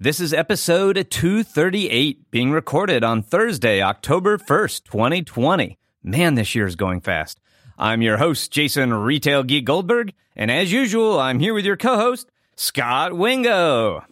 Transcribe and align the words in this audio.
This 0.00 0.18
is 0.18 0.34
episode 0.34 1.06
238, 1.08 2.28
being 2.32 2.50
recorded 2.50 3.04
on 3.04 3.22
Thursday, 3.22 3.80
October 3.80 4.38
1st, 4.38 4.82
2020. 4.82 5.78
Man, 6.02 6.34
this 6.34 6.56
year 6.56 6.66
is 6.66 6.74
going 6.74 7.00
fast. 7.00 7.40
I'm 7.78 8.02
your 8.02 8.16
host, 8.16 8.50
Jason 8.50 8.92
Retail 8.92 9.44
Geek 9.44 9.64
Goldberg, 9.64 10.12
and 10.34 10.50
as 10.50 10.72
usual, 10.72 11.20
I'm 11.20 11.38
here 11.38 11.54
with 11.54 11.64
your 11.64 11.76
co 11.76 11.94
host, 11.96 12.28
Scot 12.56 13.16
Wingo. 13.16 14.02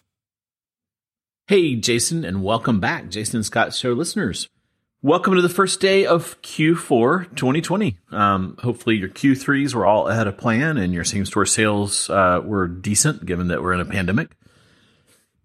Hey, 1.47 1.75
Jason, 1.75 2.23
and 2.23 2.45
welcome 2.45 2.79
back, 2.79 3.09
Jason 3.09 3.35
and 3.39 3.45
Scot 3.45 3.73
Show 3.73 3.91
listeners. 3.91 4.47
Welcome 5.01 5.35
to 5.35 5.41
the 5.41 5.49
first 5.49 5.81
day 5.81 6.05
of 6.05 6.41
Q4 6.43 7.35
2020. 7.35 7.97
Um, 8.09 8.55
hopefully, 8.63 8.95
your 8.95 9.09
Q3s 9.09 9.73
were 9.73 9.85
all 9.85 10.07
ahead 10.07 10.27
of 10.27 10.37
plan 10.37 10.77
and 10.77 10.93
your 10.93 11.03
same 11.03 11.25
store 11.25 11.45
sales 11.45 12.09
uh, 12.09 12.39
were 12.41 12.69
decent 12.69 13.25
given 13.25 13.49
that 13.49 13.61
we're 13.61 13.73
in 13.73 13.81
a 13.81 13.85
pandemic. 13.85 14.31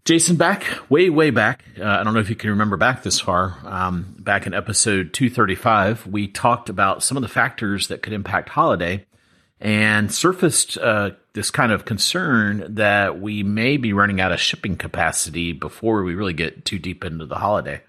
Jason, 0.08 0.36
back 0.36 0.64
way, 0.88 1.10
way 1.10 1.28
back. 1.28 1.62
Uh, 1.78 1.84
I 1.84 2.02
don't 2.02 2.14
know 2.14 2.20
if 2.20 2.30
you 2.30 2.34
can 2.34 2.48
remember 2.48 2.78
back 2.78 3.02
this 3.02 3.20
far. 3.20 3.58
Um, 3.66 4.14
back 4.18 4.46
in 4.46 4.54
episode 4.54 5.12
235, 5.12 6.06
we 6.06 6.28
talked 6.28 6.70
about 6.70 7.02
some 7.02 7.18
of 7.18 7.22
the 7.22 7.28
factors 7.28 7.88
that 7.88 8.00
could 8.00 8.14
impact 8.14 8.48
holiday 8.48 9.04
and 9.60 10.10
surfaced 10.10 10.78
uh, 10.78 11.10
this 11.34 11.50
kind 11.50 11.72
of 11.72 11.84
concern 11.84 12.76
that 12.76 13.20
we 13.20 13.42
may 13.42 13.76
be 13.76 13.92
running 13.92 14.18
out 14.18 14.32
of 14.32 14.40
shipping 14.40 14.78
capacity 14.78 15.52
before 15.52 16.02
we 16.02 16.14
really 16.14 16.32
get 16.32 16.64
too 16.64 16.78
deep 16.78 17.04
into 17.04 17.26
the 17.26 17.36
holiday. 17.36 17.82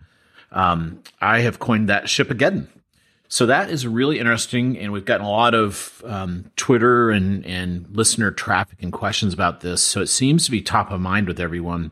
Um, 0.51 1.01
I 1.21 1.39
have 1.39 1.59
coined 1.59 1.87
that 1.87 2.07
Shipageddon. 2.07 2.67
So 3.29 3.45
that 3.45 3.69
is 3.69 3.87
really 3.87 4.19
interesting, 4.19 4.77
and 4.77 4.91
we've 4.91 5.05
gotten 5.05 5.25
a 5.25 5.31
lot 5.31 5.55
of 5.55 6.03
um, 6.05 6.51
Twitter 6.57 7.11
and 7.11 7.45
and 7.45 7.87
listener 7.95 8.31
traffic 8.31 8.83
and 8.83 8.91
questions 8.91 9.33
about 9.33 9.61
this. 9.61 9.81
So 9.81 10.01
it 10.01 10.07
seems 10.07 10.43
to 10.43 10.51
be 10.51 10.61
top 10.61 10.91
of 10.91 10.99
mind 10.99 11.25
with 11.25 11.39
everyone. 11.39 11.91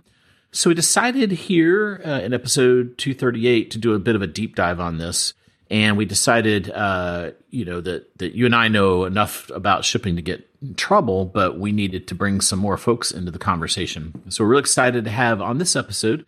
So 0.58 0.72
we 0.72 0.74
decided 0.74 1.32
here 1.32 2.02
uh, 2.04 2.22
in 2.22 2.34
episode 2.34 2.98
238 2.98 3.70
to 3.70 3.78
do 3.78 3.94
a 3.94 4.00
bit 4.00 4.16
of 4.16 4.24
a 4.24 4.28
deep 4.28 4.56
dive 4.56 4.80
on 4.80 4.98
this. 4.98 5.36
And 5.70 5.98
we 5.98 6.06
decided, 6.06 6.72
uh, 6.72 7.34
you 7.52 7.64
know, 7.64 7.80
that, 7.80 8.18
that 8.18 8.34
you 8.34 8.48
and 8.48 8.56
I 8.56 8.68
know 8.68 9.06
enough 9.06 9.52
about 9.52 9.86
shipping 9.86 10.16
to 10.16 10.24
get 10.24 10.50
in 10.64 10.74
trouble, 10.74 11.26
but 11.26 11.60
we 11.60 11.72
needed 11.72 12.08
to 12.08 12.16
bring 12.16 12.42
some 12.42 12.58
more 12.58 12.76
folks 12.76 13.12
into 13.12 13.30
the 13.30 13.38
conversation. 13.38 14.20
So 14.30 14.44
we're 14.44 14.50
really 14.50 14.62
excited 14.62 15.06
to 15.06 15.12
have 15.12 15.44
on 15.44 15.60
this 15.60 15.76
episode 15.76 16.26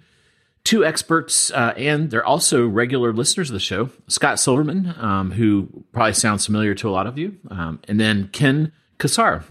two 0.64 0.86
experts, 0.86 1.50
uh, 1.50 1.74
and 1.76 2.12
they're 2.12 2.24
also 2.24 2.68
regular 2.68 3.12
listeners 3.12 3.50
of 3.50 3.56
the 3.56 3.60
show 3.60 3.90
Scott 4.10 4.40
Silverman, 4.40 4.94
um, 5.00 5.32
who 5.32 5.70
probably 5.92 6.14
sounds 6.14 6.46
familiar 6.46 6.76
to 6.76 6.88
a 6.88 6.92
lot 6.92 7.08
of 7.08 7.18
you, 7.18 7.36
um, 7.50 7.80
and 7.88 8.00
then 8.00 8.28
Ken 8.28 8.74
Cassar. 9.00 9.44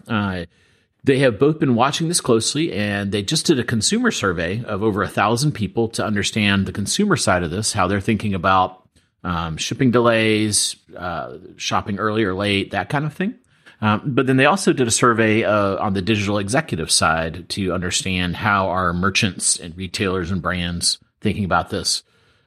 They 1.08 1.20
have 1.20 1.38
both 1.38 1.58
been 1.58 1.74
watching 1.74 2.08
this 2.08 2.20
closely, 2.20 2.70
and 2.70 3.12
they 3.12 3.22
just 3.22 3.46
did 3.46 3.58
a 3.58 3.64
consumer 3.64 4.10
survey 4.10 4.62
of 4.64 4.82
over 4.82 5.02
a 5.02 5.08
thousand 5.08 5.52
people 5.52 5.88
to 5.88 6.04
understand 6.04 6.66
the 6.66 6.72
consumer 6.72 7.16
side 7.16 7.42
of 7.42 7.50
this, 7.50 7.72
how 7.72 7.86
they're 7.86 7.98
thinking 7.98 8.34
about 8.34 8.86
um, 9.24 9.56
shipping 9.56 9.90
delays, 9.90 10.76
uh, 10.94 11.38
shopping 11.56 11.98
early 11.98 12.24
or 12.24 12.34
late, 12.34 12.72
that 12.72 12.90
kind 12.90 13.06
of 13.06 13.14
thing. 13.14 13.36
Um, 13.80 14.02
but 14.04 14.26
then 14.26 14.36
they 14.36 14.44
also 14.44 14.74
did 14.74 14.86
a 14.86 14.90
survey 14.90 15.44
uh, 15.44 15.82
on 15.82 15.94
the 15.94 16.02
digital 16.02 16.36
executive 16.36 16.90
side 16.90 17.48
to 17.48 17.72
understand 17.72 18.36
how 18.36 18.68
our 18.68 18.92
merchants 18.92 19.58
and 19.58 19.74
retailers 19.78 20.30
and 20.30 20.42
brands 20.42 20.98
thinking 21.22 21.44
about 21.46 21.70
this. 21.70 22.02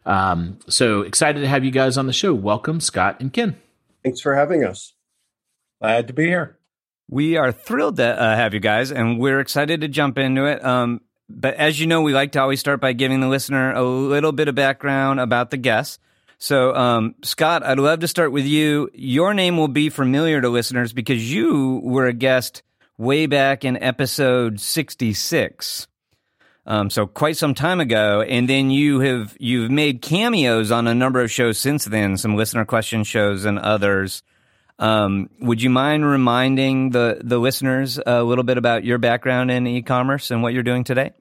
Um, 0.06 0.60
so 0.68 1.02
excited 1.02 1.40
to 1.40 1.48
have 1.48 1.66
you 1.66 1.72
guys 1.72 1.98
on 1.98 2.06
the 2.06 2.14
show. 2.14 2.32
Welcome, 2.32 2.80
Scott 2.80 3.22
and 3.22 3.34
Ken. 3.34 3.56
Thanks 4.04 4.22
for 4.22 4.36
having 4.36 4.64
us. 4.64 4.94
Glad 5.82 6.06
to 6.10 6.14
be 6.14 6.28
here. 6.28 6.60
We 7.12 7.36
are 7.36 7.52
thrilled 7.52 7.98
to 7.98 8.06
uh, 8.06 8.36
have 8.38 8.54
you 8.54 8.62
guys, 8.62 8.90
and 8.90 9.20
we're 9.20 9.42
excited 9.42 9.82
to 9.82 9.90
jump 9.90 10.18
into 10.18 10.46
it. 10.46 10.64
Um, 10.64 11.02
but 11.30 11.56
as 11.56 11.78
you 11.78 11.86
know, 11.86 12.02
we 12.02 12.14
like 12.14 12.32
to 12.32 12.42
always 12.42 12.62
start 12.62 12.80
by 12.80 12.94
giving 12.94 13.20
the 13.20 13.28
listener 13.28 13.74
a 13.74 13.84
little 13.84 14.32
bit 14.32 14.48
of 14.48 14.56
background 14.56 15.20
about 15.20 15.52
the 15.52 15.58
guests. 15.58 16.00
So, 16.38 16.74
um, 16.74 17.16
Scott, 17.22 17.64
I'd 17.64 17.80
love 17.80 18.00
to 18.00 18.08
start 18.08 18.32
with 18.32 18.46
you. 18.46 18.90
Your 18.94 19.34
name 19.34 19.58
will 19.58 19.68
be 19.68 19.90
familiar 19.90 20.40
to 20.40 20.48
listeners 20.48 20.94
because 20.94 21.30
you 21.30 21.82
were 21.84 22.08
a 22.08 22.14
guest 22.14 22.64
way 22.98 23.26
back 23.26 23.66
in 23.66 23.76
episode 23.84 24.62
66. 24.62 25.88
Um, 26.66 26.90
so 26.90 27.08
quite 27.08 27.36
some 27.36 27.54
time 27.54 27.82
ago, 27.82 28.22
and 28.22 28.48
then 28.48 28.72
you 28.72 29.02
have 29.02 29.36
you've 29.38 29.70
made 29.70 30.02
cameos 30.02 30.72
on 30.72 30.88
a 30.88 30.96
number 30.96 31.20
of 31.20 31.30
shows 31.30 31.58
since 31.58 31.84
then, 31.84 32.16
some 32.16 32.38
listener 32.38 32.64
question 32.64 33.04
shows 33.04 33.44
and 33.44 33.60
others. 33.60 34.24
Um, 34.82 35.30
would 35.40 35.62
you 35.62 35.70
mind 35.70 36.06
reminding 36.06 36.90
the 36.90 37.22
the 37.24 37.38
listeners 37.38 38.00
a 38.04 38.24
little 38.24 38.44
bit 38.44 38.58
about 38.58 38.84
your 38.84 38.98
background 38.98 39.52
in 39.52 39.68
e-commerce 39.68 40.32
and 40.32 40.42
what 40.42 40.54
you're 40.54 40.64
doing 40.64 40.84
today? 40.84 41.12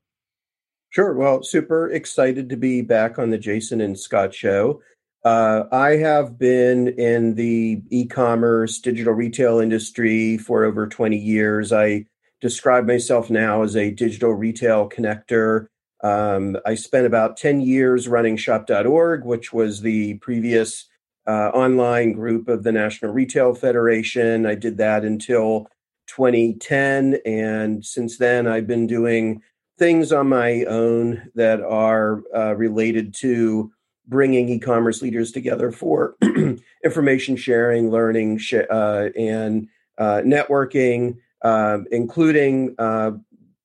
Sure. 0.89 1.15
Well, 1.15 1.43
super 1.43 1.89
excited 1.89 2.49
to 2.49 2.57
be 2.57 2.81
back 2.81 3.19
on 3.19 3.31
the 3.31 3.39
Jason 3.39 3.81
and 3.81 3.99
Scot 3.99 4.35
show. 4.35 4.81
Uh, 5.23 5.65
I 5.71 5.97
have 5.97 6.39
been 6.39 6.89
in 6.89 7.35
the 7.35 7.83
e-commerce 7.91 8.79
digital 8.79 9.13
retail 9.13 9.61
industry 9.61 10.39
for 10.39 10.65
over 10.65 10.89
20 10.89 11.17
years. 11.17 11.73
I 11.73 12.07
describe 12.41 12.87
myself 12.87 13.29
now 13.29 13.63
as 13.63 13.77
a 13.77 13.91
digital 13.91 14.33
retail 14.33 14.89
connector. 14.89 15.67
Um, 16.03 16.57
I 16.65 16.75
spent 16.75 17.07
about 17.07 17.37
10 17.37 17.61
years 17.61 18.09
running 18.09 18.39
shop.org, 18.39 19.25
which 19.27 19.53
was 19.53 19.83
the 19.83 20.15
previous 20.15 20.89
uh, 21.31 21.51
online 21.55 22.13
group 22.13 22.49
of 22.49 22.65
the 22.65 22.73
National 22.73 23.13
Retail 23.13 23.55
Federation. 23.55 24.47
I 24.47 24.57
did 24.57 24.79
that 24.79 25.05
until 25.05 25.69
2010. 26.09 27.19
And 27.25 27.87
since 27.87 28.19
then, 28.19 28.49
I've 28.49 28.67
been 28.67 28.89
doing 28.89 29.41
things 29.79 30.11
on 30.11 30.29
my 30.29 30.65
own 30.65 31.31
that 31.37 31.61
are 31.61 32.23
uh, 32.35 32.57
related 32.57 33.15
to 33.21 33.71
bringing 34.09 34.49
e-commerce 34.49 35.03
leaders 35.03 35.31
together 35.31 35.71
for 35.71 36.17
information 36.85 37.37
sharing, 37.37 37.93
learning, 37.93 38.39
sh- 38.39 38.67
uh, 38.69 39.11
and 39.17 39.69
uh, 39.99 40.23
networking, 40.25 41.17
um, 41.43 41.87
including 41.93 42.75
uh, 42.81 43.13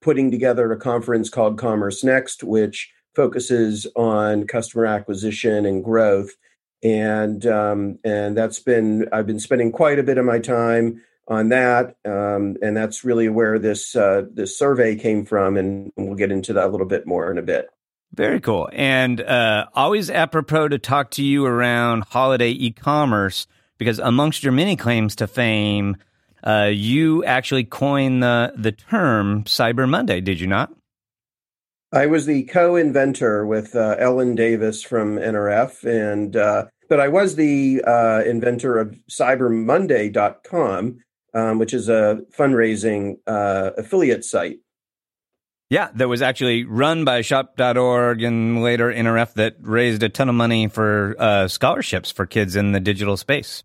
putting 0.02 0.30
together 0.30 0.72
a 0.72 0.78
conference 0.78 1.32
called 1.32 1.58
CommerceNext, 1.58 2.44
which 2.44 2.92
focuses 3.16 3.88
on 3.96 4.46
customer 4.46 4.86
acquisition 4.86 5.66
and 5.66 5.84
growth 5.84 6.36
and 6.84 7.46
um, 7.46 8.00
and 8.04 8.38
that's 8.38 8.60
been 8.60 9.08
I've 9.12 9.28
been 9.28 9.40
spending 9.40 9.72
quite 9.72 10.00
a 10.00 10.04
bit 10.04 10.18
of 10.18 10.26
my 10.26 10.40
time 10.40 11.02
on 11.28 11.50
that, 11.50 11.96
um, 12.06 12.56
and 12.62 12.78
that's 12.78 13.04
really 13.04 13.30
where 13.30 13.58
this 13.58 13.96
uh, 13.96 14.24
this 14.32 14.58
survey 14.58 14.96
came 14.96 15.26
from, 15.26 15.58
and 15.58 15.92
we'll 15.98 16.16
get 16.16 16.32
into 16.32 16.54
that 16.54 16.68
a 16.68 16.70
little 16.70 16.88
bit 16.88 17.08
more 17.08 17.32
in 17.32 17.38
a 17.38 17.42
bit. 17.42 17.70
Very 18.14 18.40
cool, 18.40 18.70
and 18.72 19.20
uh, 19.22 19.66
always 19.74 20.10
apropos 20.10 20.70
to 20.70 20.80
talk 20.80 21.12
to 21.12 21.24
you 21.24 21.46
around 21.46 22.04
holiday 22.06 22.52
e-commerce 22.52 23.48
because 23.78 24.00
amongst 24.00 24.44
your 24.44 24.54
many 24.54 24.76
claims 24.76 25.16
to 25.18 25.28
fame, 25.28 25.98
uh, 26.46 26.70
you 26.72 27.24
actually 27.26 27.64
coined 27.64 28.22
the 28.22 28.54
the 28.56 28.72
term 28.72 29.44
Cyber 29.46 29.90
Monday, 29.90 30.22
did 30.22 30.40
you 30.40 30.48
not? 30.48 30.72
I 31.96 32.08
was 32.08 32.26
the 32.26 32.44
co-inventor 32.44 33.46
with 33.46 33.74
uh, 33.74 33.96
Ellen 33.98 34.36
Davis 34.36 34.84
from 34.84 35.16
NRF, 35.16 35.86
and 35.86 36.36
uh, 36.36 36.66
but 36.90 37.00
I 37.00 37.08
was 37.08 37.36
the 37.36 37.82
uh, 37.88 38.22
inventor 38.26 38.78
of 38.78 39.00
CyberMonday.com, 39.10 41.00
um, 41.34 41.58
which 41.58 41.74
is 41.74 41.88
a 41.88 42.20
fundraising 42.38 43.16
uh, 43.26 43.72
affiliate 43.78 44.26
site. 44.26 44.58
Yeah, 45.70 45.90
that 45.96 46.10
was 46.10 46.22
actually 46.22 46.66
run 46.66 47.06
by 47.06 47.22
Shop.org 47.22 48.22
and 48.22 48.62
later 48.62 48.92
NRF 48.92 49.34
that 49.36 49.56
raised 49.62 50.04
a 50.04 50.10
ton 50.10 50.28
of 50.28 50.36
money 50.36 50.68
for 50.68 51.16
uh, 51.18 51.48
scholarships 51.48 52.12
for 52.12 52.26
kids 52.26 52.58
in 52.58 52.74
the 52.74 52.82
digital 52.82 53.16
space. 53.16 53.64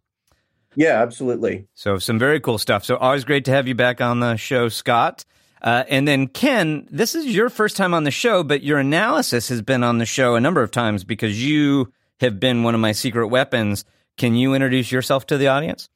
Yeah, 0.76 1.02
absolutely. 1.02 1.66
So 1.74 1.98
some 1.98 2.18
very 2.18 2.38
cool 2.38 2.58
stuff. 2.58 2.84
So 2.84 2.96
always 2.96 3.24
great 3.24 3.44
to 3.46 3.50
have 3.50 3.66
you 3.66 3.74
back 3.74 4.00
on 4.00 4.20
the 4.20 4.36
show, 4.36 4.68
Scott. 4.68 5.24
Uh, 5.62 5.84
and 5.88 6.08
then 6.08 6.26
Ken, 6.26 6.88
this 6.90 7.14
is 7.14 7.26
your 7.26 7.50
first 7.50 7.76
time 7.76 7.92
on 7.92 8.04
the 8.04 8.10
show, 8.10 8.42
but 8.42 8.62
your 8.62 8.78
analysis 8.78 9.48
has 9.48 9.60
been 9.60 9.84
on 9.84 9.98
the 9.98 10.06
show 10.06 10.34
a 10.34 10.40
number 10.40 10.62
of 10.62 10.70
times 10.70 11.04
because 11.04 11.44
you 11.44 11.92
have 12.20 12.40
been 12.40 12.62
one 12.62 12.74
of 12.74 12.80
my 12.80 12.92
secret 12.92 13.28
weapons. 13.28 13.84
Can 14.16 14.34
you 14.34 14.54
introduce 14.54 14.90
yourself 14.90 15.26
to 15.26 15.38
the 15.38 15.48
audience? 15.48 15.88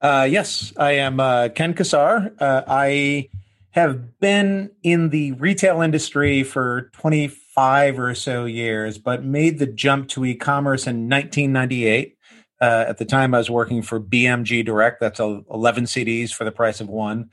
Uh, 0.00 0.26
yes, 0.30 0.72
I 0.76 0.92
am 0.92 1.18
uh, 1.18 1.48
Ken 1.48 1.74
Cassar. 1.74 2.32
Uh, 2.38 2.62
I 2.66 3.30
have 3.70 4.20
been 4.20 4.70
in 4.82 5.10
the 5.10 5.32
retail 5.32 5.82
industry 5.82 6.44
for 6.44 6.90
25 6.94 7.98
or 7.98 8.14
so 8.14 8.44
years, 8.44 8.98
but 8.98 9.24
made 9.24 9.58
the 9.58 9.66
jump 9.66 10.08
to 10.10 10.24
e-commerce 10.24 10.86
in 10.86 11.08
1998. 11.08 12.16
Uh, 12.60 12.84
at 12.88 12.98
the 12.98 13.04
time, 13.04 13.34
I 13.34 13.38
was 13.38 13.50
working 13.50 13.82
for 13.82 14.00
BMG 14.00 14.64
Direct. 14.64 15.00
That's 15.00 15.20
11 15.20 15.84
CDs 15.84 16.32
for 16.32 16.44
the 16.44 16.52
price 16.52 16.80
of 16.80 16.88
one 16.88 17.30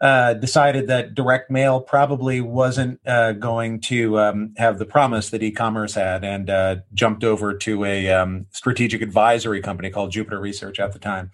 uh, 0.00 0.32
decided 0.34 0.86
that 0.86 1.14
direct 1.14 1.50
mail 1.50 1.80
probably 1.80 2.40
wasn't 2.40 2.98
uh, 3.06 3.32
going 3.32 3.80
to 3.80 4.18
um, 4.18 4.54
have 4.56 4.78
the 4.78 4.86
promise 4.86 5.28
that 5.30 5.42
e-commerce 5.42 5.94
had, 5.94 6.24
and 6.24 6.48
uh, 6.48 6.76
jumped 6.94 7.22
over 7.22 7.52
to 7.52 7.84
a 7.84 8.08
um, 8.10 8.46
strategic 8.50 9.02
advisory 9.02 9.60
company 9.60 9.90
called 9.90 10.10
Jupiter 10.10 10.40
Research 10.40 10.80
at 10.80 10.92
the 10.92 10.98
time. 10.98 11.30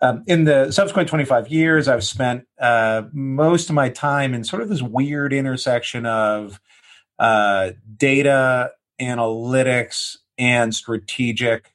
Um, 0.00 0.24
in 0.26 0.44
the 0.44 0.72
subsequent 0.72 1.08
25 1.08 1.48
years, 1.48 1.86
I've 1.86 2.04
spent 2.04 2.44
uh, 2.58 3.02
most 3.12 3.68
of 3.68 3.74
my 3.74 3.88
time 3.88 4.34
in 4.34 4.42
sort 4.42 4.62
of 4.62 4.68
this 4.68 4.82
weird 4.82 5.32
intersection 5.32 6.04
of 6.04 6.60
uh, 7.20 7.70
data 7.96 8.72
analytics 9.00 10.16
and 10.38 10.74
strategic 10.74 11.72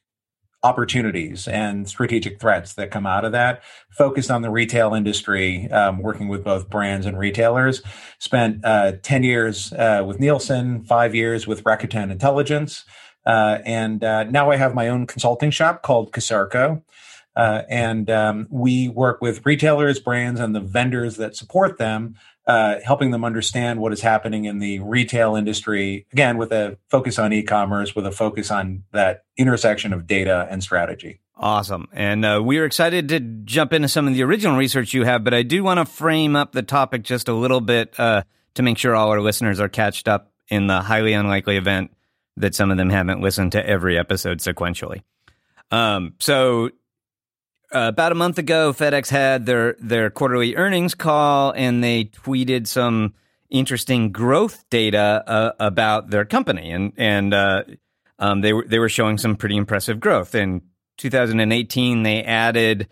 opportunities 0.64 1.46
and 1.46 1.88
strategic 1.88 2.40
threats 2.40 2.74
that 2.74 2.90
come 2.90 3.06
out 3.06 3.24
of 3.24 3.32
that. 3.32 3.62
Focused 3.90 4.30
on 4.30 4.42
the 4.42 4.50
retail 4.50 4.94
industry, 4.94 5.70
um, 5.70 5.98
working 6.02 6.26
with 6.26 6.42
both 6.42 6.68
brands 6.68 7.06
and 7.06 7.18
retailers. 7.18 7.82
Spent 8.18 8.64
uh, 8.64 8.92
10 9.02 9.22
years 9.22 9.72
uh, 9.74 10.02
with 10.04 10.18
Nielsen, 10.18 10.82
five 10.84 11.14
years 11.14 11.46
with 11.46 11.62
Rakuten 11.62 12.10
Intelligence. 12.10 12.84
Uh, 13.26 13.58
and 13.64 14.02
uh, 14.02 14.24
now 14.24 14.50
I 14.50 14.56
have 14.56 14.74
my 14.74 14.88
own 14.88 15.06
consulting 15.06 15.50
shop 15.50 15.82
called 15.82 16.12
CassarCo. 16.12 16.82
Uh, 17.36 17.62
and 17.68 18.10
um, 18.10 18.46
we 18.50 18.88
work 18.88 19.20
with 19.20 19.44
retailers, 19.44 19.98
brands, 19.98 20.40
and 20.40 20.54
the 20.54 20.60
vendors 20.60 21.16
that 21.16 21.36
support 21.36 21.78
them 21.78 22.14
uh, 22.46 22.76
helping 22.84 23.10
them 23.10 23.24
understand 23.24 23.80
what 23.80 23.92
is 23.92 24.00
happening 24.00 24.44
in 24.44 24.58
the 24.58 24.78
retail 24.80 25.34
industry, 25.34 26.06
again, 26.12 26.36
with 26.36 26.52
a 26.52 26.78
focus 26.88 27.18
on 27.18 27.32
e 27.32 27.42
commerce, 27.42 27.94
with 27.94 28.06
a 28.06 28.12
focus 28.12 28.50
on 28.50 28.84
that 28.92 29.24
intersection 29.36 29.92
of 29.92 30.06
data 30.06 30.46
and 30.50 30.62
strategy. 30.62 31.20
Awesome. 31.36 31.88
And 31.92 32.24
uh, 32.24 32.40
we 32.44 32.58
are 32.58 32.64
excited 32.64 33.08
to 33.08 33.20
jump 33.20 33.72
into 33.72 33.88
some 33.88 34.06
of 34.06 34.14
the 34.14 34.22
original 34.22 34.56
research 34.56 34.94
you 34.94 35.04
have, 35.04 35.24
but 35.24 35.34
I 35.34 35.42
do 35.42 35.64
want 35.64 35.78
to 35.78 35.84
frame 35.84 36.36
up 36.36 36.52
the 36.52 36.62
topic 36.62 37.02
just 37.02 37.28
a 37.28 37.32
little 37.32 37.60
bit 37.60 37.98
uh, 37.98 38.22
to 38.54 38.62
make 38.62 38.78
sure 38.78 38.94
all 38.94 39.10
our 39.10 39.20
listeners 39.20 39.58
are 39.58 39.68
catched 39.68 40.06
up 40.06 40.32
in 40.48 40.68
the 40.68 40.80
highly 40.80 41.12
unlikely 41.12 41.56
event 41.56 41.90
that 42.36 42.54
some 42.54 42.70
of 42.70 42.76
them 42.76 42.90
haven't 42.90 43.20
listened 43.20 43.52
to 43.52 43.66
every 43.66 43.98
episode 43.98 44.38
sequentially. 44.38 45.02
Um, 45.70 46.14
so 46.20 46.70
uh, 47.74 47.88
about 47.88 48.12
a 48.12 48.14
month 48.14 48.38
ago, 48.38 48.72
FedEx 48.72 49.10
had 49.10 49.46
their 49.46 49.76
their 49.80 50.08
quarterly 50.08 50.54
earnings 50.54 50.94
call, 50.94 51.52
and 51.56 51.82
they 51.82 52.04
tweeted 52.04 52.66
some 52.66 53.14
interesting 53.50 54.12
growth 54.12 54.64
data 54.70 55.24
uh, 55.26 55.52
about 55.58 56.10
their 56.10 56.24
company, 56.24 56.70
and 56.70 56.92
and 56.96 57.34
uh, 57.34 57.64
um, 58.18 58.40
they 58.40 58.52
were 58.52 58.64
they 58.66 58.78
were 58.78 58.88
showing 58.88 59.18
some 59.18 59.36
pretty 59.36 59.56
impressive 59.56 59.98
growth. 59.98 60.34
In 60.34 60.62
2018, 60.98 62.04
they 62.04 62.22
added 62.22 62.88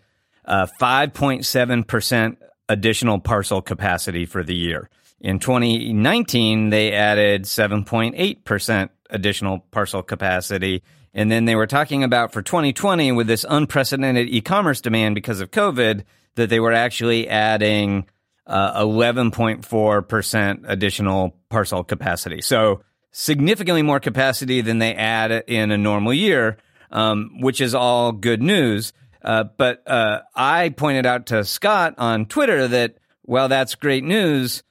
5.7 0.49 1.81
uh, 1.81 1.85
percent 1.85 2.39
additional 2.69 3.21
parcel 3.21 3.63
capacity 3.63 4.27
for 4.27 4.43
the 4.43 4.55
year. 4.55 4.91
In 5.21 5.39
2019, 5.39 6.71
they 6.71 6.93
added 6.93 7.45
7.8 7.45 8.45
percent 8.45 8.91
additional 9.11 9.61
parcel 9.71 10.03
capacity 10.03 10.83
and 11.15 11.31
then 11.31 11.45
they 11.45 11.57
were 11.57 11.67
talking 11.67 12.05
about 12.05 12.33
for 12.33 12.43
2020 12.43 13.13
with 13.13 13.27
this 13.27 13.45
unprecedented 13.49 14.29
e-commerce 14.29 14.81
demand 14.81 15.15
because 15.15 15.41
of 15.41 15.51
COVID 15.51 16.05
that 16.37 16.49
they 16.49 16.61
were 16.61 16.73
actually 16.73 17.29
adding 17.29 18.07
uh, 18.47 18.83
11.4% 18.83 20.65
additional 20.67 21.37
parcel 21.51 21.85
capacity. 21.85 22.41
So 22.41 22.83
significantly 23.11 23.83
more 23.83 24.01
capacity 24.01 24.63
than 24.63 24.79
they 24.79 24.95
add 24.95 25.45
in 25.47 25.71
a 25.71 25.79
normal 25.79 26.15
year, 26.15 26.57
um, 26.91 27.41
which 27.41 27.61
is 27.61 27.75
all 27.75 28.13
good 28.13 28.43
news. 28.43 28.93
Uh, 29.23 29.45
but 29.45 29.89
uh, 29.89 30.23
I 30.35 30.71
pointed 30.71 31.07
out 31.07 31.27
to 31.27 31.45
Scot 31.45 31.95
on 31.99 32.27
Twitter 32.27 32.67
that, 32.69 32.97
well, 33.25 33.49
that's 33.49 33.75
great 33.75 34.03
news. 34.03 34.63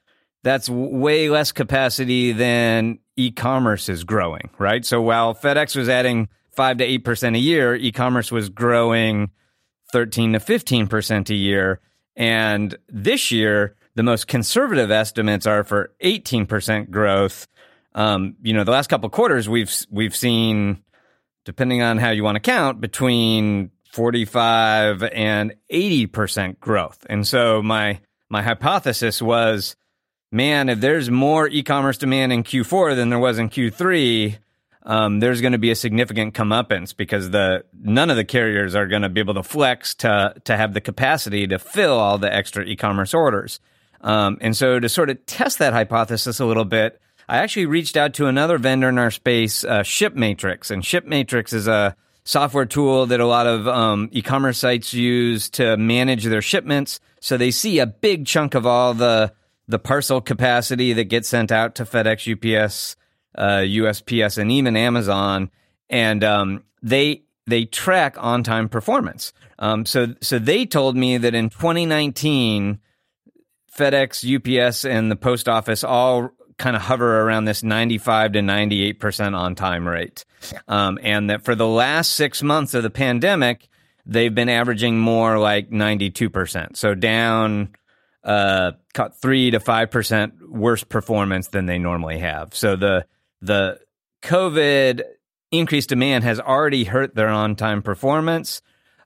That's 0.44 0.68
way 0.68 1.30
less 1.30 1.52
capacity 1.52 2.32
than 2.32 3.00
e-commerce 3.25 3.89
is 3.89 4.03
growing, 4.03 4.50
right? 4.57 4.85
So 4.85 5.01
while 5.01 5.35
FedEx 5.35 5.75
was 5.75 5.89
adding 5.89 6.29
five 6.51 6.77
to 6.77 6.83
eight 6.83 7.03
percent 7.03 7.35
a 7.35 7.39
year, 7.39 7.75
e-commerce 7.75 8.31
was 8.31 8.50
growing 8.50 9.31
thirteen 9.91 10.33
to 10.33 10.39
fifteen 10.39 10.88
percent 10.88 11.29
a 11.29 11.35
year, 11.35 11.79
and 12.15 12.77
this 12.89 13.31
year 13.31 13.75
the 13.95 14.03
most 14.03 14.27
conservative 14.27 14.91
estimates 14.91 15.45
are 15.45 15.63
for 15.63 15.94
eighteen 16.00 16.45
percent 16.45 16.91
growth. 16.91 17.47
Um, 17.94 18.35
you 18.41 18.53
know, 18.53 18.63
the 18.63 18.71
last 18.71 18.88
couple 18.88 19.09
quarters 19.09 19.50
we've 19.50 19.73
we've 19.89 20.15
seen, 20.15 20.83
depending 21.44 21.81
on 21.81 21.97
how 21.97 22.12
you 22.12 22.23
want 22.23 22.35
to 22.35 22.39
count, 22.39 22.79
between 22.79 23.71
forty 23.91 24.25
five 24.25 25.03
and 25.03 25.53
eighty 25.69 26.06
percent 26.07 26.59
growth, 26.59 27.06
and 27.09 27.27
so 27.27 27.62
my 27.62 28.00
my 28.29 28.41
hypothesis 28.41 29.21
was 29.21 29.75
man, 30.31 30.69
if 30.69 30.80
there's 30.80 31.10
more 31.10 31.48
e-commerce 31.48 31.98
demand 31.98 32.31
in 32.31 32.44
Q4 32.44 32.95
than 32.95 33.10
there 33.10 33.19
was 33.19 33.38
in 33.38 33.50
Q3, 33.50 34.38
um, 34.83 35.19
there's 35.19 35.42
going 35.42 35.51
to 35.51 35.60
be 35.60 35.72
a 35.72 35.75
significant 35.75 36.33
comeuppance 36.33 36.95
because 36.95 37.30
the 37.30 37.63
none 37.80 38.10
of 38.10 38.16
the 38.16 38.25
carriers 38.25 38.74
are 38.75 38.88
going 38.88 39.04
to 39.04 39.10
be 39.10 39.19
able 39.19 39.36
to 39.36 39.44
flex 39.44 39.94
to 39.95 40.33
to 40.45 40.57
have 40.57 40.74
the 40.74 40.81
capacity 40.81 41.45
to 41.48 41.60
fill 41.60 42.00
all 42.00 42.18
the 42.18 42.33
extra 42.33 42.63
e-commerce 42.63 43.13
orders. 43.13 43.60
Um, 44.01 44.39
and 44.42 44.57
so 44.57 44.80
to 44.80 44.89
sort 44.89 45.12
of 45.12 45.24
test 45.28 45.60
that 45.60 45.74
hypothesis 45.74 46.39
a 46.39 46.45
little 46.45 46.66
bit, 46.66 47.00
I 47.30 47.38
actually 47.38 47.68
reached 47.68 47.95
out 47.95 48.16
to 48.16 48.25
another 48.25 48.57
vendor 48.57 48.89
in 48.89 48.98
our 48.98 49.12
space, 49.12 49.63
uh, 49.63 49.81
ShipMatrix, 49.81 50.72
and 50.72 50.81
ShipMatrix 50.81 51.54
is 51.54 51.68
a 51.68 51.95
software 52.24 52.66
tool 52.66 53.06
that 53.07 53.19
a 53.19 53.28
lot 53.28 53.45
of 53.45 53.68
um, 53.68 54.10
e-commerce 54.12 54.57
sites 54.57 54.94
use 54.94 55.50
to 55.51 55.78
manage 55.78 56.24
their 56.24 56.42
shipments. 56.42 57.00
So 57.19 57.38
they 57.38 57.51
see 57.51 57.78
a 57.78 57.86
big 57.86 58.25
chunk 58.25 58.56
of 58.56 58.66
all 58.66 58.95
the 58.95 59.33
the 59.71 59.79
parcel 59.79 60.21
capacity 60.21 60.94
that 60.94 61.06
gets 61.06 61.27
sent 61.27 61.51
out 61.51 61.75
to 61.75 61.85
FedEx, 61.85 62.27
UPS, 62.31 62.95
uh, 63.35 63.59
USPS, 63.59 64.38
and 64.38 64.51
even 64.51 64.75
Amazon, 64.75 65.50
and 65.89 66.23
um, 66.23 66.63
they 66.83 67.23
they 67.47 67.65
track 67.65 68.15
on 68.19 68.44
time 68.44 68.69
performance. 68.69 69.33
Um, 69.57 69.85
so 69.85 70.13
so 70.21 70.38
they 70.38 70.65
told 70.65 70.95
me 70.95 71.18
that 71.18 71.33
in 71.33 71.50
2019, 71.50 72.79
FedEx, 73.75 74.68
UPS, 74.68 74.85
and 74.85 75.09
the 75.09 75.15
post 75.15 75.47
office 75.47 75.83
all 75.83 76.31
kind 76.57 76.75
of 76.75 76.81
hover 76.83 77.21
around 77.21 77.45
this 77.45 77.63
95 77.63 78.33
to 78.33 78.41
98 78.41 79.00
percent 79.00 79.35
on 79.35 79.56
time 79.56 79.88
rate, 79.88 80.25
um, 80.68 80.99
and 81.01 81.30
that 81.30 81.44
for 81.44 81.56
the 81.56 81.68
last 81.68 82.13
six 82.13 82.44
months 82.44 82.73
of 82.73 82.83
the 82.83 82.90
pandemic, 82.90 83.69
they've 84.06 84.35
been 84.35 84.49
averaging 84.49 84.99
more 84.99 85.40
like 85.40 85.71
92 85.71 86.30
percent. 86.30 86.78
So 86.78 86.94
down 86.94 87.69
uh, 88.23 88.71
three 89.21 89.51
to 89.51 89.59
five 89.59 89.92
percent 89.92 90.33
worse 90.49 90.83
performance 90.83 91.47
than 91.47 91.66
they 91.66 91.80
normally 91.80 92.19
have. 92.19 92.56
So 92.56 92.75
the 92.75 93.06
the 93.42 93.80
COVID 94.23 95.04
increased 95.51 95.90
demand 95.90 96.23
has 96.23 96.40
already 96.40 96.83
hurt 96.83 97.16
their 97.16 97.30
on 97.30 97.56
time 97.56 97.81
performance. 97.81 98.61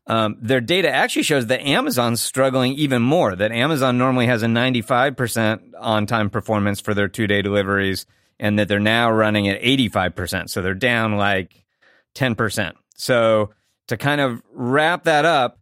Um, 0.07 0.37
their 0.39 0.61
data 0.61 0.91
actually 0.91 1.23
shows 1.23 1.47
that 1.47 1.61
Amazon's 1.61 2.21
struggling 2.21 2.73
even 2.73 3.01
more. 3.01 3.35
That 3.35 3.51
Amazon 3.51 3.97
normally 3.97 4.27
has 4.27 4.43
a 4.43 4.47
95% 4.47 5.71
on 5.79 6.05
time 6.05 6.29
performance 6.29 6.79
for 6.79 6.93
their 6.93 7.07
two 7.07 7.25
day 7.25 7.41
deliveries, 7.41 8.05
and 8.39 8.59
that 8.59 8.67
they're 8.67 8.79
now 8.79 9.11
running 9.11 9.47
at 9.47 9.61
85%. 9.61 10.49
So 10.49 10.61
they're 10.61 10.75
down 10.75 11.17
like 11.17 11.65
10%. 12.13 12.73
So 12.95 13.51
to 13.87 13.97
kind 13.97 14.21
of 14.21 14.43
wrap 14.51 15.05
that 15.05 15.25
up, 15.25 15.59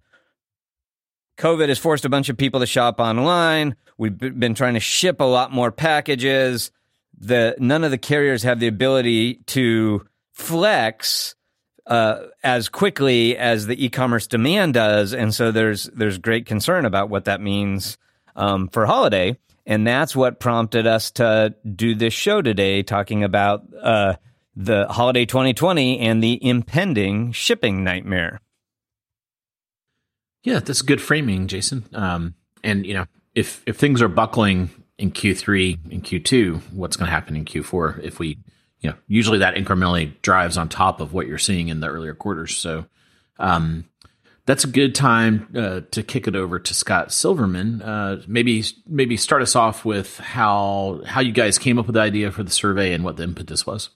COVID 1.38 1.70
has 1.70 1.80
forced 1.80 2.06
a 2.06 2.10
bunch 2.10 2.30
of 2.30 2.38
people 2.38 2.60
to 2.60 2.66
shop 2.66 3.00
online. 3.00 3.76
We've 3.98 4.18
been 4.18 4.56
trying 4.56 4.76
to 4.76 4.80
ship 4.80 5.20
a 5.20 5.26
lot 5.26 5.52
more 5.52 5.72
packages 5.72 6.72
the 7.24 7.56
none 7.60 7.84
of 7.84 7.92
the 7.92 7.98
carriers 7.98 8.44
have 8.44 8.60
the 8.60 8.68
ability 8.68 9.36
to 9.48 10.06
flex 10.34 11.36
uh, 11.88 12.26
as 12.44 12.70
quickly 12.70 13.38
as 13.38 13.68
the 13.68 13.86
e-commerce 13.86 14.28
demand 14.28 14.74
does, 14.74 15.14
and 15.14 15.34
so 15.34 15.52
there's 15.52 15.86
there's 15.86 16.18
great 16.18 16.46
concern 16.46 16.86
about 16.86 17.10
what 17.10 17.26
that 17.26 17.42
means 17.42 17.98
um, 18.36 18.68
for 18.70 18.86
holiday, 18.86 19.38
and 19.66 19.86
that's 19.86 20.16
what 20.16 20.40
prompted 20.40 20.88
us 20.88 21.12
to 21.12 21.56
do 21.76 21.96
this 21.96 22.14
show 22.14 22.42
today, 22.42 22.84
talking 22.84 23.24
about 23.24 23.64
uh, 23.82 24.16
the 24.56 24.88
holiday 24.90 25.26
2020 25.26 26.00
and 26.00 26.24
the 26.24 26.46
impending 26.46 27.32
shipping 27.32 27.84
nightmare. 27.84 28.40
Yeah, 30.44 30.60
that's 30.60 30.82
good 30.82 31.02
framing, 31.02 31.48
Jason. 31.48 31.86
Um, 31.94 32.36
and 32.64 32.86
you 32.86 32.94
know, 32.94 33.06
if 33.34 33.64
if 33.66 33.78
things 33.78 34.02
are 34.02 34.08
buckling 34.08 34.70
in 34.98 35.12
Q3 35.12 35.92
and 35.92 36.04
Q2, 36.04 36.74
what's 36.74 36.98
going 36.98 37.08
to 37.08 37.12
happen 37.12 37.36
in 37.36 37.46
Q4 37.46 38.04
if 38.04 38.20
we, 38.20 38.38
you 38.80 38.90
know, 38.90 38.96
usually 39.08 39.40
that 39.40 39.56
incrementally 39.56 40.14
drives 40.22 40.58
on 40.58 40.70
top 40.70 41.02
of 41.02 41.14
what 41.14 41.28
you're 41.28 41.38
seeing 41.38 41.70
in 41.70 41.80
the 41.80 41.88
earlier 41.88 42.14
quarters. 42.14 42.56
So, 42.56 42.86
um, 43.40 43.86
that's 44.46 44.66
a 44.66 44.68
good 44.68 44.94
time 44.94 45.48
uh, 45.56 45.82
to 45.92 46.04
kick 46.04 46.28
it 46.28 46.36
over 46.36 46.60
to 46.60 46.74
Scott 46.74 47.14
Silverman. 47.14 47.82
Uh, 47.82 48.22
maybe 48.28 48.64
maybe 48.86 49.16
start 49.16 49.42
us 49.42 49.56
off 49.56 49.86
with 49.86 50.18
how 50.18 51.02
how 51.06 51.22
you 51.22 51.32
guys 51.32 51.58
came 51.58 51.80
up 51.80 51.88
with 51.88 51.94
the 51.94 52.02
idea 52.02 52.32
for 52.32 52.44
the 52.44 52.52
survey 52.52 52.94
and 52.94 53.04
what 53.04 53.16
the 53.16 53.24
impetus 53.24 53.66
was. 53.66 53.90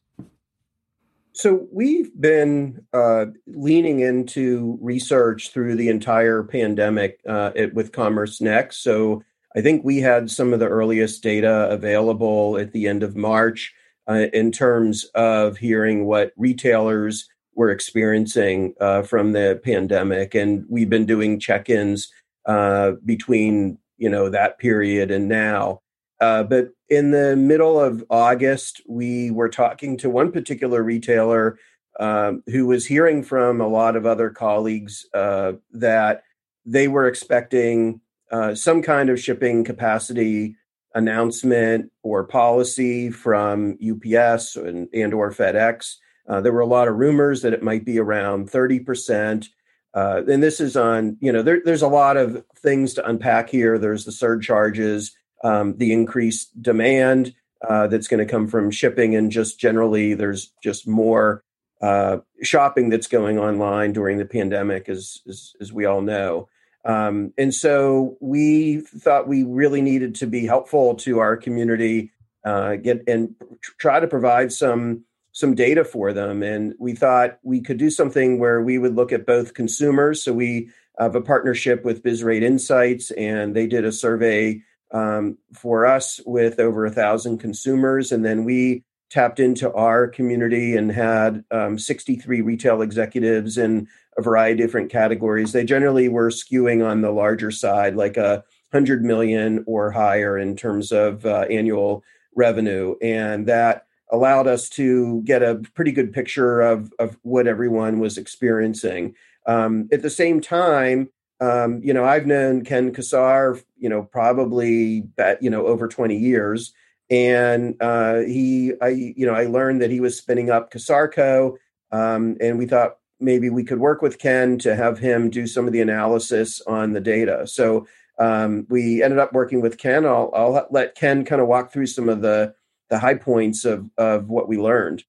So 1.38 1.68
we've 1.72 2.10
been 2.20 2.84
uh, 2.94 3.26
leaning 3.46 4.00
into 4.00 4.80
research 4.82 5.52
through 5.52 5.76
the 5.76 5.88
entire 5.88 6.42
pandemic 6.42 7.20
uh, 7.30 7.52
it, 7.54 7.76
with 7.76 7.92
CommerceNext. 7.92 8.74
So 8.74 9.22
I 9.56 9.62
think 9.62 9.86
we 9.86 10.00
had 10.00 10.32
some 10.32 10.52
of 10.52 10.60
the 10.60 10.68
earliest 10.68 11.22
data 11.22 11.70
available 11.70 12.58
at 12.58 12.74
the 12.74 12.88
end 12.88 13.04
of 13.04 13.16
March 13.16 13.72
uh, 14.10 14.26
in 14.34 14.52
terms 14.52 15.04
of 15.14 15.58
hearing 15.58 16.06
what 16.08 16.34
retailers 16.38 17.30
were 17.54 17.70
experiencing 17.70 18.74
uh, 18.82 19.04
from 19.04 19.34
the 19.34 19.62
pandemic, 19.64 20.34
and 20.34 20.66
we've 20.68 20.90
been 20.90 21.06
doing 21.06 21.40
check-ins 21.40 22.12
uh, 22.48 22.94
between 23.06 23.78
you 23.98 24.10
know 24.10 24.28
that 24.30 24.58
period 24.58 25.12
and 25.12 25.28
now. 25.28 25.82
Uh, 26.20 26.44
but 26.44 26.70
in 26.90 27.12
the 27.12 27.36
middle 27.36 27.80
of 27.80 28.04
August, 28.10 28.82
we 28.88 29.32
were 29.32 29.50
talking 29.50 29.98
to 29.98 30.10
one 30.10 30.32
particular 30.32 30.82
retailer 30.82 31.60
um, 32.00 32.44
who 32.48 32.68
was 32.68 32.86
hearing 32.86 33.24
from 33.24 33.62
a 33.62 33.68
lot 33.68 33.96
of 33.96 34.06
other 34.06 34.30
colleagues 34.30 35.06
uh, 35.14 35.54
that 35.72 36.24
they 36.66 36.88
were 36.88 37.08
expecting 37.08 38.02
uh, 38.32 38.54
some 38.56 38.82
kind 38.82 39.10
of 39.10 39.20
shipping 39.20 39.64
capacity 39.64 40.56
announcement 40.96 41.92
or 42.04 42.24
policy 42.24 43.10
from 43.12 43.78
UPS 43.82 44.56
and, 44.56 44.88
and 44.94 45.14
or 45.14 45.32
FedEx 45.32 45.98
uh, 46.28 46.42
there 46.42 46.52
were 46.52 46.62
a 46.62 46.66
lot 46.66 46.88
of 46.88 46.96
rumors 46.96 47.42
that 47.42 47.54
it 47.54 47.64
might 47.64 47.86
be 47.86 48.00
around 48.00 48.52
30%. 48.52 49.48
Uh, 49.94 50.22
and 50.28 50.44
this 50.44 50.60
is 50.60 50.76
on, 50.76 51.18
you 51.22 51.32
know, 51.32 51.42
there, 51.42 51.62
there's 51.64 51.82
a 51.82 51.88
lot 51.88 52.18
of 52.18 52.44
things 52.58 52.94
to 52.94 53.08
unpack 53.08 53.50
here. 53.50 53.78
There's 53.78 54.06
the 54.06 54.12
surcharges, 54.12 55.16
um, 55.44 55.78
the 55.78 55.94
increased 55.94 56.62
demand 56.62 57.34
uh, 57.68 57.88
that's 57.88 58.08
going 58.08 58.26
to 58.26 58.32
come 58.32 58.48
from 58.48 58.72
shipping, 58.72 59.16
and 59.16 59.32
just 59.32 59.60
generally, 59.60 60.14
there's 60.14 60.52
just 60.64 60.88
more 60.88 61.44
uh, 61.82 62.18
shopping 62.42 62.90
that's 62.90 63.08
going 63.08 63.38
online 63.38 63.94
during 63.94 64.18
the 64.18 64.26
pandemic, 64.26 64.90
as, 64.90 65.20
as, 65.28 65.54
as 65.60 65.74
we 65.74 65.86
all 65.86 66.02
know. 66.02 66.48
Um, 66.86 67.34
and 67.38 67.54
so 67.54 68.18
we 68.22 68.80
thought 68.80 69.28
we 69.28 69.44
really 69.44 69.82
needed 69.82 70.16
to 70.16 70.28
be 70.28 70.46
helpful 70.46 70.96
to 70.96 71.20
our 71.20 71.36
community, 71.36 72.12
uh, 72.46 72.76
get 72.76 73.04
and 73.08 73.36
try 73.78 74.00
to 74.00 74.08
provide 74.08 74.54
some 74.54 75.04
some 75.34 75.54
data 75.54 75.84
for 75.84 76.14
them. 76.14 76.42
And 76.42 76.74
we 76.80 76.94
thought 76.96 77.40
we 77.44 77.62
could 77.62 77.78
do 77.78 77.90
something 77.90 78.40
where 78.40 78.62
we 78.62 78.78
would 78.78 78.96
look 78.96 79.12
at 79.12 79.26
both 79.26 79.54
consumers. 79.54 80.24
So 80.24 80.34
we 80.34 80.70
have 80.98 81.16
a 81.16 81.22
partnership 81.22 81.84
with 81.84 82.02
BizRate 82.02 82.42
Insights, 82.42 83.12
and 83.12 83.56
they 83.56 83.68
did 83.68 83.86
a 83.86 83.92
survey 83.92 84.62
um, 84.92 85.38
for 85.54 85.86
us 85.86 86.20
with 86.26 86.60
over 86.60 86.86
a 86.86 86.92
thousand 86.92 87.40
consumers. 87.40 88.12
And 88.12 88.24
then 88.24 88.46
we 88.46 88.84
tapped 89.10 89.40
into 89.40 89.72
our 89.74 90.08
community 90.08 90.76
and 90.76 90.92
had 90.92 91.44
um, 91.52 91.80
63 91.80 92.42
retail 92.42 92.82
executives 92.82 93.58
in 93.58 93.88
a 94.18 94.22
variety 94.22 94.62
of 94.62 94.68
different 94.68 94.92
categories. 94.92 95.54
They 95.54 95.64
generally 95.64 96.10
were 96.10 96.30
skewing 96.30 96.86
on 96.86 97.02
the 97.02 97.12
larger 97.12 97.52
side, 97.52 97.96
like 97.96 98.18
a 98.18 98.44
100 98.72 99.04
million 99.04 99.64
or 99.66 99.92
higher 99.92 100.38
in 100.38 100.58
terms 100.58 100.92
of 100.92 101.26
uh, 101.26 101.46
annual 101.50 102.04
revenue. 102.36 102.96
And 103.02 103.48
that 103.48 103.86
allowed 104.12 104.48
us 104.48 104.70
to 104.70 105.22
get 105.24 105.44
a 105.44 105.62
pretty 105.74 105.92
good 105.92 106.14
picture 106.14 106.62
of, 106.62 106.92
of 107.00 107.18
what 107.24 107.48
everyone 107.48 108.00
was 108.00 108.18
experiencing. 108.18 109.16
Um, 109.46 109.88
at 109.92 110.02
the 110.02 110.10
same 110.10 110.42
time, 110.42 111.10
um, 111.40 111.82
you 111.84 111.94
know, 111.94 112.06
I've 112.06 112.26
known 112.26 112.64
Ken 112.64 112.94
Cassar, 112.94 113.60
you 113.78 113.90
know, 113.90 114.04
probably 114.04 115.08
you 115.42 115.50
know, 115.50 115.68
over 115.68 115.88
20 115.88 116.18
years. 116.18 116.74
And 117.10 117.76
uh, 117.80 118.20
he, 118.20 118.74
I, 118.82 118.90
you 118.90 119.26
know, 119.26 119.34
I 119.34 119.46
learned 119.46 119.82
that 119.82 119.92
he 119.92 120.00
was 120.00 120.18
spinning 120.18 120.50
up 120.50 120.72
CassarCo. 120.72 121.56
Um, 121.92 122.38
and 122.42 122.58
we 122.58 122.66
thought 122.66 122.98
maybe 123.20 123.50
we 123.50 123.64
could 123.64 123.80
work 123.80 124.02
with 124.02 124.20
Ken 124.20 124.58
to 124.60 124.76
have 124.76 125.00
him 125.00 125.30
do 125.30 125.48
some 125.48 125.68
of 125.68 125.74
the 125.74 125.82
analysis 125.82 126.62
on 126.68 126.94
the 126.94 127.00
data. 127.00 127.48
So 127.48 127.88
um, 128.20 128.66
we 128.70 129.04
ended 129.04 129.20
up 129.20 129.34
working 129.34 129.62
with 129.62 129.78
Ken. 129.78 130.06
I'll, 130.06 130.32
I'll 130.36 130.68
let 130.72 130.96
Ken 130.96 131.24
kind 131.24 131.42
of 131.42 131.48
walk 131.48 131.72
through 131.72 131.88
some 131.88 132.10
of 132.10 132.22
the 132.22 132.54
the 132.90 133.00
high 133.00 133.16
points 133.16 133.66
of 133.66 133.90
of 133.98 134.30
what 134.30 134.48
we 134.48 134.58
learned. 134.58 135.04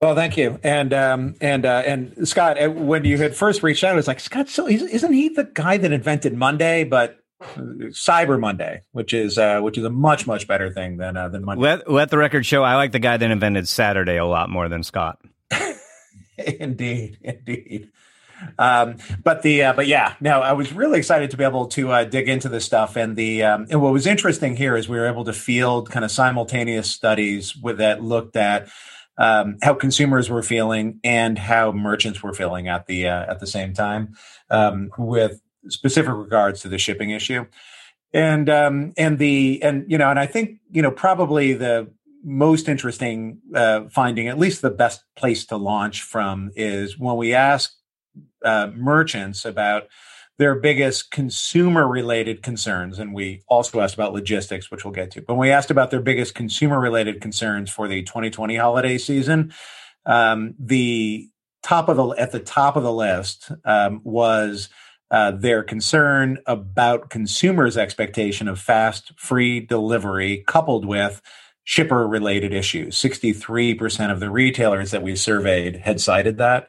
Well, 0.00 0.14
thank 0.14 0.36
you, 0.36 0.60
and 0.62 0.94
um, 0.94 1.34
and 1.40 1.66
uh, 1.66 1.82
and 1.84 2.28
Scott, 2.28 2.62
uh, 2.62 2.70
when 2.70 3.04
you 3.04 3.18
had 3.18 3.34
first 3.34 3.64
reached 3.64 3.82
out, 3.82 3.94
I 3.94 3.96
was 3.96 4.06
like, 4.06 4.20
Scott, 4.20 4.48
so 4.48 4.68
isn't 4.68 5.12
he 5.12 5.28
the 5.28 5.50
guy 5.52 5.76
that 5.76 5.90
invented 5.90 6.34
Monday? 6.34 6.84
But 6.84 7.18
Cyber 7.40 8.38
Monday, 8.38 8.82
which 8.92 9.12
is 9.12 9.38
uh, 9.38 9.60
which 9.60 9.76
is 9.76 9.84
a 9.84 9.90
much 9.90 10.26
much 10.26 10.46
better 10.46 10.70
thing 10.70 10.98
than 10.98 11.16
uh, 11.16 11.28
than 11.28 11.44
Monday. 11.44 11.62
Let 11.62 11.90
let 11.90 12.10
the 12.10 12.18
record 12.18 12.46
show. 12.46 12.62
I 12.62 12.76
like 12.76 12.92
the 12.92 13.00
guy 13.00 13.16
that 13.16 13.30
invented 13.30 13.66
Saturday 13.66 14.16
a 14.16 14.24
lot 14.24 14.50
more 14.50 14.68
than 14.68 14.84
Scott. 14.84 15.20
indeed, 16.38 17.18
indeed. 17.22 17.90
Um, 18.58 18.96
but 19.22 19.42
the 19.42 19.64
uh, 19.64 19.72
but 19.72 19.86
yeah, 19.86 20.14
no, 20.20 20.40
I 20.40 20.52
was 20.52 20.72
really 20.72 20.98
excited 20.98 21.30
to 21.32 21.36
be 21.36 21.44
able 21.44 21.66
to 21.68 21.90
uh, 21.90 22.04
dig 22.04 22.28
into 22.28 22.48
this 22.48 22.64
stuff. 22.64 22.96
And 22.96 23.16
the 23.16 23.42
um, 23.42 23.66
and 23.70 23.80
what 23.82 23.92
was 23.92 24.06
interesting 24.06 24.56
here 24.56 24.76
is 24.76 24.88
we 24.88 24.96
were 24.96 25.08
able 25.08 25.24
to 25.24 25.32
field 25.32 25.90
kind 25.90 26.04
of 26.04 26.10
simultaneous 26.10 26.90
studies 26.90 27.56
with 27.56 27.78
that 27.78 28.02
looked 28.02 28.36
at 28.36 28.68
um, 29.18 29.58
how 29.62 29.74
consumers 29.74 30.30
were 30.30 30.42
feeling 30.42 31.00
and 31.04 31.38
how 31.38 31.72
merchants 31.72 32.22
were 32.22 32.32
feeling 32.32 32.68
at 32.68 32.86
the 32.86 33.08
uh, 33.08 33.30
at 33.30 33.40
the 33.40 33.46
same 33.46 33.74
time, 33.74 34.16
um, 34.50 34.90
with 34.96 35.40
specific 35.68 36.14
regards 36.14 36.60
to 36.62 36.68
the 36.68 36.78
shipping 36.78 37.10
issue. 37.10 37.44
And 38.12 38.48
um, 38.48 38.94
and 38.96 39.18
the 39.18 39.60
and 39.62 39.84
you 39.90 39.98
know 39.98 40.08
and 40.08 40.18
I 40.18 40.26
think 40.26 40.58
you 40.70 40.80
know 40.80 40.90
probably 40.90 41.52
the 41.52 41.90
most 42.24 42.68
interesting 42.68 43.38
uh, 43.54 43.82
finding, 43.90 44.28
at 44.28 44.38
least 44.38 44.62
the 44.62 44.70
best 44.70 45.02
place 45.16 45.46
to 45.46 45.56
launch 45.56 46.02
from, 46.02 46.50
is 46.56 46.98
when 46.98 47.16
we 47.16 47.34
ask 47.34 47.74
uh, 48.44 48.70
merchants 48.74 49.44
about 49.44 49.84
their 50.38 50.54
biggest 50.54 51.10
consumer 51.10 51.86
related 51.86 52.42
concerns. 52.42 52.98
And 52.98 53.12
we 53.12 53.42
also 53.48 53.80
asked 53.80 53.94
about 53.94 54.12
logistics, 54.12 54.70
which 54.70 54.84
we'll 54.84 54.94
get 54.94 55.10
to. 55.12 55.22
But 55.22 55.34
when 55.34 55.48
we 55.48 55.52
asked 55.52 55.70
about 55.70 55.90
their 55.90 56.00
biggest 56.00 56.34
consumer 56.34 56.80
related 56.80 57.20
concerns 57.20 57.70
for 57.70 57.88
the 57.88 58.02
2020 58.02 58.56
holiday 58.56 58.98
season. 58.98 59.52
Um, 60.06 60.54
the 60.58 61.28
top 61.62 61.88
of 61.88 61.96
the 61.96 62.08
at 62.10 62.32
the 62.32 62.40
top 62.40 62.76
of 62.76 62.82
the 62.82 62.92
list 62.92 63.50
um, 63.64 64.00
was 64.04 64.68
uh, 65.10 65.32
their 65.32 65.62
concern 65.62 66.38
about 66.46 67.10
consumers' 67.10 67.76
expectation 67.76 68.46
of 68.46 68.60
fast, 68.60 69.12
free 69.18 69.60
delivery, 69.60 70.44
coupled 70.46 70.84
with 70.84 71.20
shipper 71.64 72.06
related 72.06 72.52
issues. 72.52 72.96
63% 72.96 74.10
of 74.10 74.20
the 74.20 74.30
retailers 74.30 74.90
that 74.90 75.02
we 75.02 75.14
surveyed 75.16 75.76
had 75.76 76.00
cited 76.00 76.38
that 76.38 76.68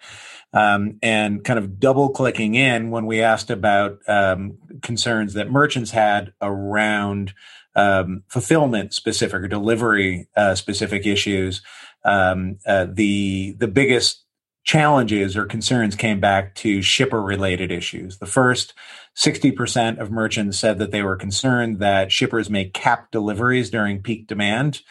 um, 0.53 0.98
and 1.01 1.44
kind 1.44 1.60
of 1.60 1.79
double 1.79 2.10
clicking 2.10 2.56
in 2.56 2.91
when 2.91 3.06
we 3.06 3.22
asked 3.22 3.50
about 3.50 4.00
um, 4.08 4.58
concerns 4.82 5.34
that 5.34 5.51
merchants 5.51 5.91
had 5.91 6.34
around 6.41 7.34
um, 7.75 8.24
fulfillment 8.27 8.94
specific 8.94 9.41
or 9.41 9.48
delivery 9.48 10.27
uh, 10.36 10.56
specific 10.56 11.06
issues. 11.06 11.62
Um, 12.03 12.58
uh, 12.65 12.88
the 12.91 13.56
the 13.60 13.68
biggest 13.68 14.24
challenges 14.63 15.36
or 15.36 15.46
concerns 15.46 15.96
came 15.96 16.20
back 16.20 16.53
to 16.53 16.82
shipper 16.82 17.22
related 17.22 17.72
issues. 17.72 18.18
The 18.18 18.25
first, 18.25 18.74
60% 19.15 20.00
of 20.00 20.12
merchants 20.12 20.60
said 20.60 20.77
that 20.77 20.91
they 20.91 21.01
were 21.01 21.15
concerned 21.15 21.79
that 21.79 22.12
shippers 22.12 22.50
may 22.50 22.65
cap 22.65 23.12
deliveries 23.12 23.70
during 23.70 24.01
peak 24.01 24.27
demand. 24.27 24.82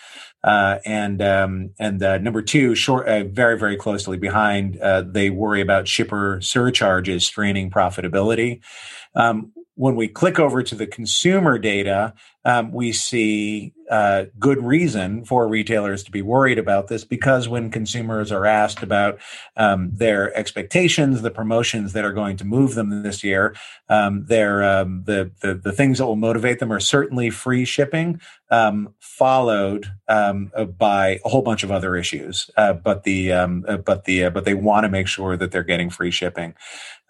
Uh, 0.48 0.78
and 0.86 1.20
um, 1.20 1.70
and 1.78 2.02
uh, 2.02 2.16
number 2.16 2.40
two, 2.40 2.74
short, 2.74 3.06
uh, 3.06 3.22
very 3.24 3.58
very 3.58 3.76
closely 3.76 4.16
behind, 4.16 4.80
uh, 4.80 5.02
they 5.02 5.28
worry 5.28 5.60
about 5.60 5.86
shipper 5.86 6.40
surcharges 6.40 7.22
straining 7.22 7.70
profitability. 7.70 8.62
Um, 9.14 9.52
when 9.74 9.94
we 9.94 10.08
click 10.08 10.38
over 10.38 10.62
to 10.62 10.74
the 10.74 10.86
consumer 10.86 11.58
data, 11.58 12.14
um, 12.48 12.72
we 12.72 12.92
see 12.92 13.74
uh, 13.90 14.24
good 14.38 14.62
reason 14.62 15.24
for 15.24 15.48
retailers 15.48 16.02
to 16.02 16.10
be 16.10 16.22
worried 16.22 16.58
about 16.58 16.88
this 16.88 17.04
because 17.04 17.48
when 17.48 17.70
consumers 17.70 18.30
are 18.30 18.46
asked 18.46 18.82
about 18.82 19.18
um, 19.56 19.90
their 19.92 20.34
expectations, 20.36 21.22
the 21.22 21.30
promotions 21.30 21.92
that 21.92 22.04
are 22.04 22.12
going 22.12 22.36
to 22.36 22.44
move 22.44 22.74
them 22.74 23.02
this 23.02 23.24
year, 23.24 23.54
um, 23.88 24.24
their 24.26 24.62
um, 24.62 25.02
the, 25.04 25.30
the, 25.40 25.54
the 25.54 25.72
things 25.72 25.98
that 25.98 26.06
will 26.06 26.16
motivate 26.16 26.58
them 26.58 26.72
are 26.72 26.80
certainly 26.80 27.30
free 27.30 27.64
shipping, 27.64 28.20
um, 28.50 28.94
followed 28.98 29.86
um, 30.08 30.50
by 30.76 31.18
a 31.24 31.28
whole 31.28 31.42
bunch 31.42 31.62
of 31.62 31.70
other 31.70 31.96
issues. 31.96 32.50
Uh, 32.56 32.72
but 32.72 33.04
the 33.04 33.32
uh, 33.32 33.46
but 33.84 34.04
the 34.04 34.24
uh, 34.24 34.30
but 34.30 34.44
they 34.44 34.54
want 34.54 34.84
to 34.84 34.90
make 34.90 35.06
sure 35.06 35.36
that 35.36 35.50
they're 35.50 35.62
getting 35.62 35.90
free 35.90 36.10
shipping. 36.10 36.54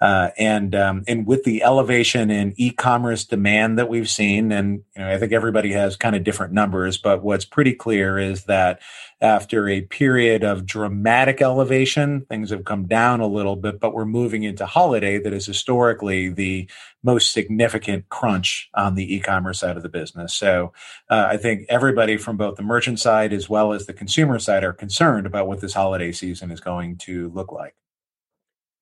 Uh, 0.01 0.31
and 0.39 0.77
and 0.77 1.27
with 1.27 1.43
the 1.43 1.65
elevation 1.65 2.31
in 2.31 2.55
e-commerce 2.57 3.25
demand 3.25 3.79
that 3.81 3.89
we've 3.89 4.09
seen, 4.09 4.53
and 4.53 4.85
you 4.95 5.03
know, 5.03 5.13
I 5.13 5.19
think 5.19 5.28
think 5.29 5.37
everybody 5.37 5.73
has 5.73 5.95
kind 5.97 6.17
of 6.17 6.25
different 6.25 6.55
numbers, 6.55 6.97
but 6.97 7.23
what's 7.23 7.45
pretty 7.45 7.75
clear 7.75 8.19
is 8.19 8.45
that 8.45 8.81
after 9.21 9.69
a 9.69 9.83
period 9.83 10.43
of 10.43 10.65
dramatic 10.65 11.43
elevation, 11.43 12.25
things 12.31 12.49
have 12.49 12.65
come 12.65 12.87
down 12.87 13.21
a 13.21 13.27
little 13.27 13.57
bit, 13.57 13.79
but 13.79 13.93
we're 13.93 14.07
moving 14.07 14.45
into 14.45 14.65
holiday 14.65 15.19
that 15.19 15.35
is 15.35 15.45
historically 15.45 16.31
the 16.31 16.67
most 17.03 17.33
significant 17.33 18.09
crunch 18.09 18.71
on 18.75 18.95
the 18.95 19.15
e-commerce 19.15 19.61
side 19.61 19.77
of 19.77 19.83
the 19.83 19.89
business. 19.91 20.35
So 20.35 20.73
uh, 21.11 21.27
I 21.29 21.37
think 21.37 21.67
everybody 21.69 22.17
from 22.17 22.39
both 22.39 22.57
the 22.57 22.63
merchant 22.63 22.99
side 22.99 23.35
as 23.35 23.51
well 23.51 23.75
as 23.75 23.85
the 23.85 23.93
consumer 23.93 24.39
side 24.39 24.65
are 24.65 24.73
concerned 24.73 25.27
about 25.27 25.47
what 25.47 25.61
this 25.61 25.75
holiday 25.75 26.13
season 26.13 26.51
is 26.51 26.61
going 26.61 26.97
to 26.99 27.29
look 27.35 27.53
like. 27.53 27.75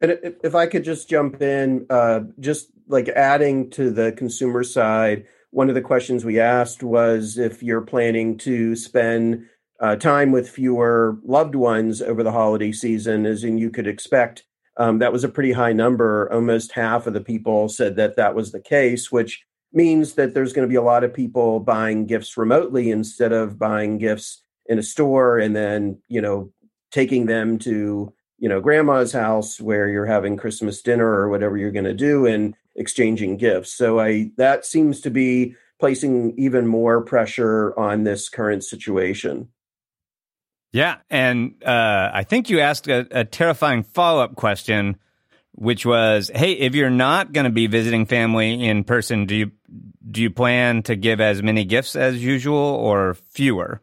And 0.00 0.18
if 0.44 0.54
I 0.54 0.66
could 0.66 0.84
just 0.84 1.08
jump 1.08 1.42
in, 1.42 1.86
uh, 1.90 2.20
just 2.38 2.68
like 2.86 3.08
adding 3.08 3.70
to 3.70 3.90
the 3.90 4.12
consumer 4.12 4.62
side, 4.62 5.26
one 5.56 5.70
of 5.70 5.74
the 5.74 5.80
questions 5.80 6.22
we 6.22 6.38
asked 6.38 6.82
was 6.82 7.38
if 7.38 7.62
you're 7.62 7.80
planning 7.80 8.36
to 8.36 8.76
spend 8.76 9.46
uh, 9.80 9.96
time 9.96 10.30
with 10.30 10.50
fewer 10.50 11.16
loved 11.24 11.54
ones 11.54 12.02
over 12.02 12.22
the 12.22 12.30
holiday 12.30 12.70
season, 12.70 13.24
as 13.24 13.42
in 13.42 13.56
you 13.56 13.70
could 13.70 13.86
expect. 13.86 14.44
Um, 14.76 14.98
that 14.98 15.14
was 15.14 15.24
a 15.24 15.30
pretty 15.30 15.52
high 15.52 15.72
number. 15.72 16.30
Almost 16.30 16.72
half 16.72 17.06
of 17.06 17.14
the 17.14 17.22
people 17.22 17.70
said 17.70 17.96
that 17.96 18.16
that 18.16 18.34
was 18.34 18.52
the 18.52 18.60
case, 18.60 19.10
which 19.10 19.46
means 19.72 20.12
that 20.12 20.34
there's 20.34 20.52
going 20.52 20.68
to 20.68 20.70
be 20.70 20.76
a 20.76 20.82
lot 20.82 21.04
of 21.04 21.14
people 21.14 21.58
buying 21.60 22.04
gifts 22.04 22.36
remotely 22.36 22.90
instead 22.90 23.32
of 23.32 23.58
buying 23.58 23.96
gifts 23.96 24.42
in 24.66 24.78
a 24.78 24.82
store 24.82 25.38
and 25.38 25.56
then, 25.56 25.98
you 26.06 26.20
know, 26.20 26.52
taking 26.90 27.24
them 27.24 27.58
to 27.60 28.12
you 28.38 28.50
know 28.50 28.60
grandma's 28.60 29.12
house 29.12 29.58
where 29.58 29.88
you're 29.88 30.04
having 30.04 30.36
christmas 30.36 30.82
dinner 30.82 31.08
or 31.08 31.30
whatever 31.30 31.56
you're 31.56 31.70
going 31.70 31.86
to 31.86 31.94
do 31.94 32.26
and 32.26 32.54
exchanging 32.76 33.36
gifts. 33.36 33.72
So 33.72 33.98
i 33.98 34.30
that 34.36 34.64
seems 34.64 35.00
to 35.02 35.10
be 35.10 35.54
placing 35.78 36.38
even 36.38 36.66
more 36.66 37.02
pressure 37.02 37.78
on 37.78 38.04
this 38.04 38.28
current 38.28 38.64
situation. 38.64 39.48
Yeah 40.72 40.96
and 41.08 41.54
uh, 41.64 42.10
i 42.12 42.22
think 42.22 42.50
you 42.50 42.60
asked 42.60 42.88
a, 42.88 43.06
a 43.20 43.24
terrifying 43.24 43.82
follow-up 43.82 44.36
question 44.36 44.96
which 45.52 45.86
was 45.86 46.30
hey 46.34 46.52
if 46.52 46.74
you're 46.74 46.90
not 46.90 47.32
going 47.32 47.44
to 47.44 47.50
be 47.50 47.66
visiting 47.66 48.04
family 48.04 48.62
in 48.66 48.84
person 48.84 49.24
do 49.24 49.34
you 49.34 49.52
do 50.10 50.22
you 50.22 50.30
plan 50.30 50.82
to 50.84 50.96
give 50.96 51.20
as 51.20 51.42
many 51.42 51.64
gifts 51.64 51.96
as 51.96 52.22
usual 52.22 52.56
or 52.56 53.14
fewer? 53.14 53.82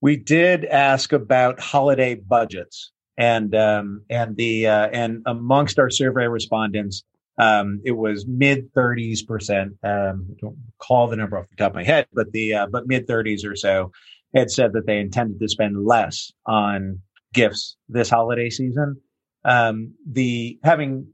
We 0.00 0.16
did 0.16 0.64
ask 0.64 1.12
about 1.12 1.60
holiday 1.60 2.16
budgets, 2.16 2.91
and 3.16 3.54
um, 3.54 4.02
and 4.08 4.36
the 4.36 4.66
uh, 4.66 4.88
and 4.88 5.22
amongst 5.26 5.78
our 5.78 5.90
survey 5.90 6.26
respondents, 6.26 7.04
um, 7.38 7.80
it 7.84 7.92
was 7.92 8.26
mid 8.26 8.72
30s 8.74 9.26
percent. 9.26 9.72
Um, 9.82 10.36
don't 10.40 10.56
call 10.78 11.08
the 11.08 11.16
number 11.16 11.38
off 11.38 11.46
the 11.50 11.56
top 11.56 11.72
of 11.72 11.76
my 11.76 11.84
head, 11.84 12.06
but 12.12 12.32
the 12.32 12.54
uh, 12.54 12.66
but 12.66 12.86
mid 12.86 13.06
30s 13.06 13.44
or 13.44 13.56
so 13.56 13.92
had 14.34 14.50
said 14.50 14.72
that 14.72 14.86
they 14.86 14.98
intended 14.98 15.38
to 15.40 15.48
spend 15.48 15.84
less 15.84 16.32
on 16.46 17.00
gifts 17.34 17.76
this 17.88 18.08
holiday 18.08 18.50
season. 18.50 19.00
Um, 19.44 19.94
the 20.06 20.58
having 20.62 21.08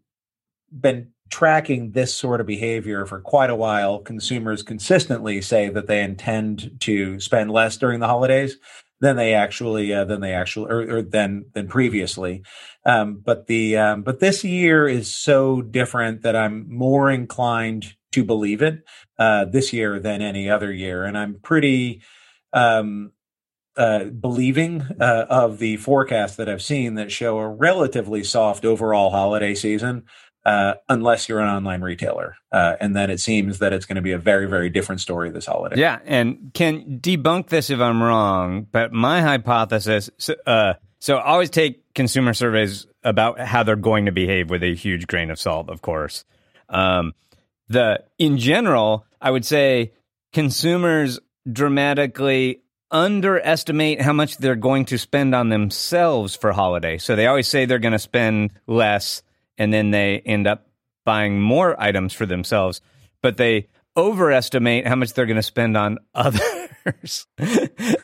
been 0.70 1.08
tracking 1.30 1.90
this 1.92 2.14
sort 2.14 2.40
of 2.40 2.46
behavior 2.46 3.04
for 3.06 3.20
quite 3.20 3.50
a 3.50 3.54
while, 3.54 3.98
consumers 3.98 4.62
consistently 4.62 5.42
say 5.42 5.68
that 5.68 5.86
they 5.86 6.02
intend 6.02 6.70
to 6.80 7.20
spend 7.20 7.50
less 7.50 7.76
during 7.76 8.00
the 8.00 8.06
holidays 8.06 8.56
than 9.00 9.16
they 9.16 9.34
actually 9.34 9.92
uh, 9.92 10.04
than 10.04 10.20
they 10.20 10.32
actually 10.32 10.70
or, 10.70 10.98
or 10.98 11.02
than 11.02 11.46
than 11.54 11.68
previously. 11.68 12.42
Um, 12.84 13.20
but 13.24 13.46
the 13.46 13.76
um, 13.76 14.02
but 14.02 14.20
this 14.20 14.44
year 14.44 14.88
is 14.88 15.14
so 15.14 15.62
different 15.62 16.22
that 16.22 16.36
I'm 16.36 16.66
more 16.68 17.10
inclined 17.10 17.94
to 18.12 18.24
believe 18.24 18.62
it 18.62 18.82
uh, 19.18 19.44
this 19.44 19.72
year 19.72 20.00
than 20.00 20.22
any 20.22 20.48
other 20.50 20.72
year, 20.72 21.04
and 21.04 21.16
I'm 21.16 21.38
pretty. 21.40 22.02
Um, 22.52 23.12
uh, 23.76 24.06
believing 24.06 24.82
uh, 25.00 25.26
of 25.30 25.58
the 25.58 25.76
forecast 25.76 26.36
that 26.36 26.48
I've 26.48 26.60
seen 26.60 26.94
that 26.94 27.12
show 27.12 27.38
a 27.38 27.48
relatively 27.48 28.24
soft 28.24 28.64
overall 28.64 29.10
holiday 29.10 29.54
season, 29.54 30.02
uh, 30.48 30.74
unless 30.88 31.28
you're 31.28 31.40
an 31.40 31.48
online 31.48 31.82
retailer. 31.82 32.34
Uh, 32.50 32.74
and 32.80 32.96
then 32.96 33.10
it 33.10 33.20
seems 33.20 33.58
that 33.58 33.74
it's 33.74 33.84
going 33.84 33.96
to 33.96 34.02
be 34.02 34.12
a 34.12 34.18
very, 34.18 34.46
very 34.46 34.70
different 34.70 34.98
story 34.98 35.28
this 35.28 35.44
holiday. 35.44 35.78
Yeah. 35.78 35.98
And 36.06 36.50
can 36.54 37.00
debunk 37.00 37.48
this 37.48 37.68
if 37.68 37.80
I'm 37.80 38.02
wrong, 38.02 38.66
but 38.72 38.90
my 38.90 39.20
hypothesis 39.20 40.08
uh, 40.46 40.72
so 41.00 41.18
always 41.18 41.50
take 41.50 41.92
consumer 41.92 42.32
surveys 42.32 42.86
about 43.04 43.38
how 43.38 43.62
they're 43.62 43.76
going 43.76 44.06
to 44.06 44.12
behave 44.12 44.48
with 44.48 44.62
a 44.62 44.74
huge 44.74 45.06
grain 45.06 45.30
of 45.30 45.38
salt, 45.38 45.68
of 45.68 45.82
course. 45.82 46.24
Um, 46.70 47.12
the 47.68 48.04
in 48.18 48.38
general, 48.38 49.04
I 49.20 49.30
would 49.30 49.44
say 49.44 49.92
consumers 50.32 51.20
dramatically 51.50 52.62
underestimate 52.90 54.00
how 54.00 54.14
much 54.14 54.38
they're 54.38 54.56
going 54.56 54.86
to 54.86 54.96
spend 54.96 55.34
on 55.34 55.50
themselves 55.50 56.34
for 56.34 56.52
holiday. 56.52 56.96
So 56.96 57.16
they 57.16 57.26
always 57.26 57.48
say 57.48 57.66
they're 57.66 57.78
going 57.78 57.92
to 57.92 57.98
spend 57.98 58.54
less 58.66 59.22
and 59.58 59.72
then 59.72 59.90
they 59.90 60.20
end 60.20 60.46
up 60.46 60.66
buying 61.04 61.40
more 61.40 61.80
items 61.80 62.12
for 62.12 62.26
themselves, 62.26 62.80
but 63.22 63.36
they 63.36 63.68
overestimate 63.96 64.86
how 64.86 64.94
much 64.94 65.12
they're 65.12 65.26
going 65.26 65.36
to 65.36 65.42
spend 65.42 65.76
on 65.76 65.98
others. 66.14 67.26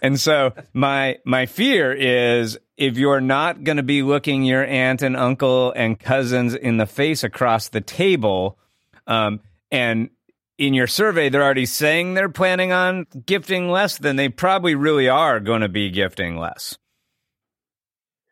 and 0.03 0.19
so 0.21 0.53
my 0.75 1.19
my 1.25 1.47
fear 1.47 1.93
is 1.93 2.59
if 2.77 2.99
you're 2.99 3.21
not 3.21 3.63
going 3.63 3.77
to 3.77 3.83
be 3.83 4.03
looking 4.03 4.43
your 4.43 4.65
aunt 4.65 5.03
and 5.03 5.17
uncle 5.17 5.73
and 5.73 5.99
cousins 5.99 6.55
in 6.55 6.77
the 6.77 6.87
face 6.87 7.23
across 7.23 7.69
the 7.69 7.81
table, 7.81 8.59
um, 9.07 9.41
and 9.71 10.11
in 10.59 10.75
your 10.75 10.87
survey 10.87 11.29
they're 11.29 11.43
already 11.43 11.67
saying 11.67 12.15
they're 12.15 12.29
planning 12.29 12.73
on 12.73 13.07
gifting 13.25 13.71
less, 13.71 13.97
then 13.97 14.17
they 14.17 14.29
probably 14.29 14.75
really 14.75 15.09
are 15.09 15.41
going 15.41 15.61
to 15.61 15.69
be 15.69 15.91
gifting 15.91 16.37
less. 16.37 16.77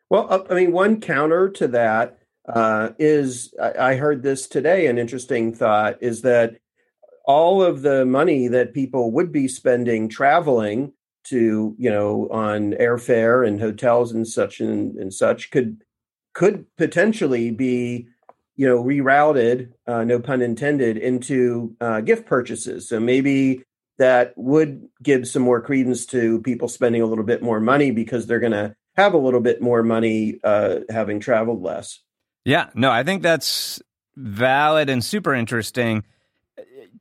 Well, 0.09 0.45
I 0.49 0.53
mean, 0.53 0.71
one 0.71 1.01
counter 1.01 1.49
to 1.49 1.67
that 1.69 2.19
uh, 2.47 2.89
is 2.99 3.53
I, 3.61 3.95
heard 3.95 4.23
this 4.23 4.47
today. 4.47 4.87
An 4.87 4.97
interesting 4.97 5.53
thought 5.53 5.97
is 6.01 6.21
that 6.23 6.57
all 7.25 7.63
of 7.63 7.81
the 7.81 8.05
money 8.05 8.47
that 8.49 8.73
people 8.73 9.11
would 9.11 9.31
be 9.31 9.47
spending 9.47 10.09
traveling 10.09 10.93
to, 11.25 11.75
you 11.77 11.89
know, 11.89 12.27
on 12.29 12.73
airfare 12.73 13.47
and 13.47 13.61
hotels 13.61 14.11
and 14.11 14.27
such 14.27 14.59
and, 14.59 14.95
and 14.97 15.13
such 15.13 15.51
could 15.51 15.81
could 16.33 16.65
potentially 16.77 17.51
be, 17.51 18.07
you 18.55 18.67
know, 18.67 18.83
rerouted, 18.83 19.71
uh, 19.87 20.03
no 20.03 20.19
pun 20.19 20.41
intended, 20.41 20.97
into 20.97 21.75
uh, 21.79 22.01
gift 22.01 22.25
purchases. 22.25 22.89
So 22.89 22.99
maybe 22.99 23.63
that 23.99 24.33
would 24.35 24.87
give 25.01 25.27
some 25.27 25.43
more 25.43 25.61
credence 25.61 26.05
to 26.07 26.41
people 26.41 26.67
spending 26.67 27.01
a 27.01 27.05
little 27.05 27.23
bit 27.23 27.43
more 27.43 27.59
money 27.59 27.91
because 27.91 28.25
they're 28.25 28.39
going 28.39 28.51
to 28.51 28.75
have 28.95 29.13
a 29.13 29.17
little 29.19 29.39
bit 29.39 29.61
more 29.61 29.83
money 29.83 30.39
uh, 30.43 30.79
having 30.89 31.19
traveled 31.19 31.61
less. 31.61 31.99
Yeah, 32.45 32.69
no, 32.73 32.91
I 32.91 33.03
think 33.03 33.23
that's 33.23 33.81
valid 34.15 34.89
and 34.89 35.03
super 35.03 35.33
interesting. 35.33 36.03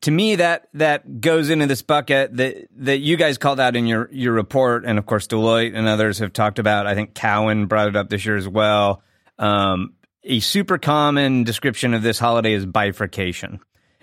To 0.02 0.10
me, 0.10 0.36
that 0.36 0.68
that 0.74 1.20
goes 1.20 1.50
into 1.50 1.66
this 1.66 1.82
bucket 1.82 2.36
that 2.36 2.68
that 2.76 2.98
you 2.98 3.16
guys 3.16 3.38
called 3.38 3.60
out 3.60 3.76
in 3.76 3.86
your 3.86 4.08
your 4.12 4.32
report, 4.32 4.84
and 4.84 4.98
of 4.98 5.06
course 5.06 5.26
Deloitte 5.26 5.76
and 5.76 5.86
others 5.86 6.18
have 6.18 6.32
talked 6.32 6.58
about. 6.58 6.86
I 6.86 6.94
think 6.94 7.14
Cowen 7.14 7.66
brought 7.66 7.88
it 7.88 7.96
up 7.96 8.08
this 8.08 8.24
year 8.24 8.36
as 8.36 8.48
well. 8.48 9.02
Um, 9.38 9.94
a 10.24 10.40
super 10.40 10.78
common 10.78 11.44
description 11.44 11.94
of 11.94 12.02
this 12.02 12.18
holiday 12.18 12.52
is 12.52 12.66
bifurcation, 12.66 13.60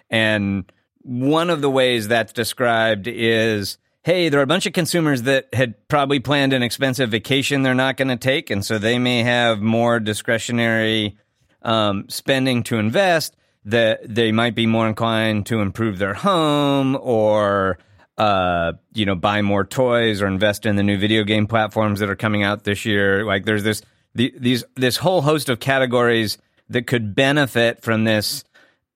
and 0.10 0.72
one 1.02 1.50
of 1.50 1.62
the 1.62 1.70
ways 1.70 2.08
that's 2.08 2.34
described 2.34 3.08
is 3.08 3.78
hey, 4.04 4.30
there 4.30 4.40
are 4.40 4.44
a 4.44 4.48
bunch 4.48 4.66
of 4.66 4.74
consumers 4.74 5.24
that 5.24 5.54
had 5.54 5.76
probably 5.90 6.20
planned 6.20 6.54
an 6.54 6.64
expensive 6.64 7.10
vacation 7.10 7.62
they're 7.62 7.76
not 7.76 7.98
going 7.98 8.08
to 8.08 8.16
take, 8.18 8.50
and 8.50 8.66
so 8.66 8.78
they 8.78 8.98
may 8.98 9.24
have 9.24 9.62
more 9.62 10.00
discretionary 10.00 11.18
um, 11.62 12.08
spending 12.10 12.64
to 12.64 12.78
invest, 12.78 13.36
that 13.66 14.02
they 14.04 14.32
might 14.32 14.56
be 14.56 14.66
more 14.66 14.88
inclined 14.88 15.46
to 15.48 15.60
improve 15.60 15.98
their 15.98 16.14
home 16.14 16.98
or 17.02 17.78
uh, 18.18 18.74
you 18.94 19.06
know 19.06 19.16
buy 19.16 19.42
more 19.42 19.66
toys 19.66 20.22
or 20.22 20.28
invest 20.28 20.66
in 20.66 20.76
the 20.76 20.84
new 20.84 20.98
video 20.98 21.24
game 21.24 21.48
platforms 21.48 22.00
that 22.00 22.10
are 22.10 22.16
coming 22.16 22.44
out 22.44 22.64
this 22.64 22.86
year. 22.86 23.26
Like 23.26 23.46
there's 23.46 23.64
this 23.64 23.82
the, 24.16 24.34
these 24.38 24.64
this 24.76 24.98
whole 24.98 25.22
host 25.22 25.50
of 25.50 25.60
categories 25.60 26.38
that 26.70 26.88
could 26.88 27.16
benefit 27.16 27.82
from 27.82 28.04
this 28.04 28.44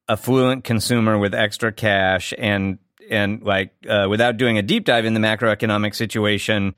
affluent 0.10 0.64
consumer 0.64 1.18
with 1.18 1.34
extra 1.34 1.72
cash 1.72 2.34
and 2.38 2.80
and 3.10 3.44
like 3.44 3.72
uh, 3.88 4.08
without 4.10 4.38
doing 4.38 4.58
a 4.58 4.62
deep 4.62 4.86
dive 4.86 5.06
in 5.06 5.14
the 5.14 5.20
macroeconomic 5.20 5.96
situation, 5.96 6.76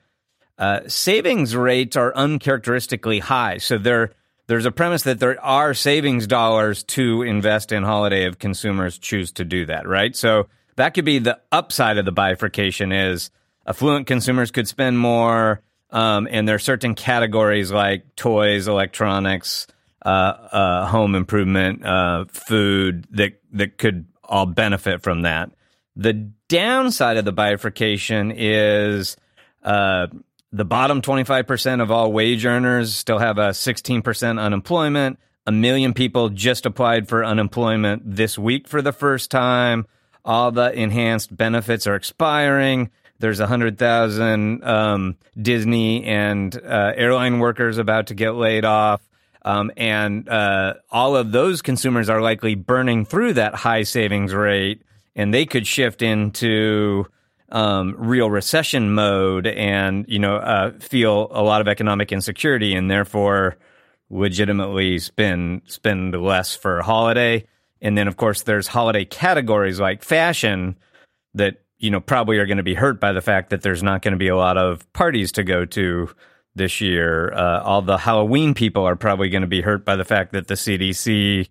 uh, 0.58 0.82
savings 0.88 1.56
rates 1.56 1.96
are 1.96 2.16
uncharacteristically 2.16 3.20
high. 3.20 3.58
So 3.58 3.78
they're 3.78 4.12
there's 4.48 4.66
a 4.66 4.72
premise 4.72 5.04
that 5.04 5.20
there 5.20 5.44
are 5.44 5.74
savings 5.74 6.28
dollars 6.28 6.84
to 6.84 7.24
invest 7.24 7.72
in 7.72 7.84
holiday 7.84 8.28
if 8.28 8.38
consumers 8.38 8.98
choose 8.98 9.32
to 9.34 9.46
do 9.46 9.66
that, 9.66 9.88
right? 9.88 10.16
So 10.16 10.48
that 10.76 10.94
could 10.94 11.06
be 11.06 11.20
the 11.20 11.40
upside 11.52 11.98
of 11.98 12.06
the 12.06 12.12
bifurcation 12.12 12.92
is 12.92 13.32
affluent 13.66 14.08
consumers 14.08 14.52
could 14.52 14.68
spend 14.68 15.00
more, 15.00 15.62
um, 15.90 16.28
and 16.30 16.48
there 16.48 16.56
are 16.56 16.60
certain 16.60 16.96
categories 16.96 17.72
like 17.72 18.16
toys, 18.16 18.68
electronics, 18.68 19.68
uh, 20.06 20.10
uh, 20.10 20.88
home 20.88 21.16
improvement, 21.16 21.84
uh, 21.86 22.26
food 22.26 23.08
that 23.12 23.40
that 23.54 23.78
could 23.78 24.06
all 24.24 24.46
benefit 24.46 25.02
from 25.02 25.24
that. 25.24 25.52
The 25.96 26.14
downside 26.50 27.18
of 27.18 27.26
the 27.26 27.32
bifurcation 27.32 28.32
is 28.36 29.18
uh, 29.64 30.08
the 30.56 30.64
bottom 30.66 31.02
25% 31.02 31.82
of 31.82 31.92
all 31.92 32.14
wage 32.14 32.46
earners 32.46 32.96
still 32.96 33.18
have 33.18 33.38
a 33.38 33.50
16% 33.50 34.40
unemployment. 34.40 35.20
A 35.46 35.52
million 35.52 35.94
people 35.94 36.30
just 36.30 36.66
applied 36.66 37.10
for 37.10 37.26
unemployment 37.26 38.16
this 38.16 38.38
week 38.38 38.70
for 38.70 38.82
the 38.82 38.94
first 38.94 39.30
time. 39.30 39.86
All 40.24 40.52
the 40.54 40.72
enhanced 40.72 41.36
benefits 41.36 41.88
are 41.88 41.96
expiring. 41.96 42.90
There's 43.20 43.42
100,000 43.42 44.64
um, 44.64 45.18
Disney 45.40 46.06
and 46.06 46.56
uh, 46.56 46.94
airline 46.96 47.40
workers 47.40 47.78
about 47.78 48.08
to 48.08 48.16
get 48.16 48.32
laid 48.32 48.64
off. 48.64 49.02
Um, 49.44 49.72
and 49.76 50.28
uh, 50.30 50.76
all 50.90 51.18
of 51.18 51.34
those 51.34 51.62
consumers 51.62 52.10
are 52.10 52.22
likely 52.22 52.56
burning 52.56 53.06
through 53.06 53.34
that 53.34 53.56
high 53.56 53.84
savings 53.84 54.34
rate, 54.34 54.82
and 55.16 55.34
they 55.34 55.46
could 55.46 55.68
shift 55.68 56.02
into 56.02 57.08
um, 57.50 57.96
real 57.98 58.30
recession 58.30 58.94
mode 58.94 59.48
and 59.48 60.06
you 60.08 60.20
know 60.20 60.38
uh, 60.38 60.72
feel 60.80 61.28
a 61.32 61.44
lot 61.44 61.62
of 61.62 61.68
economic 61.68 62.12
insecurity, 62.12 62.74
and 62.74 62.90
therefore 62.90 63.58
legitimately 64.10 65.00
spend 65.00 65.62
spend 65.66 66.14
less 66.22 66.56
for 66.56 66.80
a 66.80 66.84
holiday. 66.84 67.46
And 67.82 67.98
then, 67.98 68.08
of 68.08 68.18
course, 68.18 68.44
there's 68.44 68.68
holiday 68.68 69.06
categories 69.06 69.80
like 69.80 70.04
fashion 70.04 70.78
that 71.34 71.64
you 71.78 71.92
know 71.92 72.00
probably 72.00 72.38
are 72.38 72.46
going 72.46 72.58
to 72.58 72.64
be 72.64 72.74
hurt 72.74 73.00
by 73.00 73.12
the 73.12 73.22
fact 73.22 73.50
that 73.50 73.62
there's 73.62 73.84
not 73.84 74.02
going 74.02 74.14
to 74.14 74.18
be 74.18 74.30
a 74.30 74.38
lot 74.38 74.58
of 74.58 74.92
parties 74.94 75.34
to 75.34 75.44
go 75.44 75.66
to 75.66 76.10
this 76.56 76.82
year. 76.82 77.34
Uh, 77.34 77.62
all 77.62 77.82
the 77.82 77.98
Halloween 77.98 78.54
people 78.54 78.86
are 78.86 78.96
probably 78.96 79.30
going 79.30 79.42
to 79.42 79.48
be 79.48 79.62
hurt 79.62 79.86
by 79.86 79.96
the 79.96 80.06
fact 80.06 80.34
that 80.34 80.48
the 80.48 80.54
CDC 80.56 81.50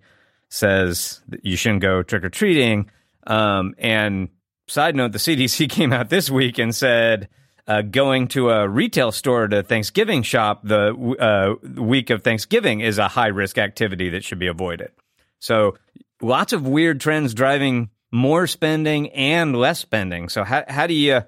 says 0.48 1.20
that 1.28 1.44
you 1.44 1.56
shouldn't 1.56 1.82
go 1.82 2.02
trick 2.02 2.24
or 2.24 2.30
treating. 2.30 2.90
Um, 3.26 3.74
and 3.78 4.28
side 4.74 4.96
note, 4.96 5.12
the 5.12 5.18
CDC 5.18 5.68
came 5.70 5.92
out 5.92 6.10
this 6.10 6.28
week 6.28 6.58
and 6.58 6.74
said 6.74 7.28
uh, 7.66 7.82
going 7.82 8.28
to 8.28 8.50
a 8.50 8.68
retail 8.68 9.12
store 9.12 9.48
to 9.48 9.62
Thanksgiving 9.62 10.22
shop 10.22 10.60
the 10.64 10.92
uh, 11.18 11.80
week 11.80 12.10
of 12.10 12.22
Thanksgiving 12.22 12.80
is 12.80 12.98
a 12.98 13.08
high 13.08 13.28
risk 13.28 13.56
activity 13.56 14.10
that 14.10 14.24
should 14.24 14.38
be 14.38 14.48
avoided. 14.48 14.90
So 15.38 15.76
lots 16.20 16.52
of 16.52 16.66
weird 16.66 17.00
trends 17.00 17.32
driving 17.32 17.90
more 18.12 18.46
spending 18.46 19.10
and 19.10 19.56
less 19.56 19.80
spending. 19.80 20.28
So 20.28 20.44
how 20.44 20.64
how 20.68 20.86
do 20.86 20.94
you 20.94 21.22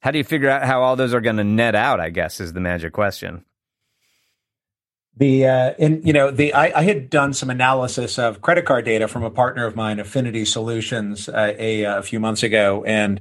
how 0.00 0.10
do 0.10 0.18
you 0.18 0.24
figure 0.24 0.48
out 0.48 0.64
how 0.64 0.82
all 0.82 0.96
those 0.96 1.12
are 1.12 1.20
going 1.20 1.36
to 1.36 1.44
net 1.44 1.74
out? 1.74 2.00
I 2.00 2.10
guess 2.10 2.40
is 2.40 2.52
the 2.52 2.60
magic 2.60 2.92
question. 2.92 3.44
The 5.20 5.46
uh, 5.46 5.74
and 5.78 6.02
you 6.06 6.14
know 6.14 6.30
the 6.30 6.54
I, 6.54 6.80
I, 6.80 6.82
had 6.82 7.10
done 7.10 7.34
some 7.34 7.50
analysis 7.50 8.18
of 8.18 8.40
credit 8.40 8.64
card 8.64 8.86
data 8.86 9.06
from 9.06 9.22
a 9.22 9.28
partner 9.28 9.66
of 9.66 9.76
mine, 9.76 10.00
Affinity 10.00 10.46
Solutions, 10.46 11.28
uh, 11.28 11.54
a, 11.58 11.82
a 11.82 12.02
few 12.02 12.18
months 12.18 12.42
ago, 12.42 12.82
and 12.86 13.20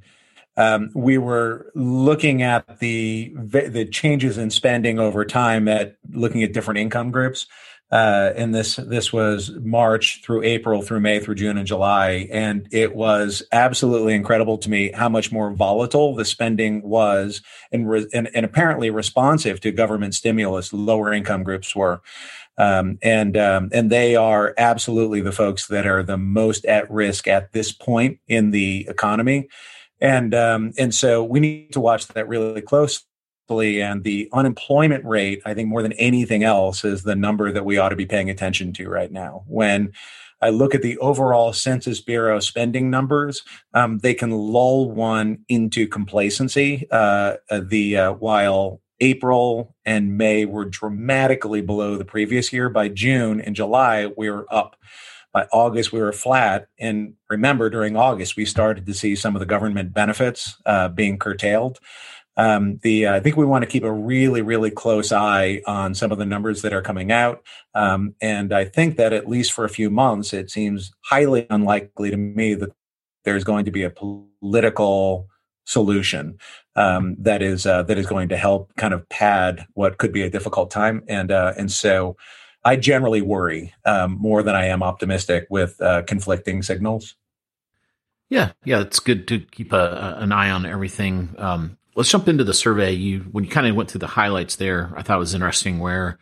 um, 0.56 0.92
we 0.96 1.18
were 1.18 1.70
looking 1.76 2.42
at 2.42 2.80
the 2.80 3.34
the 3.36 3.86
changes 3.86 4.38
in 4.38 4.50
spending 4.50 4.98
over 4.98 5.26
time 5.26 5.68
at 5.68 5.98
looking 6.10 6.42
at 6.42 6.54
different 6.54 6.78
income 6.78 7.12
groups. 7.12 7.48
Uh, 7.92 8.34
and 8.36 8.54
this 8.54 8.76
this 8.76 9.12
was 9.12 9.50
March 9.62 10.22
through 10.24 10.44
April 10.44 10.84
through 10.84 11.00
May 11.00 11.20
through 11.20 11.36
June 11.36 11.58
and 11.58 11.66
July, 11.66 12.28
and 12.32 12.68
it 12.72 12.94
was 12.94 13.42
absolutely 13.52 14.14
incredible 14.14 14.60
to 14.60 14.70
me 14.70 14.92
how 14.92 15.10
much 15.10 15.32
more 15.32 15.52
volatile 15.52 16.14
the 16.14 16.26
spending 16.26 16.84
was, 16.84 17.42
and 17.72 17.90
re- 17.90 18.08
and, 18.14 18.30
and, 18.36 18.46
apparently 18.46 18.92
responsive 18.92 19.60
to 19.62 19.72
government 19.72 20.14
stimulus. 20.14 20.72
Lower 20.72 21.12
income 21.12 21.42
groups 21.42 21.76
were, 21.76 22.02
um, 22.60 23.00
and 23.02 23.36
um, 23.36 23.70
and 23.74 23.90
they 23.90 24.16
are 24.16 24.54
absolutely 24.60 25.22
the 25.22 25.32
folks 25.32 25.66
that 25.68 25.88
are 25.88 26.04
the 26.04 26.18
most 26.18 26.66
at 26.66 26.90
risk 26.92 27.28
at 27.28 27.54
this 27.54 27.72
point 27.72 28.20
in 28.28 28.52
the 28.52 28.86
economy, 28.88 29.50
and 30.00 30.36
um, 30.36 30.74
and 30.78 30.94
so 30.94 31.24
we 31.24 31.40
need 31.40 31.74
to 31.74 31.80
watch 31.80 32.06
that 32.10 32.28
really 32.28 32.62
close 32.62 33.04
and 33.50 34.04
the 34.04 34.30
unemployment 34.32 35.04
rate, 35.06 35.42
I 35.46 35.54
think 35.54 35.70
more 35.70 35.82
than 35.82 35.94
anything 35.94 36.44
else, 36.44 36.86
is 36.86 37.04
the 37.04 37.16
number 37.16 37.52
that 37.52 37.66
we 37.66 37.78
ought 37.78 37.90
to 37.90 37.96
be 37.96 38.06
paying 38.06 38.30
attention 38.30 38.74
to 38.74 38.88
right 38.88 39.12
now. 39.12 39.44
When 39.48 39.94
I 40.42 40.50
look 40.50 40.74
at 40.74 40.82
the 40.82 40.98
overall 41.00 41.52
Census 41.52 42.00
Bureau 42.00 42.40
spending 42.40 42.90
numbers, 42.90 43.44
um, 43.74 44.00
they 44.00 44.14
can 44.14 44.32
lull 44.32 44.90
one 44.92 45.46
into 45.50 45.88
complacency. 45.88 46.88
Uh, 46.92 47.36
uh, 47.50 47.62
the 47.64 47.98
uh, 47.98 48.14
while 48.14 48.82
April 49.00 49.76
and 49.86 50.18
May 50.18 50.46
were 50.46 50.66
dramatically 50.66 51.62
below 51.62 51.98
the 51.98 52.06
previous 52.06 52.54
year, 52.54 52.70
by 52.70 52.88
June 52.88 53.42
and 53.42 53.56
July 53.56 54.12
we 54.18 54.30
were 54.30 54.46
up. 54.54 54.76
By 55.32 55.46
August, 55.54 55.92
we 55.92 56.00
were 56.00 56.12
flat. 56.12 56.70
And 56.80 57.14
remember, 57.30 57.70
during 57.70 57.96
August, 57.96 58.36
we 58.36 58.46
started 58.46 58.88
to 58.88 58.96
see 58.96 59.16
some 59.16 59.36
of 59.36 59.40
the 59.40 59.46
government 59.46 59.94
benefits 59.94 60.58
uh, 60.66 60.88
being 60.88 61.20
curtailed. 61.20 61.80
Um, 62.40 62.80
the 62.84 63.06
uh, 63.06 63.16
I 63.18 63.20
think 63.20 63.36
we 63.36 63.46
want 63.46 63.64
to 63.64 63.70
keep 63.70 63.84
a 63.84 63.92
really 63.92 64.42
really 64.42 64.72
close 64.72 65.12
eye 65.12 65.62
on 65.68 65.94
some 65.94 66.14
of 66.14 66.18
the 66.18 66.26
numbers 66.26 66.62
that 66.62 66.72
are 66.72 66.82
coming 66.82 67.12
out, 67.12 67.44
um, 67.76 68.16
and 68.22 68.54
I 68.54 68.64
think 68.64 68.96
that 68.96 69.12
at 69.12 69.28
least 69.28 69.52
for 69.52 69.66
a 69.66 69.70
few 69.70 69.90
months, 69.90 70.32
it 70.32 70.50
seems 70.50 70.94
highly 71.02 71.46
unlikely 71.50 72.12
to 72.12 72.18
me 72.18 72.56
that 72.56 72.70
there's 73.26 73.44
going 73.44 73.66
to 73.66 73.72
be 73.72 73.84
a 73.84 73.90
political 73.90 75.28
solution 75.66 76.40
um, 76.78 77.18
that 77.20 77.42
is 77.42 77.66
uh, 77.66 77.84
that 77.84 77.98
is 77.98 78.06
going 78.06 78.30
to 78.30 78.38
help 78.38 78.74
kind 78.78 78.94
of 78.94 79.08
pad 79.10 79.66
what 79.74 79.98
could 79.98 80.14
be 80.14 80.22
a 80.22 80.30
difficult 80.30 80.72
time, 80.72 81.04
and 81.08 81.32
uh, 81.32 81.54
and 81.58 81.70
so. 81.70 82.16
I 82.66 82.76
generally 82.76 83.22
worry 83.22 83.74
um, 83.86 84.18
more 84.20 84.44
than 84.44 84.54
I 84.54 84.66
am 84.66 84.84
optimistic 84.84 85.48
with 85.50 85.80
uh, 85.82 86.02
conflicting 86.02 86.62
signals. 86.62 87.16
Yeah, 88.30 88.52
yeah, 88.66 88.82
it's 88.82 89.00
good 89.00 89.30
to 89.30 89.40
keep 89.40 89.72
a, 89.72 90.18
an 90.20 90.34
eye 90.34 90.50
on 90.50 90.66
everything. 90.66 91.36
Um, 91.38 91.79
let's 92.00 92.10
jump 92.10 92.30
into 92.30 92.46
the 92.46 92.54
survey. 92.54 92.94
You 92.94 93.20
when 93.32 93.44
you 93.44 93.50
kind 93.50 93.68
of 93.68 93.76
went 93.76 93.92
through 93.92 94.00
the 94.00 94.08
highlights 94.08 94.56
there, 94.56 94.90
I 94.96 95.02
thought 95.02 95.18
it 95.18 95.20
was 95.20 95.34
interesting 95.34 95.80
where 95.80 96.18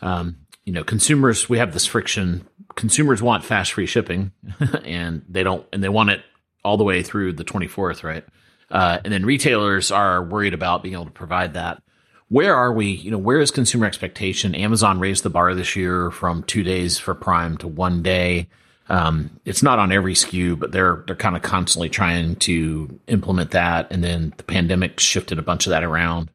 um, 0.00 0.36
you 0.64 0.72
know 0.72 0.84
consumers 0.84 1.48
we 1.48 1.58
have 1.58 1.72
this 1.72 1.84
friction. 1.84 2.46
Consumers 2.76 3.20
want 3.20 3.44
fast 3.44 3.72
free 3.72 3.86
shipping, 3.86 4.30
and 4.84 5.24
they 5.28 5.42
don't, 5.42 5.66
and 5.72 5.82
they 5.82 5.88
want 5.88 6.10
it 6.10 6.22
all 6.64 6.76
the 6.76 6.84
way 6.84 7.02
through 7.02 7.32
the 7.32 7.42
twenty 7.42 7.66
fourth, 7.66 8.04
right? 8.04 8.24
Uh, 8.70 8.98
and 9.04 9.12
then 9.12 9.26
retailers 9.26 9.90
are 9.90 10.22
worried 10.22 10.54
about 10.54 10.84
being 10.84 10.94
able 10.94 11.06
to 11.06 11.10
provide 11.10 11.54
that. 11.54 11.82
Where 12.28 12.54
are 12.54 12.72
we? 12.72 12.86
You 12.86 13.10
know, 13.10 13.18
where 13.18 13.40
is 13.40 13.50
consumer 13.50 13.86
expectation? 13.86 14.54
Amazon 14.54 15.00
raised 15.00 15.24
the 15.24 15.30
bar 15.30 15.54
this 15.54 15.74
year 15.74 16.12
from 16.12 16.44
two 16.44 16.62
days 16.62 16.98
for 16.98 17.14
Prime 17.16 17.56
to 17.58 17.66
one 17.66 18.02
day. 18.02 18.48
Um, 18.88 19.40
it's 19.44 19.62
not 19.62 19.78
on 19.78 19.90
every 19.90 20.14
SKU, 20.14 20.58
but 20.58 20.72
they're 20.72 21.02
they're 21.06 21.16
kind 21.16 21.36
of 21.36 21.42
constantly 21.42 21.88
trying 21.88 22.36
to 22.36 23.00
implement 23.08 23.50
that. 23.50 23.90
And 23.90 24.04
then 24.04 24.32
the 24.36 24.44
pandemic 24.44 25.00
shifted 25.00 25.38
a 25.38 25.42
bunch 25.42 25.66
of 25.66 25.70
that 25.70 25.82
around. 25.82 26.30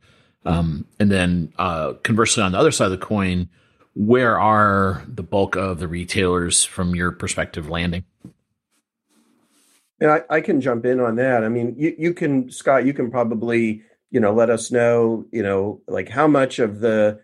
Um, 0.46 0.86
and 1.00 1.12
then 1.12 1.54
uh, 1.58 1.94
conversely, 2.04 2.44
on 2.44 2.52
the 2.52 2.58
other 2.58 2.72
side 2.72 2.86
of 2.86 2.92
the 2.92 3.06
coin, 3.06 3.50
where 3.96 4.40
are 4.40 5.04
the 5.08 5.24
bulk 5.24 5.56
of 5.56 5.80
the 5.80 5.88
retailers 5.88 6.64
from 6.64 6.96
your 6.96 7.12
perspective 7.12 7.70
landing? 7.70 8.04
And 10.00 10.10
I, 10.10 10.22
I 10.30 10.42
can 10.42 10.62
jump 10.62 10.86
in 10.86 11.00
on 11.00 11.16
that. 11.18 11.44
I 11.44 11.50
mean, 11.50 11.76
you, 11.78 11.96
you 11.98 12.14
can, 12.14 12.50
Scott, 12.50 12.86
you 12.86 12.94
can 12.94 13.12
probably, 13.12 13.84
you 14.10 14.20
know, 14.20 14.34
let 14.34 14.50
us 14.50 14.72
know, 14.72 15.26
you 15.32 15.44
know, 15.44 15.82
like 15.88 16.10
how 16.10 16.28
much 16.28 16.58
of 16.58 16.80
the 16.80 17.22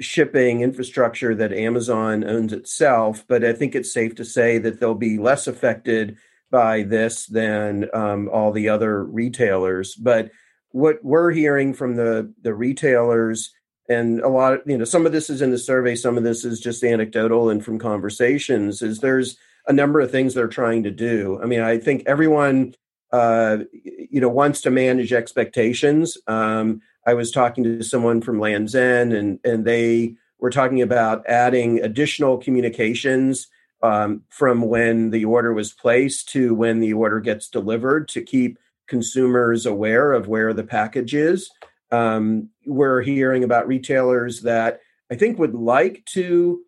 shipping 0.00 0.60
infrastructure 0.60 1.34
that 1.34 1.52
Amazon 1.52 2.24
owns 2.24 2.52
itself, 2.52 3.24
but 3.28 3.44
I 3.44 3.52
think 3.52 3.74
it's 3.74 3.92
safe 3.92 4.14
to 4.16 4.24
say 4.24 4.58
that 4.58 4.80
they'll 4.80 4.94
be 4.94 5.18
less 5.18 5.46
affected 5.46 6.16
by 6.50 6.82
this 6.82 7.26
than 7.26 7.88
um, 7.92 8.28
all 8.32 8.52
the 8.52 8.68
other 8.68 9.04
retailers. 9.04 9.94
But 9.94 10.30
what 10.70 11.02
we're 11.02 11.30
hearing 11.30 11.72
from 11.72 11.96
the 11.96 12.32
the 12.42 12.54
retailers 12.54 13.52
and 13.88 14.20
a 14.20 14.28
lot 14.28 14.52
of 14.52 14.60
you 14.66 14.76
know 14.76 14.84
some 14.84 15.06
of 15.06 15.12
this 15.12 15.30
is 15.30 15.40
in 15.40 15.50
the 15.50 15.58
survey 15.58 15.94
some 15.94 16.18
of 16.18 16.24
this 16.24 16.44
is 16.44 16.60
just 16.60 16.84
anecdotal 16.84 17.48
and 17.48 17.64
from 17.64 17.78
conversations 17.78 18.82
is 18.82 18.98
there's 18.98 19.38
a 19.66 19.72
number 19.72 20.00
of 20.00 20.10
things 20.10 20.34
they're 20.34 20.48
trying 20.48 20.82
to 20.82 20.90
do 20.90 21.40
i 21.42 21.46
mean 21.46 21.60
i 21.60 21.78
think 21.78 22.02
everyone 22.06 22.74
uh, 23.12 23.58
you 23.72 24.20
know 24.20 24.28
wants 24.28 24.60
to 24.60 24.70
manage 24.70 25.12
expectations 25.12 26.18
um, 26.26 26.80
I 27.06 27.14
was 27.14 27.30
talking 27.30 27.64
to 27.64 27.82
someone 27.82 28.20
from 28.20 28.40
Lands' 28.40 28.74
End, 28.74 29.12
and 29.12 29.38
and 29.44 29.64
they 29.64 30.16
were 30.38 30.50
talking 30.50 30.82
about 30.82 31.24
adding 31.26 31.80
additional 31.80 32.36
communications 32.36 33.48
um, 33.82 34.22
from 34.28 34.62
when 34.62 35.10
the 35.10 35.24
order 35.24 35.52
was 35.52 35.72
placed 35.72 36.28
to 36.30 36.54
when 36.54 36.80
the 36.80 36.92
order 36.92 37.20
gets 37.20 37.48
delivered 37.48 38.08
to 38.08 38.22
keep 38.22 38.58
consumers 38.86 39.66
aware 39.66 40.12
of 40.12 40.28
where 40.28 40.52
the 40.52 40.64
package 40.64 41.14
is. 41.14 41.50
Um, 41.90 42.50
we're 42.66 43.02
hearing 43.02 43.44
about 43.44 43.68
retailers 43.68 44.42
that 44.42 44.80
I 45.10 45.14
think 45.14 45.38
would 45.38 45.54
like 45.54 46.04
to 46.12 46.62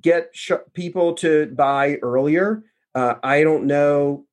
get 0.00 0.30
sh- 0.32 0.52
people 0.74 1.14
to 1.14 1.46
buy 1.46 1.96
earlier. 1.96 2.62
Uh, 2.94 3.14
I 3.22 3.42
don't 3.42 3.66
know. 3.66 4.26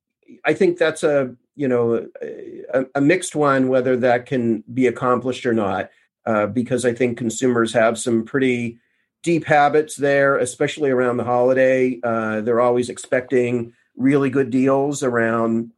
I 0.45 0.53
think 0.53 0.77
that's 0.77 1.03
a 1.03 1.35
you 1.55 1.67
know 1.67 2.07
a, 2.21 2.85
a, 2.95 3.01
mixed 3.01 3.35
one 3.35 3.67
whether 3.67 3.95
that 3.97 4.25
can 4.25 4.63
be 4.73 4.87
accomplished 4.87 5.45
or 5.45 5.53
not 5.53 5.89
uh, 6.25 6.45
because 6.47 6.85
i 6.85 6.93
think 6.93 7.17
consumers 7.17 7.73
have 7.73 7.97
some 7.97 8.23
pretty 8.23 8.77
deep 9.23 9.45
habits 9.45 9.95
there 9.95 10.37
especially 10.37 10.89
around 10.89 11.17
the 11.17 11.23
holiday 11.23 11.99
uh, 12.03 12.41
they're 12.41 12.61
always 12.61 12.89
expecting 12.89 13.73
really 13.95 14.29
good 14.29 14.49
deals 14.49 15.01
around 15.03 15.71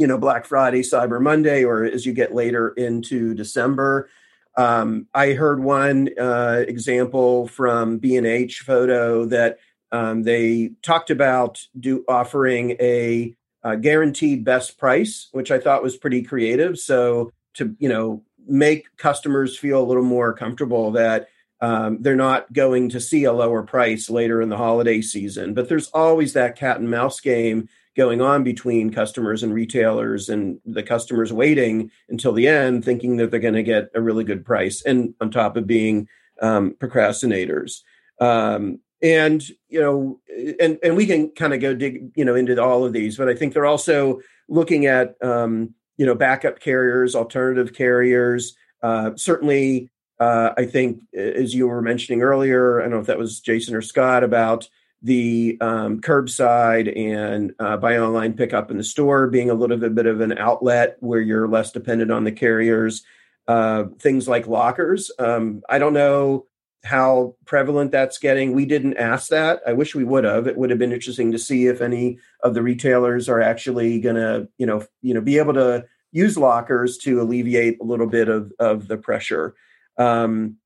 you 0.00 0.06
know 0.06 0.16
Black 0.16 0.46
Friday, 0.46 0.80
Cyber 0.80 1.20
Monday, 1.20 1.62
or 1.62 1.84
as 1.84 2.06
you 2.06 2.14
get 2.14 2.34
later 2.34 2.70
into 2.70 3.34
December. 3.34 4.08
Um, 4.56 5.06
I 5.14 5.34
heard 5.34 5.62
one 5.62 6.08
uh, 6.18 6.64
example 6.66 7.46
from 7.48 7.98
B 7.98 8.16
and 8.16 8.26
H 8.26 8.60
Photo 8.60 9.26
that 9.26 9.58
um, 9.92 10.22
they 10.22 10.70
talked 10.82 11.10
about 11.10 11.60
do 11.78 12.02
offering 12.08 12.72
a, 12.80 13.36
a 13.62 13.76
guaranteed 13.76 14.44
best 14.44 14.78
price, 14.78 15.28
which 15.32 15.50
I 15.50 15.58
thought 15.58 15.82
was 15.82 15.96
pretty 15.96 16.22
creative. 16.22 16.78
So 16.78 17.32
to 17.54 17.74
you 17.78 17.88
know 17.88 18.22
make 18.46 18.96
customers 18.96 19.58
feel 19.58 19.82
a 19.82 19.86
little 19.86 20.02
more 20.02 20.32
comfortable 20.32 20.92
that 20.92 21.28
um, 21.60 21.98
they're 22.00 22.16
not 22.16 22.52
going 22.52 22.88
to 22.88 23.00
see 23.00 23.24
a 23.24 23.32
lower 23.32 23.62
price 23.62 24.08
later 24.08 24.40
in 24.40 24.48
the 24.48 24.56
holiday 24.56 25.02
season. 25.02 25.52
But 25.52 25.68
there's 25.68 25.88
always 25.88 26.32
that 26.32 26.56
cat 26.56 26.78
and 26.78 26.90
mouse 26.90 27.20
game 27.20 27.68
going 27.96 28.22
on 28.22 28.44
between 28.44 28.90
customers 28.90 29.42
and 29.42 29.52
retailers, 29.52 30.28
and 30.28 30.58
the 30.64 30.82
customers 30.82 31.32
waiting 31.32 31.90
until 32.08 32.32
the 32.32 32.48
end, 32.48 32.84
thinking 32.84 33.16
that 33.16 33.30
they're 33.30 33.40
going 33.40 33.54
to 33.54 33.62
get 33.62 33.90
a 33.94 34.00
really 34.00 34.24
good 34.24 34.44
price, 34.44 34.82
and 34.82 35.14
on 35.20 35.30
top 35.30 35.56
of 35.56 35.66
being 35.66 36.08
um, 36.40 36.74
procrastinators. 36.78 37.80
Um, 38.20 38.80
and 39.02 39.42
you 39.68 39.80
know, 39.80 40.20
and 40.60 40.78
and 40.82 40.96
we 40.96 41.06
can 41.06 41.30
kind 41.30 41.54
of 41.54 41.60
go 41.60 41.74
dig 41.74 42.12
you 42.16 42.24
know 42.24 42.34
into 42.34 42.62
all 42.62 42.84
of 42.84 42.92
these, 42.92 43.16
but 43.16 43.28
I 43.28 43.34
think 43.34 43.54
they're 43.54 43.66
also 43.66 44.20
looking 44.48 44.86
at 44.86 45.16
um, 45.22 45.74
you 45.96 46.06
know 46.06 46.14
backup 46.14 46.60
carriers, 46.60 47.14
alternative 47.14 47.74
carriers. 47.74 48.56
Uh, 48.82 49.10
certainly, 49.16 49.90
uh, 50.18 50.50
I 50.56 50.66
think 50.66 51.02
as 51.14 51.54
you 51.54 51.68
were 51.68 51.82
mentioning 51.82 52.22
earlier, 52.22 52.80
I 52.80 52.84
don't 52.84 52.92
know 52.92 53.00
if 53.00 53.06
that 53.06 53.18
was 53.18 53.40
Jason 53.40 53.74
or 53.74 53.82
Scot 53.82 54.24
about 54.24 54.68
the 55.02 55.56
um, 55.62 56.00
curbside 56.00 56.94
and 56.94 57.54
uh, 57.58 57.76
buy 57.78 57.96
online 57.96 58.34
pickup 58.34 58.70
in 58.70 58.76
the 58.76 58.84
store 58.84 59.28
being 59.28 59.48
a 59.48 59.54
little 59.54 59.78
bit, 59.78 59.94
bit 59.94 60.06
of 60.06 60.20
an 60.20 60.36
outlet 60.36 60.96
where 61.00 61.20
you're 61.20 61.48
less 61.48 61.72
dependent 61.72 62.10
on 62.10 62.24
the 62.24 62.32
carriers. 62.32 63.02
Uh, 63.48 63.84
things 63.98 64.28
like 64.28 64.46
lockers. 64.46 65.10
Um, 65.18 65.62
I 65.68 65.78
don't 65.78 65.94
know 65.94 66.46
how 66.82 67.34
prevalent 67.44 67.92
that's 67.92 68.18
getting. 68.18 68.52
We 68.52 68.64
didn't 68.64 68.96
ask 68.96 69.28
that. 69.28 69.60
I 69.66 69.72
wish 69.72 69.94
we 69.94 70.04
would 70.04 70.24
have. 70.24 70.46
It 70.46 70.56
would 70.56 70.70
have 70.70 70.78
been 70.78 70.92
interesting 70.92 71.32
to 71.32 71.38
see 71.38 71.66
if 71.66 71.80
any 71.80 72.18
of 72.42 72.54
the 72.54 72.62
retailers 72.62 73.28
are 73.28 73.40
actually 73.40 74.00
going 74.00 74.16
to, 74.16 74.48
you 74.56 74.66
know, 74.66 74.84
you 75.02 75.12
know, 75.12 75.20
be 75.20 75.38
able 75.38 75.54
to 75.54 75.84
use 76.12 76.38
lockers 76.38 76.96
to 76.98 77.20
alleviate 77.20 77.80
a 77.80 77.84
little 77.84 78.06
bit 78.06 78.28
of 78.28 78.52
of 78.58 78.88
the 78.88 78.96
pressure. 78.96 79.54
Um, 79.98 80.56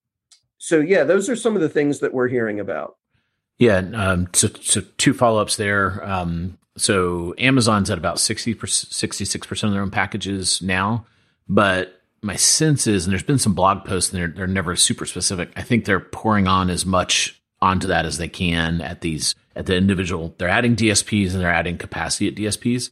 so 0.59 0.79
yeah, 0.79 1.05
those 1.05 1.29
are 1.29 1.37
some 1.37 1.57
of 1.57 1.62
the 1.62 1.68
things 1.68 2.00
that 2.00 2.14
we're 2.14 2.29
hearing 2.29 2.61
about. 2.61 2.96
Yeah. 3.59 3.79
Um, 3.79 4.29
so, 4.33 4.48
so 4.61 4.83
two 4.96 5.14
follow 5.14 5.40
ups 5.40 5.57
there. 5.57 6.05
Um, 6.05 6.59
so 6.77 7.35
Amazon's 7.38 7.90
at 7.90 7.98
about 7.98 8.18
60 8.18 8.55
66% 8.55 9.64
of 9.64 9.72
their 9.72 9.83
own 9.83 9.90
packages 9.90 10.61
now, 10.61 11.07
but 11.48 12.00
my 12.24 12.37
sense 12.37 12.87
is, 12.87 13.04
and 13.04 13.12
there's 13.12 13.22
been 13.22 13.38
some 13.38 13.54
blog 13.54 13.84
posts 13.84 14.12
and 14.12 14.20
they're, 14.20 14.28
they're 14.28 14.46
never 14.46 14.74
super 14.76 15.04
specific. 15.04 15.50
I 15.56 15.62
think 15.62 15.84
they're 15.84 16.00
pouring 16.00 16.48
on 16.48 16.70
as 16.70 16.87
much 16.87 17.40
onto 17.60 17.87
that 17.88 18.06
as 18.06 18.18
they 18.18 18.28
can 18.28 18.80
at 18.80 19.02
these, 19.02 19.34
at 19.54 19.66
the 19.66 19.76
individual, 19.76 20.34
they're 20.38 20.48
adding 20.48 20.74
DSPs 20.74 21.32
and 21.32 21.40
they're 21.40 21.52
adding 21.52 21.76
capacity 21.76 22.28
at 22.28 22.34
DSPs. 22.34 22.90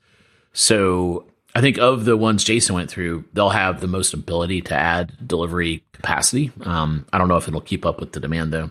So 0.53 1.27
I 1.55 1.63
think 1.63 1.79
of 1.79 2.05
the 2.05 2.17
ones 2.17 2.45
Jason 2.45 2.75
went 2.75 2.91
through, 2.91 3.25
they'll 3.33 3.51
have 3.51 3.81
the 3.81 3.87
most 3.87 4.13
ability 4.13 4.61
to 4.63 4.75
add 4.75 5.13
delivery 5.27 5.83
capacity. 5.93 6.53
Um, 6.63 7.07
I 7.13 7.19
don't 7.19 7.29
know 7.29 7.39
if 7.39 7.49
it'll 7.49 7.63
keep 7.63 7.87
up 7.87 8.01
with 8.01 8.13
the 8.13 8.21
demand 8.21 8.53
though. 8.53 8.71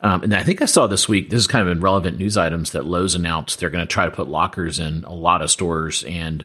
Um, 0.00 0.22
and 0.22 0.34
I 0.34 0.44
think 0.44 0.62
I 0.62 0.66
saw 0.66 0.86
this 0.86 1.08
week, 1.08 1.30
this 1.30 1.40
is 1.40 1.46
kind 1.46 1.66
of 1.66 1.72
in 1.74 1.80
relevant 1.80 2.18
news 2.18 2.36
items 2.36 2.72
that 2.72 2.84
Lowe's 2.84 3.14
announced 3.14 3.58
they're 3.58 3.70
going 3.70 3.86
to 3.86 3.92
try 3.92 4.04
to 4.04 4.10
put 4.10 4.28
lockers 4.28 4.78
in 4.78 5.02
a 5.04 5.12
lot 5.12 5.42
of 5.42 5.50
stores 5.50 6.04
and 6.04 6.44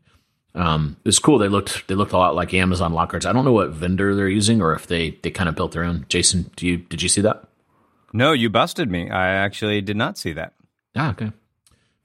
um, 0.54 0.98
it's 1.06 1.20
cool. 1.20 1.38
They 1.38 1.48
looked 1.48 1.88
they 1.88 1.96
looked 1.96 2.12
a 2.12 2.18
lot 2.18 2.36
like 2.36 2.54
Amazon 2.54 2.94
lockers. 2.94 3.26
I 3.26 3.34
don't 3.34 3.46
know 3.46 3.54
what 3.54 3.70
vendor 3.70 4.16
they're 4.16 4.28
using 4.28 4.62
or 4.62 4.74
if 4.74 4.88
they 4.88 5.12
they 5.22 5.32
kind 5.32 5.48
of 5.48 5.56
built 5.56 5.72
their 5.72 5.84
own. 5.84 6.06
Jason, 6.10 6.52
do 6.56 6.68
you 6.68 6.78
did 6.78 7.02
you 7.02 7.10
see 7.10 7.22
that? 7.22 7.48
No, 8.14 8.34
you 8.34 8.50
busted 8.50 8.92
me. 8.92 9.10
I 9.10 9.30
actually 9.30 9.80
did 9.82 9.96
not 9.96 10.18
see 10.18 10.34
that. 10.34 10.54
Ah, 10.96 11.12
okay. 11.12 11.32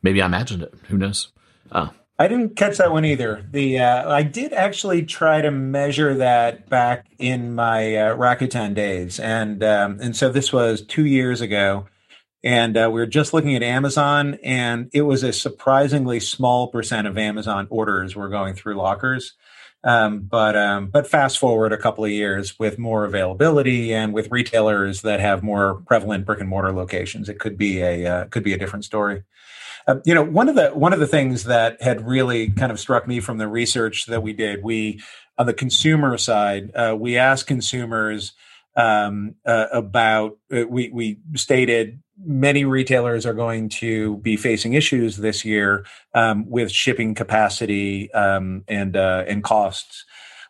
Maybe 0.02 0.22
I 0.22 0.26
imagined 0.26 0.62
it. 0.62 0.74
Who 0.88 0.96
knows? 0.96 1.32
Uh, 1.72 1.88
I 2.18 2.28
didn't 2.28 2.56
catch 2.56 2.78
that 2.78 2.92
one 2.92 3.04
either. 3.04 3.44
The 3.50 3.80
uh, 3.80 4.08
I 4.08 4.22
did 4.22 4.52
actually 4.52 5.02
try 5.02 5.40
to 5.40 5.50
measure 5.50 6.14
that 6.14 6.68
back 6.68 7.06
in 7.18 7.54
my 7.54 7.96
uh, 7.96 8.16
Rakuten 8.16 8.74
days, 8.74 9.18
and 9.18 9.64
um, 9.64 9.98
and 10.00 10.16
so 10.16 10.30
this 10.30 10.52
was 10.52 10.82
two 10.82 11.04
years 11.04 11.40
ago 11.40 11.88
and 12.46 12.76
uh, 12.76 12.88
we 12.92 13.00
were 13.00 13.06
just 13.06 13.34
looking 13.34 13.56
at 13.56 13.64
Amazon, 13.64 14.38
and 14.44 14.88
it 14.92 15.02
was 15.02 15.24
a 15.24 15.32
surprisingly 15.32 16.20
small 16.20 16.68
percent 16.68 17.08
of 17.08 17.18
Amazon 17.18 17.66
orders 17.70 18.14
were 18.14 18.28
going 18.28 18.54
through 18.54 18.76
lockers. 18.76 19.34
Um, 19.82 20.20
but 20.20 20.56
um, 20.56 20.86
but 20.86 21.08
fast 21.08 21.38
forward 21.38 21.72
a 21.72 21.76
couple 21.76 22.04
of 22.04 22.12
years 22.12 22.56
with 22.56 22.78
more 22.78 23.04
availability 23.04 23.92
and 23.92 24.14
with 24.14 24.30
retailers 24.30 25.02
that 25.02 25.18
have 25.18 25.42
more 25.42 25.82
prevalent 25.88 26.24
brick 26.24 26.38
and 26.38 26.48
mortar 26.48 26.72
locations, 26.72 27.28
it 27.28 27.40
could 27.40 27.58
be 27.58 27.80
a 27.80 28.06
uh, 28.06 28.24
could 28.26 28.44
be 28.44 28.52
a 28.52 28.58
different 28.58 28.84
story. 28.84 29.24
Uh, 29.88 29.96
you 30.04 30.14
know, 30.14 30.22
one 30.22 30.48
of 30.48 30.54
the 30.54 30.68
one 30.68 30.92
of 30.92 31.00
the 31.00 31.06
things 31.08 31.44
that 31.44 31.82
had 31.82 32.06
really 32.06 32.50
kind 32.50 32.70
of 32.70 32.78
struck 32.78 33.08
me 33.08 33.18
from 33.18 33.38
the 33.38 33.48
research 33.48 34.06
that 34.06 34.22
we 34.22 34.32
did, 34.32 34.62
we 34.62 35.02
on 35.36 35.46
the 35.46 35.52
consumer 35.52 36.16
side, 36.16 36.70
uh, 36.76 36.96
we 36.96 37.16
asked 37.16 37.48
consumers 37.48 38.34
um, 38.76 39.34
uh, 39.44 39.66
about 39.72 40.38
uh, 40.54 40.66
we 40.68 40.90
we 40.90 41.18
stated 41.34 42.00
many 42.24 42.64
retailers 42.64 43.26
are 43.26 43.34
going 43.34 43.68
to 43.68 44.16
be 44.18 44.36
facing 44.36 44.72
issues 44.72 45.16
this 45.18 45.44
year 45.44 45.84
um, 46.14 46.48
with 46.48 46.70
shipping 46.70 47.14
capacity 47.14 48.12
um, 48.12 48.64
and 48.68 48.96
uh, 48.96 49.24
and 49.26 49.42
costs. 49.44 50.04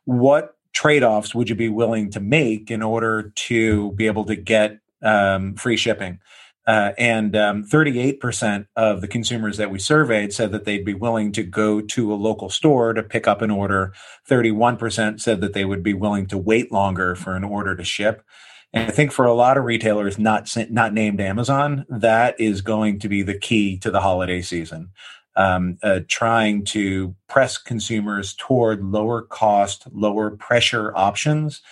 What 0.05 0.57
trade-offs 0.73 1.35
would 1.35 1.49
you 1.49 1.55
be 1.55 1.69
willing 1.69 2.11
to 2.11 2.21
make 2.21 2.71
in 2.71 2.83
order 2.83 3.33
to 3.35 3.93
be 3.93 4.07
able 4.07 4.25
to 4.25 4.37
get 4.37 4.79
um, 5.03 5.55
free 5.55 5.77
shipping? 5.77 6.21
Uh, 6.67 6.93
and 6.99 7.33
38% 7.33 8.57
um, 8.57 8.67
of 8.75 9.01
the 9.01 9.07
consumers 9.07 9.57
that 9.57 9.71
we 9.71 9.79
surveyed 9.79 10.33
said 10.33 10.51
that 10.51 10.65
they'd 10.65 10.85
be 10.85 10.95
willing 10.95 11.31
to 11.31 11.45
go 11.45 11.81
to 11.81 12.13
a 12.13 12.17
local 12.17 12.51
store 12.51 12.93
to 12.93 13.05
pick 13.05 13.29
up 13.29 13.41
an 13.41 13.53
order. 13.53 13.93
31% 14.29 15.21
said 15.21 15.41
that 15.41 15.53
they 15.53 15.65
would 15.65 15.85
be 15.85 15.95
willing 15.95 16.27
to 16.27 16.37
wait 16.37 16.73
longer 16.73 17.15
for 17.15 17.37
an 17.37 17.45
order 17.45 17.77
to 17.77 17.85
ship. 17.85 18.25
And 18.73 18.91
I 18.91 18.93
think 18.93 19.13
for 19.13 19.25
a 19.25 19.33
lot 19.33 19.57
of 19.57 19.65
retailers, 19.65 20.19
not 20.19 20.55
not 20.71 20.93
named 20.93 21.21
Amazon, 21.21 21.87
that 21.89 22.39
is 22.41 22.63
going 22.63 22.99
to 22.99 23.09
be 23.09 23.23
the 23.23 23.39
key 23.39 23.79
to 23.79 23.91
the 23.91 24.01
holiday 24.01 24.43
season. 24.43 24.91
Um, 25.37 25.79
uh, 25.83 26.01
trying 26.09 26.65
to 26.67 27.15
press 27.29 27.59
consumers 27.59 28.35
toward 28.35 28.83
lower 28.83 29.23
cost, 29.23 29.87
lower 29.93 30.31
pressure 30.31 30.97
options 30.97 31.63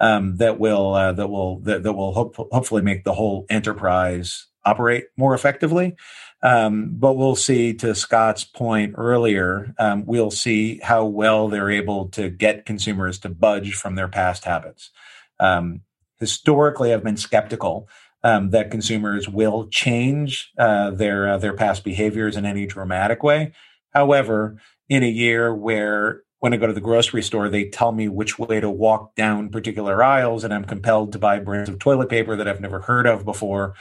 um, 0.00 0.36
that 0.36 0.58
will 0.58 0.94
uh, 0.94 1.12
that 1.12 1.28
will 1.28 1.60
that, 1.60 1.82
that 1.82 1.92
will 1.92 2.12
hope, 2.12 2.36
hopefully 2.36 2.82
make 2.82 3.04
the 3.04 3.14
whole 3.14 3.46
enterprise 3.48 4.46
operate 4.64 5.04
more 5.16 5.34
effectively. 5.34 5.94
Um, 6.42 6.90
but 6.98 7.14
we'll 7.14 7.36
see, 7.36 7.72
to 7.74 7.94
Scott's 7.94 8.44
point 8.44 8.94
earlier, 8.98 9.74
um, 9.78 10.04
we'll 10.04 10.30
see 10.30 10.78
how 10.82 11.06
well 11.06 11.48
they're 11.48 11.70
able 11.70 12.08
to 12.10 12.28
get 12.28 12.66
consumers 12.66 13.18
to 13.20 13.30
budge 13.30 13.72
from 13.74 13.94
their 13.94 14.08
past 14.08 14.44
habits. 14.44 14.90
Um, 15.40 15.80
historically 16.20 16.90
have 16.90 17.02
been 17.02 17.16
skeptical 17.16 17.88
um, 18.22 18.50
that 18.50 18.70
consumers 18.70 19.28
will 19.28 19.68
change 19.68 20.50
uh, 20.58 20.90
their 20.90 21.28
uh, 21.28 21.38
their 21.38 21.54
past 21.54 21.82
behaviors 21.82 22.36
in 22.36 22.44
any 22.44 22.66
dramatic 22.66 23.22
way. 23.22 23.52
However, 23.94 24.58
in 24.88 25.02
a 25.02 25.08
year 25.08 25.54
where 25.54 26.23
when 26.44 26.52
I 26.52 26.58
go 26.58 26.66
to 26.66 26.74
the 26.74 26.80
grocery 26.82 27.22
store, 27.22 27.48
they 27.48 27.70
tell 27.70 27.90
me 27.90 28.06
which 28.06 28.38
way 28.38 28.60
to 28.60 28.68
walk 28.68 29.14
down 29.14 29.48
particular 29.48 30.04
aisles, 30.04 30.44
and 30.44 30.52
I'm 30.52 30.66
compelled 30.66 31.12
to 31.12 31.18
buy 31.18 31.38
brands 31.38 31.70
of 31.70 31.78
toilet 31.78 32.10
paper 32.10 32.36
that 32.36 32.46
I've 32.46 32.60
never 32.60 32.82
heard 32.82 33.06
of 33.06 33.24
before. 33.24 33.76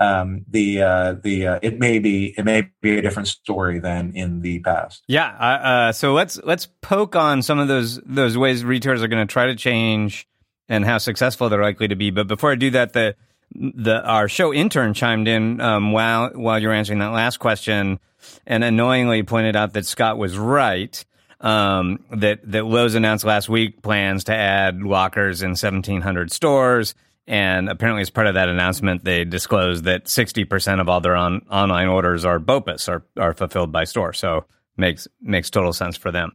Um, 0.00 0.44
the 0.50 0.82
uh, 0.82 1.12
the 1.22 1.46
uh, 1.46 1.58
it 1.62 1.78
may 1.78 2.00
be 2.00 2.34
it 2.36 2.44
may 2.44 2.70
be 2.82 2.98
a 2.98 3.02
different 3.02 3.28
story 3.28 3.78
than 3.78 4.14
in 4.16 4.40
the 4.40 4.58
past. 4.58 5.04
Yeah. 5.06 5.28
Uh, 5.28 5.92
so 5.92 6.12
let's 6.12 6.40
let's 6.42 6.66
poke 6.80 7.14
on 7.14 7.40
some 7.40 7.60
of 7.60 7.68
those 7.68 8.00
those 8.04 8.36
ways 8.36 8.64
retailers 8.64 9.00
are 9.00 9.08
going 9.08 9.24
to 9.24 9.32
try 9.32 9.46
to 9.46 9.54
change 9.54 10.26
and 10.68 10.84
how 10.84 10.98
successful 10.98 11.48
they're 11.48 11.62
likely 11.62 11.86
to 11.86 11.94
be. 11.94 12.10
But 12.10 12.26
before 12.26 12.50
I 12.50 12.56
do 12.56 12.70
that, 12.70 12.94
the 12.94 13.14
the 13.54 14.02
our 14.04 14.28
show 14.28 14.52
intern 14.52 14.92
chimed 14.92 15.28
in 15.28 15.60
um, 15.60 15.92
while 15.92 16.30
while 16.30 16.58
you're 16.58 16.72
answering 16.72 16.98
that 16.98 17.12
last 17.12 17.36
question, 17.36 18.00
and 18.44 18.64
annoyingly 18.64 19.22
pointed 19.22 19.54
out 19.54 19.74
that 19.74 19.86
Scot 19.86 20.18
was 20.18 20.36
right. 20.36 21.04
Um, 21.40 22.04
that 22.10 22.40
that 22.50 22.66
Lowe's 22.66 22.96
announced 22.96 23.24
last 23.24 23.48
week 23.48 23.80
plans 23.80 24.24
to 24.24 24.34
add 24.34 24.82
lockers 24.82 25.42
in 25.42 25.50
1,700 25.50 26.32
stores, 26.32 26.94
and 27.28 27.68
apparently 27.68 28.02
as 28.02 28.10
part 28.10 28.26
of 28.26 28.34
that 28.34 28.48
announcement, 28.48 29.04
they 29.04 29.24
disclosed 29.24 29.84
that 29.84 30.06
60% 30.06 30.80
of 30.80 30.88
all 30.88 31.00
their 31.00 31.14
on, 31.14 31.42
online 31.50 31.86
orders 31.86 32.24
are 32.24 32.40
BOPUS, 32.40 32.88
are 32.88 33.04
are 33.16 33.34
fulfilled 33.34 33.70
by 33.70 33.84
store. 33.84 34.12
So 34.12 34.46
makes 34.76 35.06
makes 35.20 35.48
total 35.50 35.72
sense 35.72 35.96
for 35.96 36.10
them. 36.10 36.32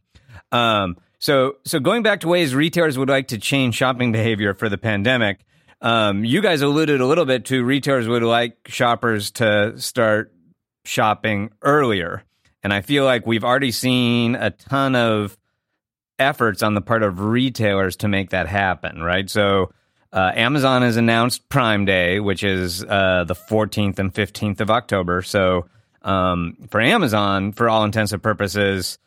Um, 0.52 0.96
so, 1.18 1.56
so 1.64 1.80
going 1.80 2.02
back 2.02 2.20
to 2.20 2.28
ways 2.28 2.54
retailers 2.54 2.98
would 2.98 3.08
like 3.08 3.28
to 3.28 3.38
change 3.38 3.74
shopping 3.74 4.12
behavior 4.12 4.52
for 4.52 4.68
the 4.68 4.76
pandemic, 4.76 5.40
um, 5.80 6.24
you 6.24 6.42
guys 6.42 6.60
alluded 6.60 7.00
a 7.00 7.06
little 7.06 7.24
bit 7.24 7.46
to 7.46 7.64
retailers 7.64 8.06
would 8.06 8.22
like 8.22 8.68
shoppers 8.68 9.30
to 9.32 9.78
start 9.78 10.32
shopping 10.84 11.50
earlier. 11.62 12.24
And 12.64 12.72
I 12.72 12.80
feel 12.80 13.04
like 13.04 13.26
we've 13.26 13.44
already 13.44 13.70
seen 13.70 14.34
a 14.34 14.50
ton 14.50 14.96
of 14.96 15.36
efforts 16.18 16.62
on 16.62 16.74
the 16.74 16.80
part 16.80 17.02
of 17.02 17.20
retailers 17.20 17.96
to 17.96 18.08
make 18.08 18.30
that 18.30 18.48
happen, 18.48 19.02
right? 19.02 19.28
So 19.28 19.72
uh, 20.12 20.32
Amazon 20.34 20.82
has 20.82 20.96
announced 20.96 21.48
Prime 21.50 21.84
Day, 21.84 22.20
which 22.20 22.42
is 22.42 22.82
uh, 22.82 23.24
the 23.28 23.34
14th 23.34 23.98
and 23.98 24.12
15th 24.12 24.60
of 24.60 24.70
October. 24.70 25.20
So 25.20 25.66
um, 26.02 26.56
for 26.70 26.80
Amazon, 26.80 27.52
for 27.52 27.68
all 27.68 27.84
intents 27.84 28.12
and 28.12 28.22
purposes, 28.22 28.98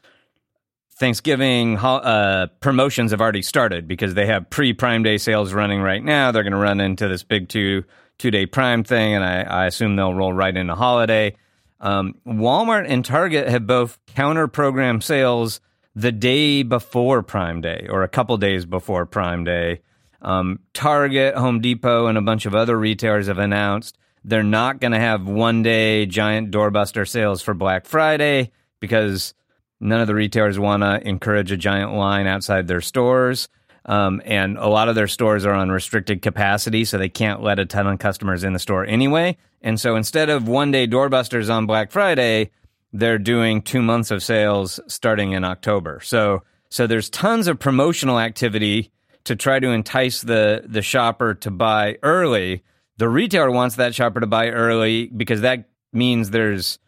Thanksgiving 1.00 1.78
uh, 1.78 2.48
promotions 2.60 3.12
have 3.12 3.22
already 3.22 3.42
started 3.42 3.88
because 3.88 4.14
they 4.14 4.26
have 4.26 4.50
pre 4.50 4.74
Prime 4.74 5.04
Day 5.04 5.18
sales 5.18 5.54
running 5.54 5.82
right 5.82 6.04
now. 6.04 6.32
They're 6.32 6.44
going 6.44 6.54
to 6.54 6.58
run 6.58 6.80
into 6.80 7.08
this 7.08 7.24
big 7.24 7.50
two 7.50 7.84
two 8.18 8.32
day 8.32 8.48
Prime 8.48 8.84
thing, 8.84 9.14
and 9.14 9.24
I, 9.24 9.42
I 9.44 9.66
assume 9.68 9.96
they'll 9.96 10.14
roll 10.14 10.34
right 10.34 10.56
into 10.56 10.74
holiday. 10.74 11.36
Um, 11.80 12.16
Walmart 12.26 12.86
and 12.88 13.06
Target 13.06 13.48
have 13.50 13.68
both 13.68 14.00
counter 14.08 14.48
program 14.48 15.02
sales 15.02 15.62
the 15.96 16.12
day 16.12 16.64
before 16.64 17.24
Prime 17.24 17.62
Day 17.62 17.88
or 17.90 18.04
a 18.04 18.08
couple 18.08 18.38
days 18.38 18.66
before 18.66 19.06
Prime 19.06 19.44
Day. 19.44 19.82
Um, 20.22 20.60
Target, 20.74 21.36
Home 21.36 21.62
Depot, 21.62 22.08
and 22.08 22.18
a 22.18 22.22
bunch 22.22 22.46
of 22.46 22.56
other 22.56 22.78
retailers 22.78 23.28
have 23.28 23.38
announced 23.38 23.98
they're 24.24 24.44
not 24.44 24.82
going 24.82 24.92
to 24.92 25.00
have 25.00 25.28
one 25.28 25.64
day 25.64 26.06
giant 26.06 26.52
doorbuster 26.52 27.08
sales 27.08 27.42
for 27.42 27.54
Black 27.54 27.86
Friday 27.86 28.52
because 28.80 29.34
None 29.80 30.02
of 30.02 30.08
the 30.08 30.16
retailers 30.16 30.58
want 30.58 30.84
to 30.84 31.08
encourage 31.08 31.52
a 31.52 31.58
giant 31.58 31.94
line 31.94 32.26
outside 32.26 32.68
their 32.68 32.82
stores. 32.82 33.48
Um, 33.88 34.22
and 34.26 34.58
a 34.58 34.68
lot 34.68 34.90
of 34.90 34.96
their 34.96 35.08
stores 35.08 35.46
are 35.46 35.54
on 35.54 35.70
restricted 35.70 36.22
capacity, 36.22 36.84
so 36.84 36.98
they 36.98 37.10
can't 37.10 37.42
let 37.42 37.58
a 37.58 37.66
ton 37.66 37.88
of 37.88 38.00
customers 38.00 38.44
in 38.44 38.52
the 38.54 38.60
store 38.60 38.86
anyway. 38.86 39.38
And 39.62 39.80
so 39.80 39.96
instead 39.96 40.30
of 40.30 40.48
one 40.48 40.72
day 40.72 40.88
doorbusters 40.88 41.50
on 41.50 41.66
Black 41.66 41.92
Friday, 41.92 42.52
they're 42.92 43.18
doing 43.18 43.62
two 43.62 43.82
months 43.82 44.12
of 44.12 44.24
sales 44.24 44.80
starting 44.88 45.32
in 45.32 45.44
October. 45.44 46.00
So 46.04 46.44
so 46.70 46.86
there's 46.86 47.10
tons 47.10 47.48
of 47.48 47.60
promotional 47.60 48.20
activity 48.20 48.92
to 49.24 49.36
try 49.36 49.60
to 49.60 49.70
entice 49.70 50.22
the 50.22 50.64
the 50.66 50.82
shopper 50.82 51.34
to 51.36 51.52
buy 51.52 51.98
early. 52.04 52.64
The 52.98 53.10
retailer 53.10 53.52
wants 53.52 53.76
that 53.76 53.96
shopper 53.96 54.20
to 54.20 54.28
buy 54.28 54.50
early 54.50 55.08
because 55.08 55.42
that 55.42 55.70
means 55.94 56.30
there's 56.30 56.80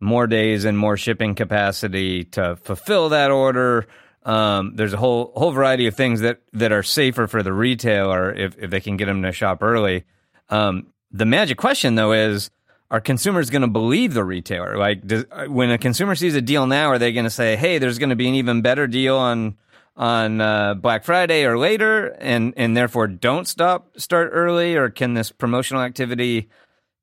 more 0.00 0.26
days 0.26 0.64
and 0.64 0.78
more 0.78 0.96
shipping 0.96 1.34
capacity 1.34 2.24
to 2.24 2.56
fulfill 2.56 3.10
that 3.10 3.30
order. 3.30 3.86
Um, 4.28 4.76
there's 4.76 4.92
a 4.92 4.98
whole 4.98 5.32
whole 5.34 5.52
variety 5.52 5.86
of 5.86 5.96
things 5.96 6.20
that 6.20 6.40
that 6.52 6.70
are 6.70 6.82
safer 6.82 7.26
for 7.26 7.42
the 7.42 7.52
retailer 7.52 8.30
if 8.30 8.58
if 8.58 8.70
they 8.70 8.80
can 8.80 8.98
get 8.98 9.06
them 9.06 9.22
to 9.22 9.32
shop 9.32 9.62
early. 9.62 10.04
Um, 10.50 10.88
the 11.10 11.24
magic 11.24 11.56
question 11.56 11.94
though 11.94 12.12
is 12.12 12.50
are 12.90 13.00
consumers 13.00 13.48
going 13.48 13.62
to 13.62 13.68
believe 13.68 14.12
the 14.12 14.24
retailer? 14.24 14.76
Like, 14.76 15.06
does, 15.06 15.24
when 15.46 15.70
a 15.70 15.78
consumer 15.78 16.14
sees 16.14 16.34
a 16.34 16.42
deal 16.42 16.66
now, 16.66 16.88
are 16.88 16.98
they 16.98 17.12
going 17.12 17.24
to 17.24 17.30
say, 17.30 17.56
"Hey, 17.56 17.78
there's 17.78 17.98
going 17.98 18.10
to 18.10 18.16
be 18.16 18.28
an 18.28 18.34
even 18.34 18.60
better 18.60 18.86
deal 18.86 19.16
on 19.16 19.56
on 19.96 20.42
uh, 20.42 20.74
Black 20.74 21.04
Friday 21.04 21.46
or 21.46 21.56
later," 21.56 22.08
and 22.18 22.52
and 22.58 22.76
therefore 22.76 23.06
don't 23.06 23.48
stop 23.48 23.98
start 23.98 24.28
early, 24.34 24.76
or 24.76 24.90
can 24.90 25.14
this 25.14 25.32
promotional 25.32 25.80
activity 25.80 26.50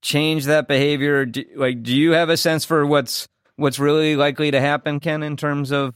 change 0.03 0.45
that 0.45 0.67
behavior? 0.67 1.25
Do, 1.25 1.43
like, 1.55 1.81
do 1.81 1.95
you 1.95 2.11
have 2.11 2.29
a 2.29 2.37
sense 2.37 2.65
for 2.65 2.85
what's 2.85 3.27
what's 3.55 3.79
really 3.79 4.15
likely 4.15 4.51
to 4.51 4.61
happen, 4.61 4.99
Ken, 4.99 5.23
in 5.23 5.37
terms 5.37 5.71
of 5.71 5.95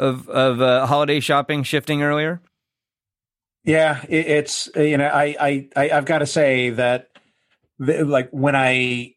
of 0.00 0.28
of 0.28 0.60
uh, 0.60 0.86
holiday 0.86 1.20
shopping 1.20 1.62
shifting 1.62 2.02
earlier? 2.02 2.40
Yeah, 3.64 4.02
it, 4.08 4.26
it's 4.26 4.68
you 4.74 4.96
know 4.96 5.06
I 5.06 5.36
I, 5.38 5.68
I 5.76 5.88
have 5.88 6.06
got 6.06 6.18
to 6.18 6.26
say 6.26 6.70
that 6.70 7.08
the, 7.78 8.04
like 8.04 8.30
when 8.30 8.56
I 8.56 9.14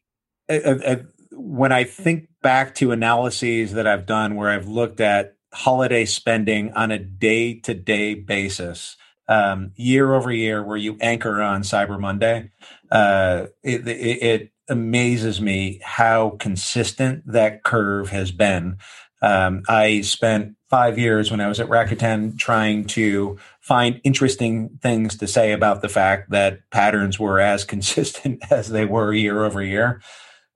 uh, 0.50 0.54
uh, 0.54 0.96
when 1.32 1.72
I 1.72 1.86
think 1.86 2.28
back 2.42 2.76
to 2.76 2.92
analyses 2.92 3.74
that 3.74 3.88
I've 3.88 4.06
done 4.06 4.36
where 4.36 4.50
I've 4.50 4.68
looked 4.68 5.00
at 5.00 5.38
holiday 5.54 6.06
spending 6.06 6.74
on 6.74 6.92
a 6.92 7.00
day 7.00 7.60
to 7.62 7.74
day 7.74 8.16
basis 8.16 8.98
um, 9.28 9.72
year 9.76 10.14
over 10.14 10.32
year 10.32 10.64
where 10.64 10.78
you 10.78 10.98
anchor 11.00 11.42
on 11.42 11.62
Cyber 11.62 12.00
Monday, 12.00 12.52
uh, 12.92 13.48
it, 13.64 13.88
it, 13.88 14.24
it, 14.24 14.50
amazes 14.70 15.42
me 15.42 15.78
how 15.84 16.38
consistent 16.40 17.22
that 17.28 17.64
curve 17.64 18.10
has 18.12 18.32
been. 18.32 18.78
Um, 19.24 19.64
I 19.70 20.02
spent 20.02 20.58
five 20.70 21.00
years 21.00 21.32
when 21.32 21.40
I 21.40 21.48
was 21.48 21.62
at 21.62 21.70
Rakuten 21.70 22.38
trying 22.38 22.84
to 22.86 23.38
find 23.62 24.02
interesting 24.04 24.78
things 24.82 25.18
to 25.18 25.28
say 25.28 25.54
about 25.54 25.82
the 25.82 25.88
fact 25.88 26.32
that 26.32 26.70
patterns 26.72 27.18
were 27.18 27.40
as 27.40 27.64
consistent 27.74 28.44
as 28.52 28.68
they 28.68 28.86
were 28.86 29.14
year 29.14 29.46
over 29.46 29.64
year. 29.64 30.02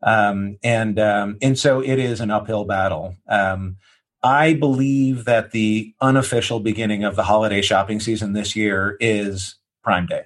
Um, 0.03 0.57
and 0.63 0.99
um, 0.99 1.37
and 1.41 1.57
so 1.57 1.79
it 1.79 1.97
is 1.97 2.19
an 2.19 2.29
uphill 2.29 2.65
battle. 2.65 3.15
Um, 3.27 3.77
I 4.21 4.53
believe 4.53 5.25
that 5.25 5.51
the 5.51 5.93
unofficial 6.01 6.59
beginning 6.59 7.03
of 7.03 7.15
the 7.15 7.23
holiday 7.23 7.61
shopping 7.61 7.99
season 7.99 8.33
this 8.33 8.55
year 8.55 8.97
is 8.99 9.55
Prime 9.83 10.05
Day 10.07 10.23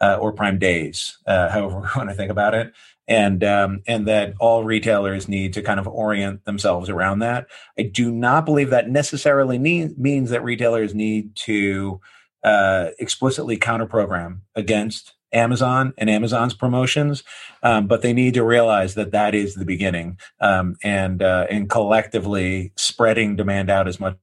uh, 0.00 0.16
or 0.20 0.32
Prime 0.32 0.58
Days, 0.58 1.18
uh, 1.26 1.50
however 1.50 1.80
we 1.80 1.88
want 1.96 2.08
to 2.08 2.14
think 2.14 2.30
about 2.30 2.54
it, 2.54 2.72
and 3.08 3.42
um, 3.42 3.82
and 3.86 4.06
that 4.06 4.34
all 4.38 4.64
retailers 4.64 5.28
need 5.28 5.52
to 5.54 5.62
kind 5.62 5.80
of 5.80 5.88
orient 5.88 6.44
themselves 6.44 6.88
around 6.88 7.20
that. 7.20 7.46
I 7.78 7.82
do 7.82 8.10
not 8.10 8.44
believe 8.44 8.70
that 8.70 8.88
necessarily 8.88 9.58
mean, 9.58 9.94
means 9.98 10.30
that 10.30 10.44
retailers 10.44 10.94
need 10.94 11.34
to 11.36 12.00
uh, 12.42 12.88
explicitly 12.98 13.56
counter 13.56 13.86
program 13.86 14.42
against 14.54 15.14
Amazon 15.32 15.94
and 15.96 16.10
Amazon's 16.10 16.54
promotions, 16.54 17.24
um, 17.62 17.86
but 17.86 18.02
they 18.02 18.12
need 18.12 18.34
to 18.34 18.44
realize 18.44 18.94
that 18.94 19.12
that 19.12 19.34
is 19.34 19.54
the 19.54 19.64
beginning, 19.64 20.18
um, 20.40 20.76
and 20.82 21.22
uh, 21.22 21.46
and 21.50 21.70
collectively 21.70 22.72
spreading 22.76 23.36
demand 23.36 23.70
out 23.70 23.88
as 23.88 23.98
much 23.98 24.16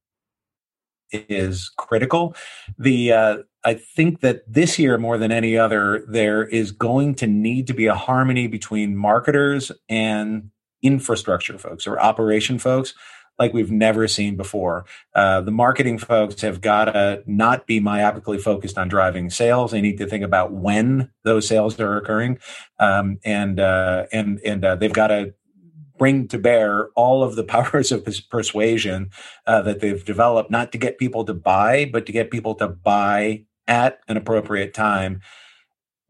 is 1.12 1.72
critical. 1.78 2.36
The 2.78 3.12
uh, 3.12 3.38
I 3.64 3.74
think 3.74 4.22
that 4.22 4.42
this 4.48 4.80
year 4.80 4.98
more 4.98 5.18
than 5.18 5.32
any 5.32 5.58
other, 5.58 6.06
there 6.08 6.46
is 6.46 6.72
going 6.72 7.16
to 7.16 7.28
need 7.28 7.68
to 7.68 7.74
be 7.74 7.88
a 7.88 7.96
harmony 7.96 8.48
between 8.48 8.96
marketers 8.96 9.72
and 9.90 10.52
infrastructure 10.82 11.58
folks 11.58 11.86
or 11.86 12.00
operation 12.00 12.58
folks 12.58 12.94
like 13.40 13.54
we've 13.54 13.72
never 13.72 14.08
seen 14.08 14.36
before. 14.36 14.86
Uh, 15.16 15.42
the 15.42 15.52
marketing 15.52 15.98
folks 15.98 16.42
have 16.42 16.62
got 16.62 16.86
to 16.86 17.24
not 17.26 17.66
be 17.66 17.80
myopically 17.80 18.40
focused 18.40 18.78
on 18.78 18.90
driving 18.90 19.30
sales. 19.30 19.72
They 19.72 19.82
need 19.82 19.98
to 19.98 20.06
think 20.06 20.24
about 20.24 20.52
when 20.52 21.10
those 21.24 21.48
sales 21.48 21.80
are 21.80 21.98
occurring, 21.98 22.40
um, 22.80 23.18
and 23.24 23.60
uh, 23.60 24.06
and 24.12 24.40
and 24.46 24.66
uh, 24.66 24.76
they've 24.76 24.94
got 24.94 25.08
to 25.08 25.34
bring 25.98 26.28
to 26.28 26.38
bear 26.38 26.90
all 26.96 27.24
of 27.24 27.36
the 27.36 27.44
powers 27.56 27.92
of 27.92 28.08
persuasion 28.30 29.10
uh, 29.48 29.62
that 29.62 29.80
they've 29.80 30.04
developed, 30.04 30.52
not 30.52 30.72
to 30.74 30.78
get 30.78 30.98
people 30.98 31.24
to 31.26 31.34
buy, 31.34 31.90
but 31.92 32.06
to 32.06 32.12
get 32.12 32.30
people 32.30 32.56
to 32.56 32.68
buy 32.68 33.46
at 33.70 34.00
an 34.10 34.18
appropriate 34.18 34.74
time 34.74 35.22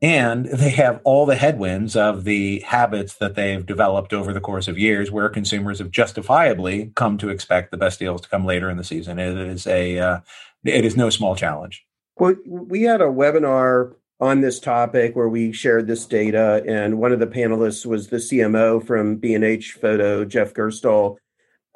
and 0.01 0.45
they 0.45 0.69
have 0.69 1.01
all 1.03 1.25
the 1.25 1.35
headwinds 1.35 1.95
of 1.95 2.23
the 2.23 2.59
habits 2.61 3.15
that 3.15 3.35
they've 3.35 3.65
developed 3.65 4.13
over 4.13 4.31
the 4.31 4.39
course 4.39 4.67
of 4.67 4.77
years, 4.77 5.11
where 5.11 5.27
consumers 5.27 5.79
have 5.79 5.91
justifiably 5.91 6.91
come 6.95 7.17
to 7.17 7.29
expect 7.29 7.71
the 7.71 7.77
best 7.77 7.99
deals 7.99 8.21
to 8.21 8.29
come 8.29 8.45
later 8.45 8.69
in 8.69 8.77
the 8.77 8.83
season. 8.83 9.19
It 9.19 9.37
is 9.37 9.67
a 9.67 9.99
uh, 9.99 10.19
it 10.63 10.85
is 10.85 10.95
no 10.95 11.09
small 11.09 11.35
challenge. 11.35 11.85
Well, 12.17 12.35
we 12.45 12.83
had 12.83 13.01
a 13.01 13.05
webinar 13.05 13.93
on 14.21 14.41
this 14.41 14.59
topic 14.59 15.15
where 15.15 15.29
we 15.29 15.51
shared 15.51 15.87
this 15.87 16.05
data, 16.05 16.63
and 16.67 16.99
one 16.99 17.11
of 17.11 17.19
the 17.19 17.27
panelists 17.27 17.85
was 17.85 18.07
the 18.07 18.17
CMO 18.17 18.85
from 18.85 19.15
B&H 19.15 19.73
Photo, 19.73 20.25
Jeff 20.25 20.53
Gerstl, 20.53 21.15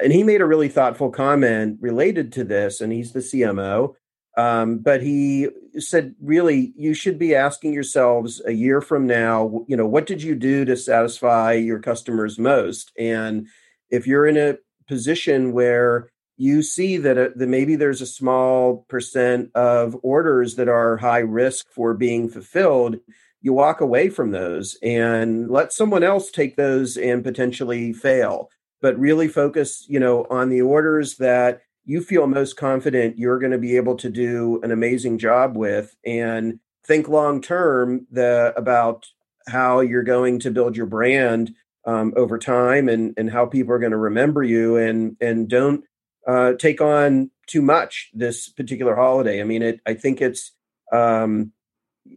and 0.02 0.12
he 0.12 0.24
made 0.24 0.42
a 0.42 0.46
really 0.46 0.68
thoughtful 0.68 1.10
comment 1.10 1.78
related 1.80 2.34
to 2.34 2.44
this. 2.44 2.82
And 2.82 2.92
he's 2.92 3.14
the 3.14 3.20
CMO, 3.20 3.96
um, 4.36 4.80
but 4.80 5.02
he 5.02 5.50
said, 5.78 6.16
really, 6.22 6.74
you 6.76 6.94
should 6.94 7.20
be 7.20 7.36
asking 7.36 7.74
yourselves 7.74 8.42
a 8.46 8.52
year 8.52 8.82
from 8.82 9.06
now, 9.06 9.64
you 9.68 9.78
know, 9.78 9.86
what 9.86 10.06
did 10.06 10.24
you 10.24 10.36
do 10.36 10.66
to 10.66 10.76
satisfy 10.76 11.54
your 11.54 11.80
customers 11.80 12.40
most? 12.40 12.92
And 12.98 13.48
if 13.90 14.08
you're 14.08 14.26
in 14.26 14.38
a 14.38 14.58
position 14.88 15.52
where 15.54 16.10
you 16.38 16.64
see 16.64 16.98
that, 16.98 17.18
uh, 17.18 17.30
that 17.36 17.48
maybe 17.48 17.76
there's 17.76 18.02
a 18.02 18.08
small 18.08 18.86
percent 18.90 19.52
of 19.54 19.96
orders 20.02 20.56
that 20.56 20.68
are 20.68 20.98
high 20.98 21.20
risk 21.20 21.68
for 21.70 21.94
being 21.94 22.28
fulfilled, 22.28 22.98
you 23.42 23.54
walk 23.54 23.82
away 23.82 24.10
from 24.10 24.32
those 24.32 24.78
and 24.82 25.50
let 25.50 25.74
someone 25.74 26.04
else 26.04 26.32
take 26.32 26.56
those 26.56 26.98
and 26.98 27.24
potentially 27.24 27.94
fail. 27.94 28.50
But 28.82 28.98
really 28.98 29.28
focus, 29.28 29.86
you 29.88 30.00
know, 30.00 30.26
on 30.30 30.50
the 30.50 30.62
orders 30.62 31.18
that 31.18 31.62
you 31.86 32.02
feel 32.02 32.28
most 32.28 32.56
confident 32.56 33.18
you're 33.18 33.40
going 33.40 33.52
to 33.52 33.58
be 33.58 33.76
able 33.76 33.96
to 33.96 34.10
do 34.10 34.60
an 34.64 34.72
amazing 34.72 35.18
job 35.18 35.58
with 35.58 35.96
and 36.06 36.60
think 36.86 37.08
long 37.08 37.42
term 37.42 38.06
the 38.12 38.54
about 38.56 39.08
how 39.48 39.80
you're 39.80 40.04
going 40.04 40.40
to 40.40 40.52
build 40.52 40.78
your 40.78 40.86
brand 40.86 41.54
um, 41.86 42.14
over 42.16 42.38
time 42.38 42.88
and 42.88 43.14
and 43.18 43.30
how 43.30 43.46
people 43.46 43.74
are 43.74 43.80
going 43.80 43.92
to 43.92 43.98
remember 43.98 44.44
you 44.44 44.78
and 44.78 45.18
and 45.20 45.50
don't 45.50 45.84
uh, 46.28 46.54
take 46.54 46.82
on 46.82 47.30
too 47.48 47.62
much 47.62 48.10
this 48.14 48.50
particular 48.50 48.96
holiday. 48.96 49.42
I 49.42 49.44
mean, 49.44 49.62
it. 49.62 49.82
I 49.86 49.94
think 49.94 50.22
it's 50.22 50.52
um, 50.92 51.52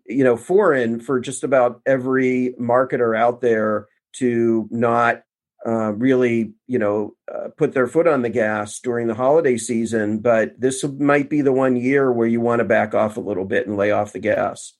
you 0.06 0.24
know 0.24 0.36
foreign 0.36 1.00
for 1.00 1.20
just 1.20 1.44
about 1.44 1.80
every 1.86 2.54
marketer 2.60 3.16
out 3.18 3.40
there 3.40 3.86
to 4.14 4.68
not 4.70 5.22
uh, 5.66 5.92
really, 5.92 6.52
you 6.66 6.78
know, 6.78 7.14
uh, 7.32 7.48
put 7.56 7.74
their 7.74 7.88
foot 7.88 8.06
on 8.06 8.22
the 8.22 8.30
gas 8.30 8.78
during 8.78 9.08
the 9.08 9.14
holiday 9.14 9.56
season. 9.56 10.20
But 10.20 10.60
this 10.60 10.84
might 10.84 11.28
be 11.28 11.40
the 11.40 11.52
one 11.52 11.76
year 11.76 12.12
where 12.12 12.28
you 12.28 12.40
want 12.40 12.60
to 12.60 12.64
back 12.64 12.94
off 12.94 13.16
a 13.16 13.20
little 13.20 13.44
bit 13.44 13.66
and 13.66 13.76
lay 13.76 13.90
off 13.90 14.12
the 14.12 14.20
gas. 14.20 14.74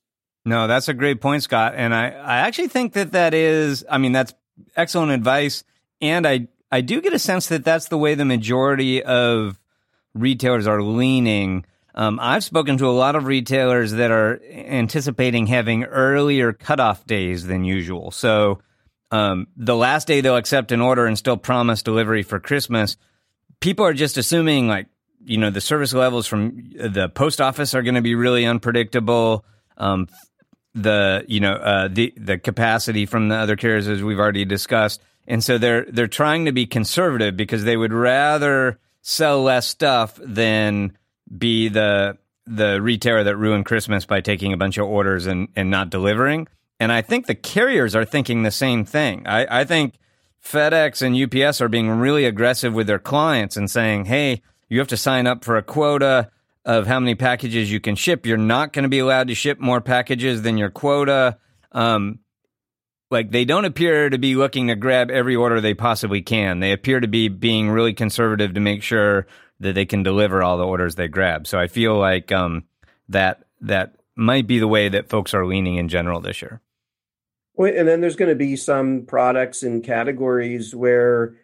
No, 0.44 0.68
that's 0.68 0.88
a 0.88 0.94
great 0.94 1.20
point, 1.20 1.42
Scott. 1.42 1.74
And 1.76 1.92
I, 1.92 2.10
I 2.10 2.36
actually 2.38 2.68
think 2.68 2.92
that 2.92 3.12
that 3.12 3.34
is, 3.34 3.84
I 3.90 3.98
mean, 3.98 4.12
that's 4.12 4.32
excellent 4.76 5.10
advice. 5.10 5.64
And 6.00 6.24
I, 6.24 6.46
I 6.70 6.82
do 6.82 7.00
get 7.00 7.12
a 7.12 7.18
sense 7.18 7.48
that 7.48 7.64
that's 7.64 7.88
the 7.88 7.98
way 7.98 8.14
the 8.14 8.24
majority 8.24 9.02
of 9.02 9.58
retailers 10.14 10.68
are 10.68 10.82
leaning. 10.82 11.64
Um, 11.96 12.20
I've 12.22 12.44
spoken 12.44 12.76
to 12.78 12.86
a 12.86 12.92
lot 12.92 13.16
of 13.16 13.24
retailers 13.24 13.92
that 13.92 14.12
are 14.12 14.40
anticipating 14.52 15.48
having 15.48 15.82
earlier 15.82 16.52
cutoff 16.52 17.04
days 17.06 17.46
than 17.46 17.64
usual. 17.64 18.12
So, 18.12 18.60
um, 19.10 19.46
the 19.56 19.76
last 19.76 20.06
day 20.06 20.20
they'll 20.20 20.36
accept 20.36 20.72
an 20.72 20.80
order 20.80 21.06
and 21.06 21.16
still 21.16 21.36
promise 21.36 21.82
delivery 21.82 22.22
for 22.22 22.40
Christmas, 22.40 22.96
people 23.60 23.84
are 23.84 23.94
just 23.94 24.16
assuming 24.16 24.68
like, 24.68 24.86
you 25.24 25.38
know, 25.38 25.50
the 25.50 25.60
service 25.60 25.92
levels 25.92 26.26
from 26.26 26.70
the 26.74 27.08
post 27.08 27.40
office 27.40 27.74
are 27.74 27.82
going 27.82 27.94
to 27.94 28.02
be 28.02 28.14
really 28.14 28.46
unpredictable. 28.46 29.44
Um, 29.76 30.08
the, 30.74 31.24
you 31.26 31.40
know, 31.40 31.54
uh, 31.54 31.88
the, 31.88 32.12
the 32.16 32.38
capacity 32.38 33.06
from 33.06 33.28
the 33.28 33.34
other 33.34 33.56
carriers, 33.56 33.88
as 33.88 34.02
we've 34.02 34.18
already 34.18 34.44
discussed. 34.44 35.00
And 35.26 35.42
so 35.42 35.58
they're, 35.58 35.86
they're 35.88 36.06
trying 36.06 36.44
to 36.44 36.52
be 36.52 36.66
conservative 36.66 37.36
because 37.36 37.64
they 37.64 37.76
would 37.76 37.92
rather 37.92 38.78
sell 39.02 39.42
less 39.42 39.66
stuff 39.66 40.18
than 40.22 40.96
be 41.36 41.68
the, 41.68 42.18
the 42.46 42.80
retailer 42.80 43.24
that 43.24 43.36
ruined 43.36 43.66
Christmas 43.66 44.04
by 44.04 44.20
taking 44.20 44.52
a 44.52 44.56
bunch 44.56 44.78
of 44.78 44.86
orders 44.86 45.26
and, 45.26 45.48
and 45.56 45.70
not 45.70 45.90
delivering. 45.90 46.46
And 46.78 46.92
I 46.92 47.02
think 47.02 47.26
the 47.26 47.34
carriers 47.34 47.96
are 47.96 48.04
thinking 48.04 48.42
the 48.42 48.50
same 48.50 48.84
thing. 48.84 49.26
I, 49.26 49.60
I 49.60 49.64
think 49.64 49.94
FedEx 50.44 51.02
and 51.02 51.16
UPS 51.16 51.60
are 51.60 51.68
being 51.68 51.90
really 51.90 52.24
aggressive 52.24 52.74
with 52.74 52.86
their 52.86 52.98
clients 52.98 53.56
and 53.56 53.70
saying, 53.70 54.06
hey, 54.06 54.42
you 54.68 54.78
have 54.78 54.88
to 54.88 54.96
sign 54.96 55.26
up 55.26 55.44
for 55.44 55.56
a 55.56 55.62
quota 55.62 56.30
of 56.64 56.86
how 56.86 57.00
many 57.00 57.14
packages 57.14 57.70
you 57.70 57.80
can 57.80 57.94
ship. 57.94 58.26
You're 58.26 58.36
not 58.36 58.72
going 58.72 58.82
to 58.82 58.88
be 58.88 58.98
allowed 58.98 59.28
to 59.28 59.34
ship 59.34 59.58
more 59.58 59.80
packages 59.80 60.42
than 60.42 60.58
your 60.58 60.70
quota. 60.70 61.38
Um, 61.72 62.18
like 63.10 63.30
they 63.30 63.44
don't 63.44 63.64
appear 63.64 64.10
to 64.10 64.18
be 64.18 64.34
looking 64.34 64.66
to 64.68 64.76
grab 64.76 65.10
every 65.10 65.36
order 65.36 65.60
they 65.60 65.74
possibly 65.74 66.22
can. 66.22 66.58
They 66.58 66.72
appear 66.72 67.00
to 67.00 67.08
be 67.08 67.28
being 67.28 67.70
really 67.70 67.92
conservative 67.92 68.54
to 68.54 68.60
make 68.60 68.82
sure 68.82 69.26
that 69.60 69.74
they 69.74 69.86
can 69.86 70.02
deliver 70.02 70.42
all 70.42 70.58
the 70.58 70.66
orders 70.66 70.96
they 70.96 71.08
grab. 71.08 71.46
So 71.46 71.58
I 71.58 71.68
feel 71.68 71.96
like 71.96 72.32
um, 72.32 72.64
that 73.08 73.44
that 73.60 73.94
might 74.16 74.46
be 74.46 74.58
the 74.58 74.68
way 74.68 74.88
that 74.88 75.08
folks 75.08 75.34
are 75.34 75.46
leaning 75.46 75.76
in 75.76 75.88
general 75.88 76.20
this 76.20 76.42
year. 76.42 76.60
And 77.58 77.88
then 77.88 78.00
there's 78.00 78.16
going 78.16 78.28
to 78.28 78.36
be 78.36 78.56
some 78.56 79.06
products 79.06 79.62
and 79.62 79.82
categories 79.82 80.74
where 80.74 81.36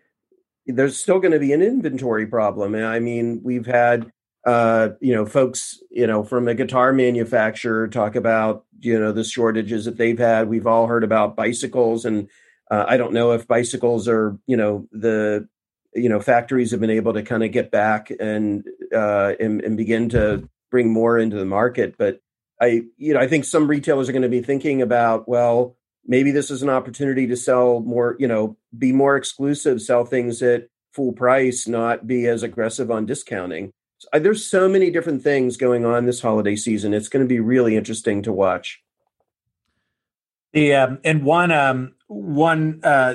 there's 0.66 0.98
still 0.98 1.18
going 1.18 1.32
to 1.32 1.38
be 1.38 1.52
an 1.52 1.62
inventory 1.62 2.26
problem. 2.26 2.74
I 2.74 3.00
mean, 3.00 3.40
we've 3.42 3.66
had 3.66 4.12
uh, 4.44 4.90
you 5.00 5.14
know 5.14 5.24
folks 5.24 5.78
you 5.90 6.06
know 6.06 6.24
from 6.24 6.48
a 6.48 6.54
guitar 6.54 6.92
manufacturer 6.92 7.86
talk 7.86 8.16
about 8.16 8.64
you 8.80 8.98
know 8.98 9.12
the 9.12 9.24
shortages 9.24 9.84
that 9.84 9.96
they've 9.96 10.18
had. 10.18 10.48
We've 10.48 10.66
all 10.66 10.86
heard 10.86 11.04
about 11.04 11.36
bicycles, 11.36 12.04
and 12.04 12.28
uh, 12.70 12.84
I 12.88 12.96
don't 12.96 13.12
know 13.12 13.32
if 13.32 13.46
bicycles 13.46 14.08
are 14.08 14.36
you 14.46 14.56
know 14.56 14.88
the 14.90 15.48
you 15.94 16.08
know 16.08 16.20
factories 16.20 16.72
have 16.72 16.80
been 16.80 16.90
able 16.90 17.12
to 17.14 17.22
kind 17.22 17.44
of 17.44 17.52
get 17.52 17.70
back 17.70 18.10
and, 18.18 18.64
uh, 18.94 19.34
and 19.38 19.62
and 19.62 19.76
begin 19.76 20.08
to 20.10 20.48
bring 20.70 20.92
more 20.92 21.18
into 21.18 21.36
the 21.36 21.44
market, 21.44 21.96
but 21.96 22.20
I 22.60 22.82
you 22.96 23.14
know 23.14 23.20
I 23.20 23.28
think 23.28 23.44
some 23.44 23.68
retailers 23.68 24.08
are 24.08 24.12
going 24.12 24.22
to 24.22 24.28
be 24.28 24.42
thinking 24.42 24.82
about 24.82 25.28
well 25.28 25.76
maybe 26.06 26.30
this 26.30 26.50
is 26.50 26.62
an 26.62 26.68
opportunity 26.68 27.26
to 27.28 27.36
sell 27.36 27.80
more, 27.80 28.16
you 28.18 28.28
know, 28.28 28.56
be 28.76 28.92
more 28.92 29.16
exclusive, 29.16 29.80
sell 29.80 30.04
things 30.04 30.42
at 30.42 30.68
full 30.92 31.12
price, 31.12 31.66
not 31.66 32.06
be 32.06 32.26
as 32.26 32.42
aggressive 32.42 32.90
on 32.90 33.06
discounting. 33.06 33.72
There's 34.12 34.44
so 34.44 34.68
many 34.68 34.90
different 34.90 35.22
things 35.22 35.56
going 35.56 35.84
on 35.84 36.06
this 36.06 36.20
holiday 36.20 36.56
season. 36.56 36.92
It's 36.92 37.08
going 37.08 37.24
to 37.24 37.28
be 37.28 37.40
really 37.40 37.76
interesting 37.76 38.22
to 38.22 38.32
watch. 38.32 38.82
The 40.52 40.74
um, 40.74 40.98
and 41.04 41.24
one 41.24 41.50
um, 41.50 41.94
one 42.08 42.80
uh, 42.82 43.14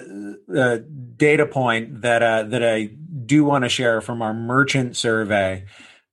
uh, 0.56 0.78
data 1.16 1.46
point 1.46 2.02
that 2.02 2.24
uh, 2.24 2.44
that 2.44 2.64
I 2.64 2.90
do 3.26 3.44
want 3.44 3.64
to 3.64 3.70
share 3.70 4.02
from 4.02 4.22
our 4.22 4.34
merchant 4.34 4.96
survey. 4.96 5.66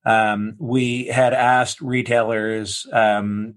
Um, 0.04 0.56
we 0.58 1.06
had 1.06 1.32
asked 1.32 1.80
retailers 1.80 2.86
um, 2.92 3.54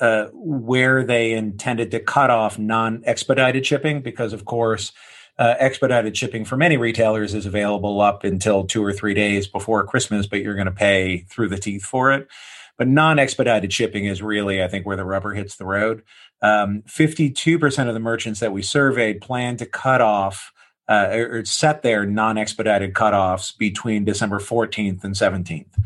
uh, 0.00 0.26
where 0.32 1.04
they 1.04 1.32
intended 1.32 1.90
to 1.90 2.00
cut 2.00 2.30
off 2.30 2.58
non 2.58 3.02
expedited 3.04 3.66
shipping 3.66 4.00
because, 4.00 4.32
of 4.32 4.44
course, 4.44 4.92
uh, 5.38 5.54
expedited 5.58 6.16
shipping 6.16 6.44
for 6.44 6.56
many 6.56 6.76
retailers 6.76 7.34
is 7.34 7.46
available 7.46 8.00
up 8.00 8.24
until 8.24 8.64
two 8.64 8.84
or 8.84 8.92
three 8.92 9.14
days 9.14 9.46
before 9.46 9.86
Christmas, 9.86 10.26
but 10.26 10.40
you're 10.40 10.54
going 10.54 10.66
to 10.66 10.72
pay 10.72 11.24
through 11.30 11.48
the 11.48 11.58
teeth 11.58 11.84
for 11.84 12.12
it. 12.12 12.28
But 12.76 12.88
non 12.88 13.18
expedited 13.18 13.72
shipping 13.72 14.06
is 14.06 14.22
really, 14.22 14.62
I 14.62 14.68
think, 14.68 14.86
where 14.86 14.96
the 14.96 15.04
rubber 15.04 15.34
hits 15.34 15.56
the 15.56 15.66
road. 15.66 16.02
Um, 16.42 16.82
52% 16.88 17.88
of 17.88 17.94
the 17.94 18.00
merchants 18.00 18.40
that 18.40 18.52
we 18.52 18.62
surveyed 18.62 19.20
plan 19.20 19.56
to 19.58 19.66
cut 19.66 20.00
off 20.00 20.52
uh, 20.88 21.08
or 21.12 21.44
set 21.44 21.82
their 21.82 22.04
non 22.04 22.36
expedited 22.36 22.94
cutoffs 22.94 23.56
between 23.56 24.04
December 24.04 24.38
14th 24.38 25.04
and 25.04 25.14
17th 25.14 25.78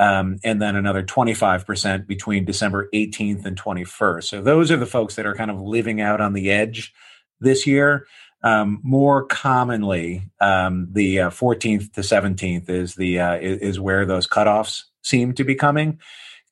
um, 0.00 0.38
and 0.42 0.62
then 0.62 0.76
another 0.76 1.02
25% 1.02 2.06
between 2.06 2.46
December 2.46 2.88
18th 2.94 3.44
and 3.44 3.60
21st. 3.60 4.24
So 4.24 4.40
those 4.40 4.70
are 4.70 4.78
the 4.78 4.86
folks 4.86 5.16
that 5.16 5.26
are 5.26 5.34
kind 5.34 5.50
of 5.50 5.60
living 5.60 6.00
out 6.00 6.22
on 6.22 6.32
the 6.32 6.50
edge 6.50 6.94
this 7.38 7.66
year. 7.66 8.06
Um, 8.42 8.80
more 8.82 9.26
commonly, 9.26 10.30
um, 10.40 10.88
the 10.90 11.20
uh, 11.20 11.30
14th 11.30 11.92
to 11.92 12.00
17th 12.00 12.70
is 12.70 12.94
the 12.94 13.20
uh, 13.20 13.36
is, 13.36 13.78
where 13.78 14.06
those 14.06 14.26
cutoffs 14.26 14.84
seem 15.02 15.34
to 15.34 15.44
be 15.44 15.54
coming. 15.54 16.00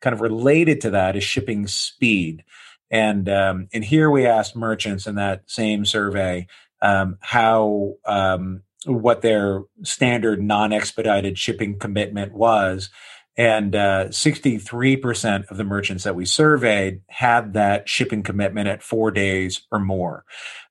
Kind 0.03 0.13
of 0.13 0.21
related 0.21 0.83
to 0.83 0.91
that 0.91 1.17
is 1.17 1.25
shipping 1.25 1.67
speed, 1.67 2.45
and 2.91 3.27
um, 3.31 3.69
and 3.73 3.83
here 3.83 4.11
we 4.11 4.27
asked 4.27 4.55
merchants 4.55 5.07
in 5.07 5.15
that 5.15 5.45
same 5.47 5.87
survey 5.87 6.47
um, 6.83 7.17
how 7.21 7.95
um, 8.05 8.63
what 8.85 9.23
their 9.23 9.63
standard 9.83 10.43
non-expedited 10.43 11.39
shipping 11.39 11.79
commitment 11.79 12.35
was 12.35 12.91
and 13.39 13.77
uh, 13.77 14.07
63% 14.09 15.49
of 15.49 15.57
the 15.57 15.65
merchants 15.65 16.03
that 16.03 16.17
we 16.17 16.27
surveyed 16.27 17.03
had 17.09 17.53
that 17.53 17.89
shipping 17.89 18.25
commitment 18.25 18.67
at 18.67 18.83
four 18.83 19.13
days 19.13 19.63
or 19.71 19.79
more. 19.79 20.25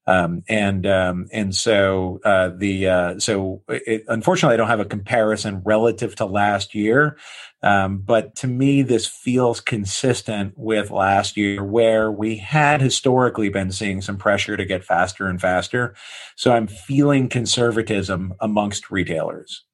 Um, 0.06 0.44
and 0.48 0.86
um, 0.88 1.28
and 1.34 1.54
so 1.54 2.22
uh, 2.24 2.52
the 2.56 2.88
uh, 2.88 3.20
so 3.20 3.62
it, 3.68 4.06
unfortunately 4.08 4.54
I 4.54 4.58
don't 4.58 4.70
have 4.70 4.80
a 4.80 4.86
comparison 4.86 5.62
relative 5.66 6.16
to 6.16 6.26
last 6.26 6.74
year, 6.74 7.18
um, 7.62 8.00
but 8.00 8.34
to 8.38 8.48
me 8.48 8.84
this 8.84 9.06
feels 9.06 9.60
consistent 9.60 10.54
with 10.56 10.92
last 10.92 11.36
year 11.36 11.62
where 11.62 12.10
we 12.10 12.38
had 12.38 12.80
historically 12.80 13.50
been 13.50 13.70
seeing 13.70 14.02
some 14.02 14.16
pressure 14.16 14.56
to 14.56 14.64
get 14.64 14.86
faster 14.86 15.28
and 15.28 15.42
faster. 15.42 15.94
So 16.38 16.54
I'm 16.54 16.68
feeling 16.68 17.28
conservatism 17.28 18.34
amongst 18.40 18.90
retailers. 18.90 19.66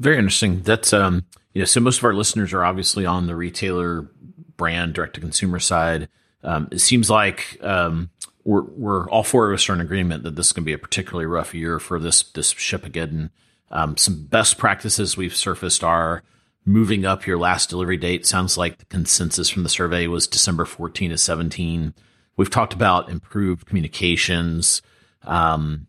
Very 0.00 0.16
interesting. 0.16 0.62
That's 0.62 0.94
um 0.94 1.26
you 1.54 1.62
know, 1.62 1.66
so 1.66 1.80
most 1.80 1.98
of 1.98 2.04
our 2.04 2.14
listeners 2.14 2.52
are 2.52 2.64
obviously 2.64 3.06
on 3.06 3.26
the 3.26 3.36
retailer 3.36 4.10
brand 4.56 4.94
direct 4.94 5.14
to 5.14 5.20
consumer 5.20 5.58
side. 5.58 6.08
Um, 6.42 6.68
it 6.70 6.80
seems 6.80 7.10
like 7.10 7.58
um, 7.62 8.10
we're 8.44 8.62
we're 8.62 9.10
all 9.10 9.22
four 9.22 9.50
of 9.50 9.54
us 9.54 9.68
are 9.68 9.74
in 9.74 9.80
agreement 9.80 10.22
that 10.22 10.36
this 10.36 10.46
is 10.48 10.52
going 10.52 10.64
to 10.64 10.66
be 10.66 10.72
a 10.72 10.78
particularly 10.78 11.26
rough 11.26 11.54
year 11.54 11.78
for 11.78 11.98
this 11.98 12.22
this 12.22 12.54
Shipageddon. 12.54 13.30
Um, 13.70 13.96
some 13.96 14.24
best 14.24 14.56
practices 14.58 15.16
we've 15.16 15.36
surfaced 15.36 15.84
are 15.84 16.22
moving 16.64 17.04
up 17.04 17.26
your 17.26 17.38
last 17.38 17.70
delivery 17.70 17.96
date. 17.96 18.26
Sounds 18.26 18.56
like 18.56 18.78
the 18.78 18.84
consensus 18.86 19.48
from 19.48 19.62
the 19.62 19.68
survey 19.68 20.06
was 20.06 20.26
December 20.26 20.64
14 20.64 21.10
to 21.10 21.18
17. 21.18 21.94
We've 22.36 22.50
talked 22.50 22.72
about 22.72 23.10
improved 23.10 23.66
communications, 23.66 24.82
um, 25.24 25.86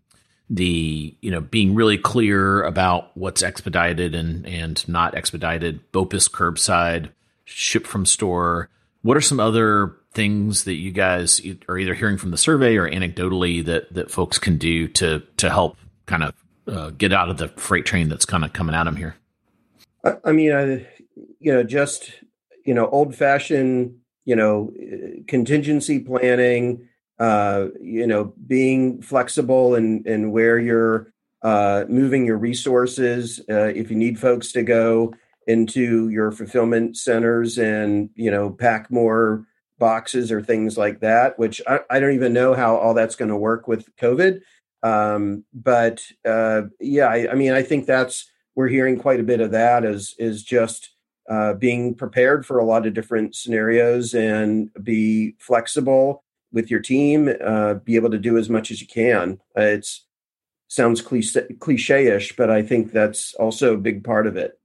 the 0.50 1.16
you 1.22 1.30
know 1.30 1.42
being 1.42 1.76
really 1.76 1.98
clear 1.98 2.64
about 2.64 3.16
what's 3.16 3.44
expedited 3.44 4.16
and 4.16 4.46
and 4.48 4.88
not 4.88 5.16
expedited 5.16 5.92
BOPIS 5.92 6.30
curbside 6.30 7.10
ship 7.46 7.86
from 7.86 8.06
store. 8.06 8.70
What 9.02 9.16
are 9.16 9.22
some 9.22 9.40
other 9.40 9.96
things 10.14 10.64
that 10.64 10.74
you 10.74 10.92
guys 10.92 11.42
are 11.68 11.78
either 11.78 11.94
hearing 11.94 12.18
from 12.18 12.32
the 12.32 12.38
survey 12.38 12.76
or 12.78 12.90
anecdotally 12.90 13.64
that 13.66 13.94
that 13.94 14.10
folks 14.10 14.40
can 14.40 14.58
do 14.58 14.88
to 14.88 15.22
to 15.38 15.50
help 15.50 15.78
kind 16.08 16.24
of 16.24 16.34
uh, 16.68 16.90
get 16.92 17.14
out 17.14 17.30
of 17.30 17.38
the 17.38 17.48
freight 17.50 17.86
train 17.86 18.10
that's 18.10 18.26
kind 18.26 18.44
of 18.44 18.54
coming 18.54 18.76
at 18.76 18.86
them 18.86 18.96
here? 18.96 19.16
I, 20.04 20.14
I 20.26 20.32
mean 20.32 20.52
I, 20.52 20.88
you 21.40 21.54
know 21.54 21.64
just 21.64 22.12
you 22.66 22.74
know 22.74 22.88
old 22.90 23.16
fashioned 23.16 24.00
you 24.26 24.36
know 24.36 24.74
contingency 25.28 26.00
planning 26.00 26.89
uh, 27.20 27.68
you 27.82 28.08
know, 28.08 28.34
being 28.48 29.02
flexible 29.02 29.76
and 29.76 30.06
and 30.08 30.32
where 30.32 30.58
you're 30.58 31.12
uh, 31.42 31.86
moving 31.90 32.26
your 32.26 32.38
resources. 32.38 33.42
Uh, 33.50 33.72
if 33.76 33.92
you 33.92 33.98
need 33.98 34.20
folks 34.20 34.52
to 34.54 34.64
go 34.64 35.14
into 35.48 36.10
your 36.10 36.32
fulfillment 36.32 36.96
centers 36.96 37.58
and 37.58 38.10
you 38.16 38.32
know 38.32 38.50
pack 38.50 38.90
more 38.92 39.46
boxes 39.80 40.32
or 40.32 40.42
things 40.42 40.78
like 40.78 41.00
that, 41.00 41.40
which 41.40 41.62
I, 41.68 41.80
I 41.90 42.00
don't 42.00 42.14
even 42.14 42.34
know 42.34 42.54
how 42.54 42.76
all 42.76 42.94
that's 42.94 43.16
going 43.16 43.30
to 43.30 43.38
work 43.38 43.68
with 43.68 43.96
COVID. 43.98 44.42
Um, 44.84 45.46
but 45.54 46.02
uh, 46.26 46.64
yeah, 46.80 47.08
I, 47.08 47.32
I, 47.32 47.36
mean, 47.36 47.52
I 47.52 47.64
think 47.64 47.86
that's 47.86 48.30
we're 48.56 48.68
hearing 48.68 48.98
quite 48.98 49.20
a 49.20 49.24
bit 49.24 49.42
of 49.42 49.52
that 49.52 49.84
is 49.84 50.16
is 50.20 50.44
just 50.44 50.92
uh, 51.30 51.54
being 51.54 51.96
prepared 51.96 52.46
for 52.46 52.60
a 52.60 52.66
lot 52.66 52.88
of 52.88 52.94
different 52.94 53.36
scenarios 53.36 54.14
and 54.14 54.70
be 54.82 55.36
flexible 55.40 56.24
with 56.52 56.72
your 56.72 56.80
team. 56.80 57.30
Uh, 57.44 57.76
be 57.76 57.96
able 57.96 58.12
to 58.12 58.18
do 58.18 58.38
as 58.38 58.50
much 58.50 58.72
as 58.72 58.82
you 58.82 58.88
can. 58.88 59.40
Uh, 59.58 59.62
it's 59.62 60.06
sounds 60.68 61.02
cliche 61.02 61.48
cliche-ish, 61.60 62.36
but 62.36 62.50
I 62.50 62.62
think 62.62 62.92
that's 62.92 63.34
also 63.36 63.74
a 63.74 63.78
big 63.78 64.04
part 64.04 64.28
of 64.28 64.38
it. 64.38 64.60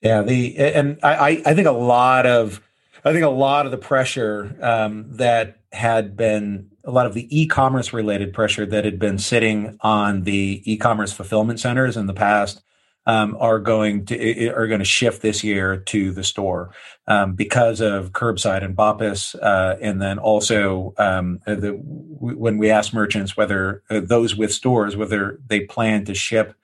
Yeah, 0.00 0.22
the 0.22 0.56
and 0.56 0.98
I 1.02 1.42
I 1.46 1.54
think 1.54 1.68
a 1.68 1.72
lot 1.72 2.26
of 2.26 2.60
I 3.04 3.12
think 3.12 3.24
a 3.24 3.30
lot 3.30 3.66
of 3.66 3.72
the 3.72 3.78
pressure 3.78 4.56
um, 4.60 5.06
that 5.16 5.58
had 5.72 6.16
been 6.16 6.70
a 6.84 6.90
lot 6.90 7.06
of 7.06 7.14
the 7.14 7.26
e-commerce 7.30 7.92
related 7.92 8.34
pressure 8.34 8.66
that 8.66 8.84
had 8.84 8.98
been 8.98 9.18
sitting 9.18 9.76
on 9.80 10.24
the 10.24 10.62
e-commerce 10.64 11.12
fulfillment 11.12 11.60
centers 11.60 11.96
in 11.96 12.06
the 12.06 12.14
past 12.14 12.62
um, 13.06 13.36
are 13.38 13.58
going 13.58 14.06
to 14.06 14.48
are 14.48 14.66
going 14.66 14.78
to 14.78 14.84
shift 14.84 15.22
this 15.22 15.42
year 15.42 15.76
to 15.76 16.12
the 16.12 16.24
store 16.24 16.70
um, 17.06 17.34
because 17.34 17.80
of 17.80 18.12
curbside 18.12 18.64
and 18.64 18.76
BOPIS, 18.76 19.34
uh, 19.34 19.76
and 19.80 20.00
then 20.00 20.18
also 20.18 20.94
um, 20.98 21.40
the, 21.46 21.72
when 21.82 22.58
we 22.58 22.70
ask 22.70 22.92
merchants 22.92 23.36
whether 23.36 23.82
uh, 23.90 24.00
those 24.00 24.36
with 24.36 24.52
stores 24.52 24.96
whether 24.96 25.40
they 25.48 25.60
plan 25.60 26.04
to 26.04 26.14
ship 26.14 26.54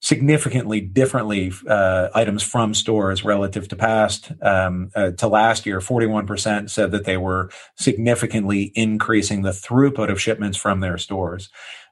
significantly 0.00 0.80
differently 0.80 1.50
uh, 1.68 2.08
items 2.14 2.42
from 2.42 2.74
stores 2.74 3.24
relative 3.24 3.66
to 3.66 3.74
past 3.74 4.30
um, 4.42 4.90
uh, 4.94 5.10
to 5.12 5.26
last 5.26 5.64
year 5.64 5.80
41% 5.80 6.68
said 6.70 6.90
that 6.92 7.04
they 7.04 7.16
were 7.16 7.50
significantly 7.76 8.72
increasing 8.74 9.42
the 9.42 9.50
throughput 9.50 10.10
of 10.10 10.20
shipments 10.20 10.58
from 10.58 10.80
their 10.80 10.98
stores 10.98 11.48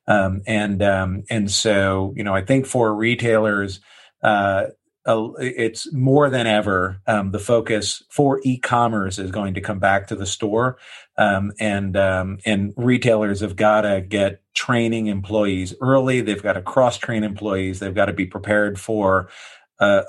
um, 0.06 0.42
and 0.46 0.82
um, 0.82 1.24
and 1.30 1.50
so 1.50 2.12
you 2.16 2.24
know 2.24 2.34
i 2.34 2.42
think 2.42 2.66
for 2.66 2.94
retailers 2.94 3.80
uh, 4.22 4.66
it's 5.06 5.92
more 5.92 6.30
than 6.30 6.46
ever 6.46 7.00
um, 7.06 7.30
the 7.30 7.38
focus 7.38 8.02
for 8.08 8.40
e-commerce 8.42 9.18
is 9.18 9.30
going 9.30 9.54
to 9.54 9.60
come 9.60 9.78
back 9.78 10.06
to 10.06 10.16
the 10.16 10.24
store. 10.24 10.78
Um, 11.18 11.52
and 11.60 11.96
um, 11.96 12.38
and 12.46 12.72
retailers 12.76 13.40
have 13.40 13.54
got 13.54 13.82
to 13.82 14.00
get 14.00 14.42
training 14.54 15.08
employees 15.08 15.74
early. 15.80 16.22
They've 16.22 16.42
got 16.42 16.54
to 16.54 16.62
cross 16.62 16.96
train 16.96 17.22
employees. 17.22 17.80
They've 17.80 17.94
got 17.94 18.06
to 18.06 18.12
be 18.12 18.26
prepared 18.26 18.80
for 18.80 19.28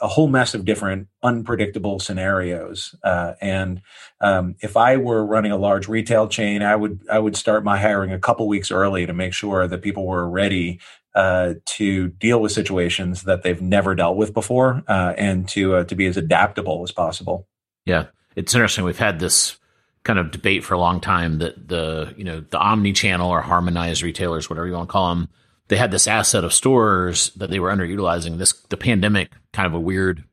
a 0.01 0.07
whole 0.07 0.27
mess 0.27 0.53
of 0.53 0.65
different 0.65 1.07
unpredictable 1.23 1.99
scenarios 1.99 2.95
uh, 3.03 3.33
and 3.41 3.81
um, 4.21 4.55
if 4.61 4.77
i 4.77 4.97
were 4.97 5.25
running 5.25 5.51
a 5.51 5.57
large 5.57 5.87
retail 5.87 6.27
chain 6.27 6.61
i 6.61 6.75
would 6.75 6.99
i 7.11 7.19
would 7.19 7.35
start 7.35 7.63
my 7.63 7.77
hiring 7.77 8.11
a 8.11 8.19
couple 8.19 8.47
weeks 8.47 8.71
early 8.71 9.05
to 9.05 9.13
make 9.13 9.33
sure 9.33 9.67
that 9.67 9.81
people 9.81 10.05
were 10.05 10.29
ready 10.29 10.79
uh, 11.15 11.53
to 11.65 12.09
deal 12.09 12.41
with 12.41 12.51
situations 12.51 13.23
that 13.23 13.41
they've 13.41 13.61
never 13.61 13.95
dealt 13.95 14.17
with 14.17 14.33
before, 14.33 14.83
uh, 14.87 15.13
and 15.17 15.47
to 15.47 15.75
uh, 15.77 15.83
to 15.85 15.95
be 15.95 16.05
as 16.05 16.17
adaptable 16.17 16.83
as 16.83 16.91
possible. 16.91 17.47
Yeah, 17.85 18.07
it's 18.35 18.53
interesting. 18.53 18.83
We've 18.83 18.99
had 18.99 19.19
this 19.19 19.57
kind 20.03 20.19
of 20.19 20.29
debate 20.29 20.63
for 20.63 20.73
a 20.73 20.77
long 20.77 20.99
time 20.99 21.39
that 21.39 21.69
the 21.69 22.13
you 22.17 22.25
know 22.25 22.41
the 22.41 22.59
omni-channel 22.59 23.29
or 23.29 23.41
harmonized 23.41 24.03
retailers, 24.03 24.49
whatever 24.49 24.67
you 24.67 24.73
want 24.73 24.89
to 24.89 24.91
call 24.91 25.15
them, 25.15 25.29
they 25.67 25.77
had 25.77 25.91
this 25.91 26.07
asset 26.07 26.43
of 26.43 26.53
stores 26.53 27.31
that 27.35 27.49
they 27.49 27.59
were 27.59 27.71
underutilizing. 27.71 28.37
This 28.37 28.53
the 28.69 28.77
pandemic, 28.77 29.31
kind 29.53 29.65
of 29.65 29.73
a 29.73 29.79
weird 29.79 30.23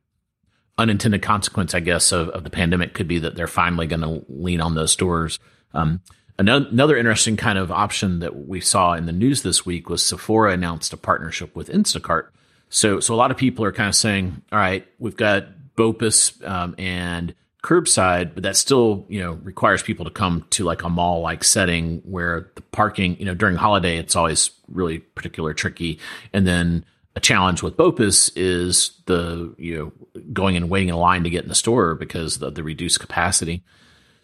unintended 0.77 1.21
consequence, 1.21 1.73
I 1.73 1.79
guess, 1.79 2.11
of, 2.11 2.29
of 2.29 2.43
the 2.43 2.49
pandemic 2.49 2.93
could 2.93 3.07
be 3.07 3.19
that 3.19 3.35
they're 3.35 3.47
finally 3.47 3.87
going 3.87 4.01
to 4.01 4.25
lean 4.27 4.61
on 4.61 4.75
those 4.75 4.91
stores. 4.91 5.39
Um, 5.73 6.01
Another 6.39 6.97
interesting 6.97 7.37
kind 7.37 7.59
of 7.59 7.71
option 7.71 8.19
that 8.19 8.47
we 8.47 8.59
saw 8.59 8.93
in 8.93 9.05
the 9.05 9.11
news 9.11 9.43
this 9.43 9.67
week 9.67 9.87
was 9.87 10.01
Sephora 10.01 10.51
announced 10.51 10.91
a 10.91 10.97
partnership 10.97 11.55
with 11.55 11.69
Instacart. 11.69 12.29
So, 12.69 12.99
so 12.99 13.13
a 13.13 13.17
lot 13.17 13.29
of 13.29 13.37
people 13.37 13.63
are 13.65 13.71
kind 13.71 13.87
of 13.87 13.93
saying, 13.93 14.41
all 14.51 14.57
right, 14.57 14.85
we've 14.97 15.15
got 15.15 15.45
BOPIS 15.75 16.43
um, 16.43 16.73
and 16.79 17.35
curbside, 17.63 18.33
but 18.33 18.43
that 18.43 18.57
still, 18.57 19.05
you 19.07 19.21
know, 19.21 19.33
requires 19.43 19.81
people 19.81 20.05
to 20.05 20.11
come 20.11 20.45
to 20.51 20.65
like 20.65 20.83
a 20.83 20.89
mall 20.89 21.21
like 21.21 21.43
setting 21.43 22.01
where 22.03 22.51
the 22.55 22.61
parking, 22.61 23.17
you 23.17 23.25
know, 23.25 23.33
during 23.33 23.55
holiday, 23.55 23.97
it's 23.97 24.15
always 24.15 24.51
really 24.67 24.99
particular 24.99 25.53
tricky. 25.53 25.97
And 26.33 26.45
then 26.45 26.85
a 27.15 27.19
challenge 27.19 27.63
with 27.63 27.77
BOPIS 27.77 28.31
is 28.35 28.91
the, 29.05 29.55
you 29.57 29.77
know, 29.77 30.21
going 30.33 30.57
and 30.57 30.69
waiting 30.69 30.89
in 30.89 30.95
line 30.95 31.23
to 31.23 31.29
get 31.29 31.43
in 31.43 31.49
the 31.49 31.55
store 31.55 31.95
because 31.95 32.41
of 32.41 32.55
the 32.55 32.63
reduced 32.63 32.99
capacity. 32.99 33.63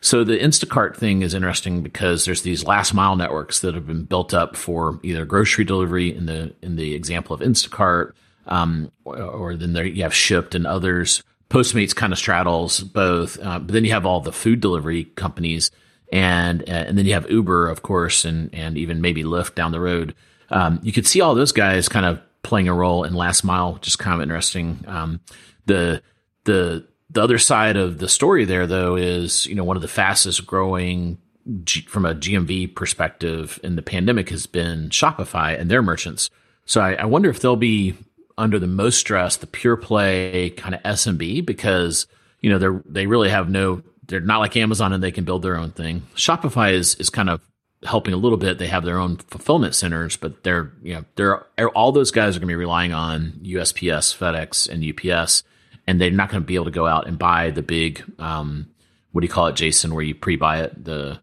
So 0.01 0.23
the 0.23 0.37
Instacart 0.37 0.95
thing 0.95 1.21
is 1.21 1.33
interesting 1.33 1.81
because 1.81 2.25
there's 2.25 2.41
these 2.41 2.65
last 2.65 2.93
mile 2.93 3.15
networks 3.15 3.59
that 3.61 3.75
have 3.75 3.85
been 3.85 4.03
built 4.03 4.33
up 4.33 4.55
for 4.55 4.99
either 5.03 5.25
grocery 5.25 5.65
delivery 5.65 6.15
in 6.15 6.25
the 6.25 6.55
in 6.61 6.77
the 6.77 6.93
example 6.93 7.33
of 7.33 7.41
Instacart, 7.41 8.13
um, 8.47 8.91
or, 9.03 9.21
or, 9.21 9.55
then 9.55 9.73
there 9.73 9.85
you 9.85 10.03
have 10.03 10.13
Shipt 10.13 10.55
and 10.55 10.65
others. 10.65 11.21
Postmates 11.49 11.95
kind 11.95 12.13
of 12.13 12.19
straddles 12.19 12.79
both, 12.81 13.39
uh, 13.41 13.59
but 13.59 13.73
then 13.73 13.83
you 13.83 13.91
have 13.91 14.05
all 14.05 14.21
the 14.21 14.31
food 14.31 14.61
delivery 14.61 15.05
companies, 15.05 15.71
and 16.11 16.61
uh, 16.61 16.85
and 16.87 16.97
then 16.97 17.05
you 17.05 17.13
have 17.13 17.29
Uber, 17.29 17.67
of 17.69 17.81
course, 17.81 18.23
and 18.23 18.53
and 18.53 18.77
even 18.77 19.01
maybe 19.01 19.23
Lyft 19.23 19.55
down 19.55 19.71
the 19.71 19.79
road. 19.79 20.13
Um, 20.51 20.79
you 20.83 20.91
could 20.91 21.07
see 21.07 21.21
all 21.21 21.35
those 21.35 21.51
guys 21.51 21.89
kind 21.89 22.05
of 22.05 22.21
playing 22.43 22.67
a 22.67 22.73
role 22.73 23.03
in 23.03 23.13
last 23.13 23.43
mile, 23.43 23.75
just 23.81 23.99
kind 23.99 24.15
of 24.15 24.21
interesting. 24.21 24.83
Um, 24.87 25.21
the 25.65 26.03
the 26.45 26.87
the 27.09 27.23
other 27.23 27.39
side 27.39 27.77
of 27.77 27.97
the 27.97 28.07
story 28.07 28.45
there, 28.45 28.67
though, 28.67 28.95
is 28.95 29.45
you 29.45 29.55
know 29.55 29.63
one 29.63 29.75
of 29.75 29.81
the 29.81 29.87
fastest 29.87 30.45
growing 30.45 31.17
G- 31.63 31.81
from 31.81 32.05
a 32.05 32.13
GMV 32.13 32.75
perspective 32.75 33.59
in 33.63 33.75
the 33.75 33.81
pandemic 33.81 34.29
has 34.29 34.45
been 34.45 34.89
Shopify 34.89 35.59
and 35.59 35.69
their 35.69 35.81
merchants. 35.81 36.29
So 36.65 36.81
I, 36.81 36.93
I 36.93 37.05
wonder 37.05 37.29
if 37.29 37.39
they'll 37.39 37.55
be 37.55 37.95
under 38.39 38.57
the 38.59 38.67
most 38.67 38.97
stress, 38.97 39.37
the 39.37 39.47
pure 39.47 39.77
play 39.77 40.49
kind 40.51 40.75
of 40.75 40.81
SMB, 40.83 41.45
because 41.45 42.07
you 42.41 42.49
know 42.49 42.57
they're 42.57 42.81
they 42.85 43.05
really 43.05 43.29
have 43.29 43.49
no 43.49 43.83
they're 44.07 44.19
not 44.19 44.39
like 44.39 44.57
Amazon 44.57 44.93
and 44.93 45.03
they 45.03 45.11
can 45.11 45.25
build 45.25 45.43
their 45.43 45.57
own 45.57 45.71
thing. 45.71 46.07
Shopify 46.15 46.73
is 46.73 46.95
is 46.95 47.09
kind 47.09 47.29
of 47.29 47.41
helping 47.83 48.13
a 48.13 48.17
little 48.17 48.37
bit. 48.37 48.57
They 48.57 48.67
have 48.67 48.83
their 48.83 48.97
own 48.97 49.17
fulfillment 49.17 49.75
centers, 49.75 50.17
but 50.17 50.43
they're 50.43 50.71
you 50.81 50.95
know 50.95 51.05
they're 51.15 51.69
all 51.69 51.91
those 51.91 52.11
guys 52.11 52.35
are 52.35 52.39
going 52.39 52.47
to 52.47 52.53
be 52.53 52.55
relying 52.55 52.93
on 52.93 53.39
USPS, 53.43 54.17
FedEx, 54.17 54.67
and 54.67 54.83
UPS 54.83 55.43
and 55.89 55.99
they're 55.99 56.11
not 56.11 56.29
going 56.29 56.43
to 56.43 56.45
be 56.45 56.53
able 56.53 56.65
to 56.65 56.71
go 56.71 56.85
out 56.85 57.07
and 57.07 57.17
buy 57.17 57.49
the 57.49 57.63
big 57.63 58.03
um, 58.19 58.67
what 59.11 59.21
do 59.21 59.25
you 59.25 59.33
call 59.33 59.47
it, 59.47 59.55
Jason, 59.55 59.95
where 59.95 60.03
you 60.03 60.13
pre-buy 60.13 60.61
it 60.61 60.85
the 60.85 61.19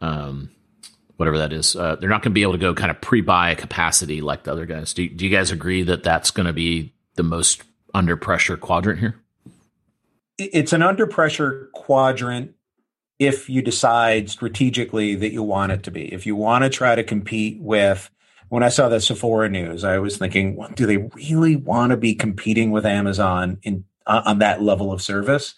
um, 0.00 0.50
whatever 1.18 1.38
that 1.38 1.52
is. 1.52 1.74
Uh, 1.74 1.96
they're 1.96 2.08
not 2.08 2.22
going 2.22 2.30
to 2.30 2.34
be 2.34 2.42
able 2.42 2.52
to 2.52 2.58
go 2.58 2.72
kind 2.72 2.90
of 2.92 3.00
pre-buy 3.00 3.50
a 3.50 3.56
capacity 3.56 4.20
like 4.20 4.44
the 4.44 4.52
other 4.52 4.66
guys. 4.66 4.94
Do, 4.94 5.06
do 5.08 5.26
you 5.26 5.36
guys 5.36 5.50
agree 5.50 5.82
that 5.82 6.04
that's 6.04 6.30
going 6.30 6.46
to 6.46 6.52
be 6.52 6.94
the 7.16 7.24
most 7.24 7.62
under 7.92 8.16
pressure 8.16 8.56
quadrant 8.56 9.00
here? 9.00 9.20
It's 10.38 10.72
an 10.72 10.82
under 10.82 11.08
pressure 11.08 11.70
quadrant 11.74 12.54
if 13.18 13.50
you 13.50 13.62
decide 13.62 14.30
strategically 14.30 15.16
that 15.16 15.32
you 15.32 15.42
want 15.42 15.72
it 15.72 15.82
to 15.82 15.90
be. 15.90 16.12
If 16.14 16.24
you 16.24 16.36
want 16.36 16.62
to 16.62 16.70
try 16.70 16.94
to 16.94 17.02
compete 17.02 17.60
with 17.60 18.10
when 18.48 18.62
I 18.62 18.68
saw 18.68 18.88
the 18.88 19.00
Sephora 19.00 19.48
news, 19.48 19.82
I 19.82 19.98
was 19.98 20.16
thinking, 20.16 20.54
well, 20.54 20.70
do 20.74 20.86
they 20.86 20.96
really 20.96 21.56
want 21.56 21.90
to 21.90 21.96
be 21.96 22.14
competing 22.14 22.70
with 22.70 22.86
Amazon 22.86 23.58
in 23.62 23.84
on 24.06 24.38
that 24.38 24.62
level 24.62 24.92
of 24.92 25.02
service? 25.02 25.54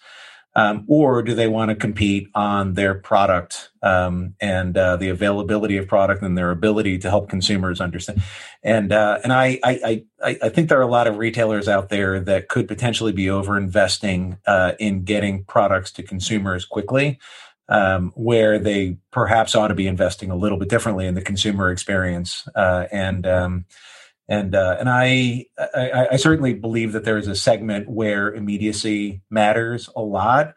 Um, 0.53 0.83
or 0.87 1.23
do 1.23 1.33
they 1.33 1.47
want 1.47 1.69
to 1.69 1.75
compete 1.75 2.27
on 2.35 2.73
their 2.73 2.95
product 2.95 3.69
um, 3.81 4.35
and 4.41 4.77
uh, 4.77 4.97
the 4.97 5.07
availability 5.07 5.77
of 5.77 5.87
product 5.87 6.21
and 6.21 6.37
their 6.37 6.51
ability 6.51 6.97
to 6.99 7.09
help 7.09 7.29
consumers 7.29 7.79
understand? 7.79 8.21
And 8.61 8.91
uh, 8.91 9.19
and 9.23 9.31
I, 9.31 9.59
I 9.63 10.03
I 10.21 10.37
I 10.43 10.49
think 10.49 10.67
there 10.67 10.79
are 10.79 10.83
a 10.83 10.87
lot 10.87 11.07
of 11.07 11.17
retailers 11.17 11.69
out 11.69 11.87
there 11.87 12.19
that 12.19 12.49
could 12.49 12.67
potentially 12.67 13.13
be 13.13 13.29
over 13.29 13.57
investing 13.57 14.39
uh, 14.45 14.73
in 14.77 15.03
getting 15.03 15.45
products 15.45 15.91
to 15.93 16.03
consumers 16.03 16.65
quickly, 16.65 17.17
um, 17.69 18.11
where 18.15 18.59
they 18.59 18.97
perhaps 19.11 19.55
ought 19.55 19.69
to 19.69 19.75
be 19.75 19.87
investing 19.87 20.31
a 20.31 20.35
little 20.35 20.57
bit 20.57 20.67
differently 20.67 21.07
in 21.07 21.15
the 21.15 21.21
consumer 21.21 21.71
experience 21.71 22.45
uh, 22.55 22.87
and. 22.91 23.25
And 24.31 24.55
uh, 24.55 24.77
and 24.79 24.89
I, 24.89 25.45
I, 25.59 26.07
I 26.11 26.15
certainly 26.15 26.53
believe 26.53 26.93
that 26.93 27.03
there 27.03 27.17
is 27.17 27.27
a 27.27 27.35
segment 27.35 27.89
where 27.89 28.33
immediacy 28.33 29.21
matters 29.29 29.89
a 29.93 30.01
lot, 30.01 30.53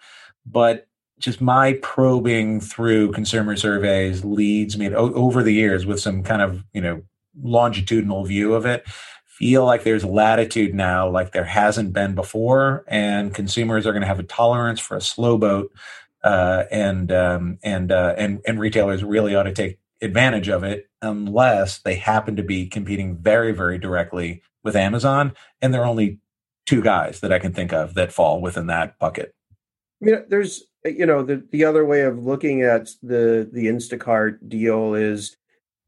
but 0.47 0.87
just 1.19 1.41
my 1.41 1.73
probing 1.83 2.61
through 2.61 3.11
consumer 3.11 3.57
surveys 3.57 4.25
leads 4.25 4.79
me 4.79 4.91
to, 4.91 4.97
over 4.97 5.43
the 5.43 5.53
years 5.53 5.87
with 5.87 5.99
some 5.99 6.23
kind 6.23 6.41
of 6.41 6.63
you 6.73 6.81
know 6.81 7.03
longitudinal 7.43 8.25
view 8.25 8.55
of 8.55 8.65
it 8.65 8.87
feel 9.27 9.65
like 9.65 9.83
there's 9.83 10.05
latitude 10.05 10.73
now 10.73 11.11
like 11.11 11.33
there 11.33 11.45
hasn't 11.45 11.93
been 11.93 12.15
before 12.15 12.85
and 12.87 13.35
consumers 13.35 13.89
are 13.89 13.93
going 13.93 14.03
to 14.03 14.07
have 14.07 14.21
a 14.21 14.25
tolerance 14.25 14.79
for 14.79 14.97
a 14.97 15.01
slow 15.01 15.37
boat 15.37 15.73
uh, 16.23 16.63
and 16.71 17.11
um, 17.11 17.59
and 17.65 17.91
uh, 17.91 18.15
and 18.17 18.41
and 18.47 18.61
retailers 18.61 19.03
really 19.03 19.35
ought 19.35 19.43
to 19.43 19.53
take 19.53 19.79
advantage 20.03 20.49
of 20.49 20.65
it 20.65 20.89
unless 21.01 21.79
they 21.79 21.97
happen 21.97 22.37
to 22.37 22.43
be 22.43 22.67
competing 22.67 23.17
very, 23.17 23.53
very 23.53 23.79
directly 23.79 24.43
with 24.63 24.77
Amazon. 24.77 25.33
And 25.61 25.73
there 25.73 25.83
are 25.83 25.87
only 25.87 26.21
two 26.67 26.83
guys 26.83 27.21
that 27.21 27.33
I 27.33 27.39
can 27.39 27.53
think 27.53 27.73
of 27.73 27.95
that 27.95 28.13
fall 28.13 28.41
within 28.41 28.67
that 28.67 28.99
bucket. 28.99 29.35
Mean, 30.01 30.25
there's, 30.29 30.65
you 30.85 31.07
know, 31.07 31.23
the, 31.23 31.47
the 31.51 31.65
other 31.65 31.85
way 31.85 32.03
of 32.03 32.25
looking 32.25 32.63
at 32.63 32.91
the, 33.03 33.49
the 33.51 33.67
Instacart 33.67 34.49
deal 34.49 34.95
is 34.95 35.37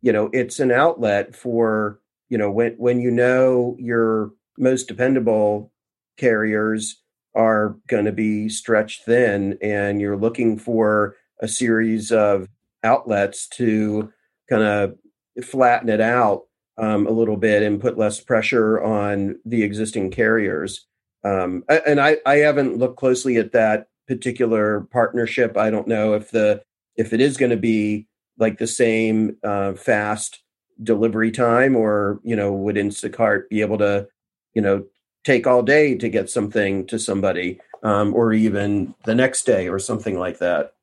you 0.06 0.12
know 0.12 0.30
it's 0.32 0.60
an 0.60 0.70
outlet 0.70 1.34
for 1.34 2.00
you 2.28 2.38
know 2.38 2.50
when 2.50 2.74
when 2.74 3.00
you 3.00 3.10
know 3.10 3.76
your 3.78 4.30
most 4.56 4.86
dependable 4.86 5.72
carriers 6.16 7.02
are 7.34 7.76
going 7.88 8.04
to 8.04 8.12
be 8.12 8.48
stretched 8.48 9.04
thin 9.04 9.58
and 9.60 10.00
you're 10.00 10.16
looking 10.16 10.58
for 10.58 11.16
a 11.42 11.48
series 11.48 12.12
of 12.12 12.48
outlets 12.82 13.48
to 13.48 14.12
kind 14.48 14.62
of 14.62 14.96
flatten 15.44 15.88
it 15.88 16.00
out 16.00 16.42
um, 16.78 17.06
a 17.06 17.10
little 17.10 17.36
bit 17.36 17.62
and 17.62 17.80
put 17.80 17.98
less 17.98 18.20
pressure 18.20 18.82
on 18.82 19.38
the 19.44 19.62
existing 19.62 20.10
carriers. 20.10 20.86
Um, 21.24 21.64
and 21.68 22.00
I, 22.00 22.18
I 22.24 22.36
haven't 22.36 22.78
looked 22.78 22.98
closely 22.98 23.36
at 23.36 23.52
that 23.52 23.88
particular 24.06 24.86
partnership. 24.92 25.56
I 25.56 25.70
don't 25.70 25.88
know 25.88 26.14
if 26.14 26.30
the 26.30 26.62
if 26.94 27.12
it 27.12 27.20
is 27.20 27.36
going 27.36 27.50
to 27.50 27.56
be 27.56 28.06
like 28.38 28.58
the 28.58 28.66
same 28.66 29.36
uh, 29.42 29.74
fast 29.74 30.42
delivery 30.82 31.32
time, 31.32 31.74
or 31.74 32.20
you 32.22 32.36
know, 32.36 32.52
would 32.52 32.76
Instacart 32.76 33.48
be 33.48 33.60
able 33.60 33.78
to, 33.78 34.06
you 34.54 34.62
know, 34.62 34.84
take 35.24 35.46
all 35.46 35.62
day 35.62 35.96
to 35.96 36.08
get 36.08 36.30
something 36.30 36.86
to 36.86 36.98
somebody, 36.98 37.58
um, 37.82 38.14
or 38.14 38.32
even 38.32 38.94
the 39.04 39.14
next 39.14 39.46
day, 39.46 39.68
or 39.68 39.78
something 39.78 40.18
like 40.18 40.38
that. 40.38 40.74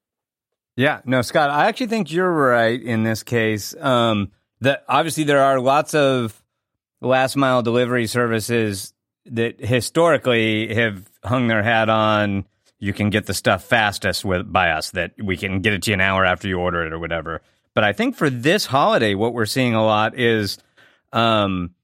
Yeah, 0.76 1.02
no, 1.06 1.22
Scott, 1.22 1.50
I 1.50 1.68
actually 1.68 1.88
think 1.88 2.12
you're 2.12 2.32
right 2.32 2.82
in 2.82 3.04
this 3.04 3.24
case. 3.24 3.76
Um, 3.80 4.32
that 4.62 4.84
obviously 4.88 5.24
there 5.26 5.42
are 5.42 5.60
lots 5.60 5.94
of 5.94 6.42
last 7.02 7.36
mile 7.36 7.62
delivery 7.62 8.08
services 8.08 8.94
that 9.26 9.60
historically 9.60 10.74
have 10.74 11.10
hung 11.24 11.48
their 11.48 11.64
hat 11.64 11.90
on 11.90 12.46
you 12.84 12.92
can 12.92 13.10
get 13.10 13.26
the 13.26 13.34
stuff 13.34 13.64
fastest 13.64 14.26
with 14.26 14.52
by 14.52 14.72
us 14.72 14.92
that 14.92 15.14
we 15.18 15.38
can 15.38 15.62
get 15.62 15.72
it 15.72 15.84
to 15.84 15.92
you 15.92 15.94
an 15.94 16.02
hour 16.02 16.26
after 16.26 16.50
you 16.50 16.60
order 16.60 16.86
it 16.86 16.92
or 16.92 17.00
whatever. 17.00 17.42
But 17.74 17.86
I 17.86 17.94
think 17.94 18.18
for 18.18 18.30
this 18.30 18.66
holiday, 18.66 19.16
what 19.16 19.34
we're 19.34 19.46
seeing 19.46 19.74
a 19.74 19.82
lot 19.82 20.20
is 20.20 20.58
um, 21.14 21.76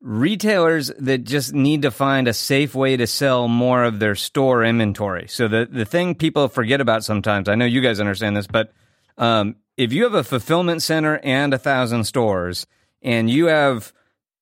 retailers 0.00 0.90
that 0.98 1.24
just 1.24 1.52
need 1.52 1.82
to 1.82 1.90
find 1.90 2.28
a 2.28 2.32
safe 2.32 2.74
way 2.74 2.96
to 2.96 3.06
sell 3.06 3.48
more 3.48 3.84
of 3.84 3.98
their 3.98 4.14
store 4.14 4.64
inventory. 4.64 5.26
So 5.28 5.48
the 5.48 5.68
the 5.70 5.84
thing 5.84 6.14
people 6.14 6.48
forget 6.48 6.80
about 6.80 7.04
sometimes, 7.04 7.48
I 7.48 7.54
know 7.54 7.64
you 7.64 7.80
guys 7.80 8.00
understand 8.00 8.36
this, 8.36 8.46
but 8.46 8.72
um, 9.18 9.56
if 9.76 9.92
you 9.92 10.04
have 10.04 10.14
a 10.14 10.24
fulfillment 10.24 10.82
center 10.82 11.18
and 11.22 11.52
a 11.54 11.58
thousand 11.58 12.04
stores, 12.04 12.66
and 13.02 13.30
you 13.30 13.46
have 13.46 13.92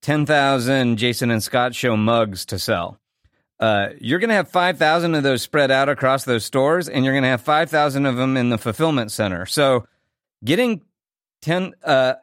ten 0.03 0.27
thousand 0.27 0.97
Jason 0.97 1.31
and 1.31 1.43
Scot 1.43 1.75
show 1.75 1.97
mugs 1.97 2.47
to 2.47 2.59
sell, 2.59 2.99
uh, 3.61 3.89
you're 4.01 4.19
going 4.19 4.31
to 4.31 4.35
have 4.35 4.49
five 4.49 4.79
thousand 4.79 5.15
of 5.15 5.23
those 5.23 5.43
spread 5.43 5.71
out 5.71 5.89
across 5.89 6.25
those 6.25 6.45
stores, 6.45 6.89
and 6.89 7.05
you're 7.05 7.15
going 7.15 7.23
to 7.25 7.29
have 7.29 7.43
five 7.43 7.71
thousand 7.71 8.07
of 8.07 8.17
them 8.17 8.37
in 8.37 8.49
the 8.51 8.59
fulfillment 8.59 9.13
center. 9.13 9.47
So 9.47 9.87
getting 10.45 10.83
10 11.45 11.75
uh, 11.85 12.15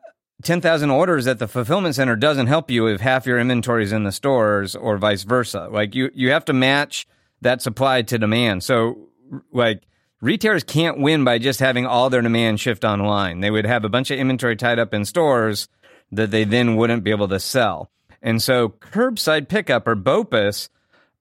10,000 0.41 0.89
orders 0.89 1.27
at 1.27 1.39
the 1.39 1.47
fulfillment 1.47 1.95
center 1.95 2.15
doesn't 2.15 2.47
help 2.47 2.71
you 2.71 2.87
if 2.87 3.01
half 3.01 3.25
your 3.25 3.39
inventory 3.39 3.83
is 3.83 3.91
in 3.91 4.03
the 4.03 4.11
stores 4.11 4.75
or 4.75 4.97
vice 4.97 5.23
versa. 5.23 5.67
Like 5.71 5.95
you, 5.95 6.09
you 6.13 6.31
have 6.31 6.45
to 6.45 6.53
match 6.53 7.07
that 7.41 7.61
supply 7.61 8.01
to 8.03 8.17
demand. 8.17 8.63
So 8.63 9.09
like 9.51 9.83
retailers 10.21 10.63
can't 10.63 10.99
win 10.99 11.23
by 11.23 11.37
just 11.37 11.59
having 11.59 11.85
all 11.85 12.09
their 12.09 12.21
demand 12.21 12.59
shift 12.59 12.83
online. 12.83 13.39
They 13.41 13.51
would 13.51 13.65
have 13.65 13.83
a 13.83 13.89
bunch 13.89 14.11
of 14.11 14.19
inventory 14.19 14.55
tied 14.55 14.79
up 14.79 14.93
in 14.93 15.05
stores 15.05 15.67
that 16.11 16.31
they 16.31 16.43
then 16.43 16.75
wouldn't 16.75 17.03
be 17.03 17.11
able 17.11 17.27
to 17.29 17.39
sell. 17.39 17.91
And 18.21 18.41
so 18.41 18.69
curbside 18.69 19.47
pickup 19.47 19.87
or 19.87 19.95
BOPIS 19.95 20.69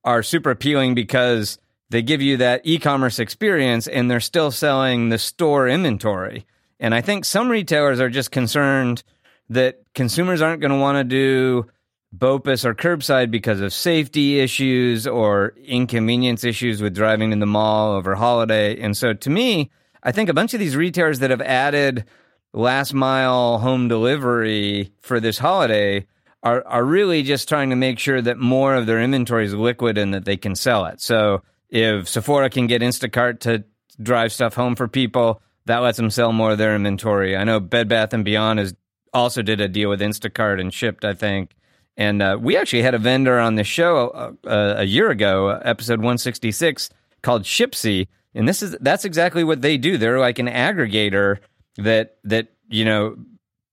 are 0.05 0.23
super 0.23 0.51
appealing 0.51 0.95
because 0.95 1.59
they 1.91 2.03
give 2.03 2.23
you 2.23 2.37
that 2.39 2.63
e-commerce 2.65 3.19
experience 3.19 3.87
and 3.87 4.11
they're 4.11 4.21
still 4.21 4.51
selling 4.51 5.09
the 5.09 5.19
store 5.19 5.69
inventory. 5.69 6.47
And 6.81 6.95
I 6.95 7.03
think 7.03 7.25
some 7.25 7.51
retailers 7.51 8.01
are 8.01 8.09
just 8.09 8.33
concerned 8.33 9.05
that 9.51 9.83
consumers 9.95 10.41
aren't 10.41 10.63
going 10.63 10.73
to 10.73 10.79
want 10.79 10.97
to 10.97 11.05
do 11.05 11.71
BOPIS 12.17 12.65
or 12.65 12.75
curbside 12.75 13.31
because 13.31 13.61
of 13.61 13.73
safety 13.73 14.41
issues 14.41 15.07
or 15.07 15.55
inconvenience 15.65 16.43
issues 16.43 16.83
with 16.83 16.95
driving 16.95 17.33
in 17.33 17.39
the 17.39 17.47
mall 17.47 17.93
over 17.93 18.15
holiday. 18.15 18.81
And 18.81 18.97
so 18.97 19.13
to 19.13 19.31
me, 19.31 19.71
I 20.03 20.11
think 20.11 20.29
a 20.29 20.35
bunch 20.35 20.55
of 20.55 20.61
these 20.61 20.75
retailers 20.75 21.19
that 21.19 21.31
have 21.31 21.43
added 21.43 22.07
last 22.53 22.95
mile 22.95 23.59
home 23.59 23.87
delivery 23.87 24.93
for 25.03 25.21
this 25.21 25.39
holiday 25.39 26.07
are, 26.43 26.67
are 26.67 26.85
really 26.85 27.23
just 27.23 27.49
trying 27.49 27.71
to 27.71 27.77
make 27.77 27.99
sure 27.99 28.21
that 28.23 28.39
more 28.39 28.75
of 28.75 28.87
their 28.87 29.01
inventory 29.01 29.45
is 29.45 29.55
liquid 29.55 29.99
and 29.99 30.15
that 30.15 30.25
they 30.25 30.37
can 30.37 30.55
sell 30.55 30.87
it. 30.87 31.01
So 31.01 31.43
if 31.69 32.09
Sephora 32.09 32.49
can 32.51 32.67
get 32.67 32.83
Instacart 32.83 33.41
to 33.41 33.65
drive 34.03 34.33
stuff 34.33 34.55
home 34.55 34.75
for 34.75 34.89
people, 34.89 35.43
that 35.67 35.79
lets 35.79 35.97
them 35.97 36.11
sell 36.11 36.33
more 36.33 36.53
of 36.53 36.59
their 36.59 36.75
inventory. 36.75 37.37
I 37.37 37.45
know 37.45 37.61
Bed 37.61 37.89
Bath 37.89 38.13
and 38.13 38.25
Beyond 38.25 38.59
has 38.59 38.75
also 39.13 39.43
did 39.43 39.61
a 39.61 39.69
deal 39.69 39.89
with 39.89 40.01
Instacart 40.01 40.61
and 40.61 40.73
Shipt, 40.73 41.05
I 41.05 41.15
think. 41.15 41.55
And 41.97 42.23
uh, 42.23 42.39
we 42.41 42.57
actually 42.57 42.83
had 42.83 42.95
a 42.95 42.99
vendor 42.99 43.39
on 43.39 43.57
the 43.57 43.65
show 43.65 44.09
uh, 44.09 44.49
uh, 44.49 44.75
a 44.79 44.85
year 44.85 45.11
ago, 45.11 45.49
episode 45.49 45.99
166, 45.99 46.91
called 47.23 47.43
Shipsy, 47.43 48.09
and 48.35 48.49
this 48.49 48.63
is 48.63 48.77
that's 48.81 49.05
exactly 49.05 49.45
what 49.45 49.61
they 49.61 49.77
do. 49.77 49.99
They're 49.99 50.21
like 50.21 50.39
an 50.39 50.47
aggregator 50.47 51.39
that 51.77 52.17
that 52.25 52.49
you 52.69 52.85
know 52.85 53.17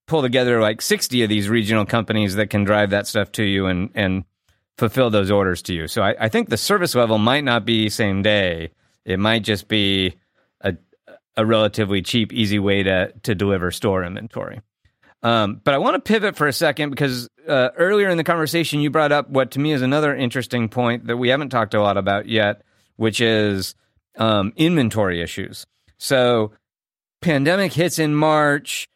pull 0.08 0.22
together 0.22 0.60
like 0.62 0.82
60 0.82 1.24
of 1.24 1.30
these 1.30 1.50
regional 1.50 1.86
companies 1.86 2.36
that 2.36 2.50
can 2.50 2.64
drive 2.64 2.90
that 2.90 3.08
stuff 3.08 3.32
to 3.34 3.44
you 3.44 3.68
and 3.68 3.90
and 3.94 4.24
fulfill 4.78 5.10
those 5.10 5.32
orders 5.32 5.62
to 5.64 5.74
you. 5.74 5.88
So 5.88 6.02
I, 6.02 6.16
I 6.20 6.30
think 6.30 6.50
the 6.50 6.58
service 6.58 6.96
level 6.96 7.18
might 7.18 7.44
not 7.44 7.66
be 7.66 7.90
same 7.90 8.22
day. 8.22 8.72
It 9.06 9.20
might 9.20 9.44
just 9.44 9.68
be 9.68 10.16
a 11.38 11.46
relatively 11.46 12.02
cheap, 12.02 12.34
easy 12.34 12.60
way 12.60 12.84
to 12.84 13.14
to 13.24 13.36
deliver 13.36 13.72
store 13.72 14.04
inventory. 14.04 14.62
Um, 15.24 15.62
but 15.64 15.74
I 15.74 15.78
want 15.78 15.96
to 15.96 16.00
pivot 16.00 16.36
for 16.36 16.48
a 16.48 16.54
second 16.54 16.90
because 16.90 17.28
uh, 17.48 17.70
earlier 17.78 18.10
in 18.10 18.18
the 18.18 18.24
conversation 18.24 18.82
you 18.82 18.90
brought 18.90 19.12
up 19.12 19.30
what 19.30 19.52
to 19.52 19.60
me 19.60 19.72
is 19.72 19.82
another 19.82 20.16
interesting 20.16 20.70
point 20.70 21.08
that 21.08 21.18
we 21.18 21.30
haven't 21.30 21.50
talked 21.50 21.74
a 21.74 21.82
lot 21.82 21.98
about 21.98 22.28
yet, 22.28 22.62
which 22.98 23.22
is 23.22 23.76
um, 24.18 24.54
inventory 24.56 25.22
issues. 25.22 25.66
So, 25.98 26.52
pandemic 27.22 27.74
hits 27.74 27.98
in 28.00 28.16
March. 28.16 28.88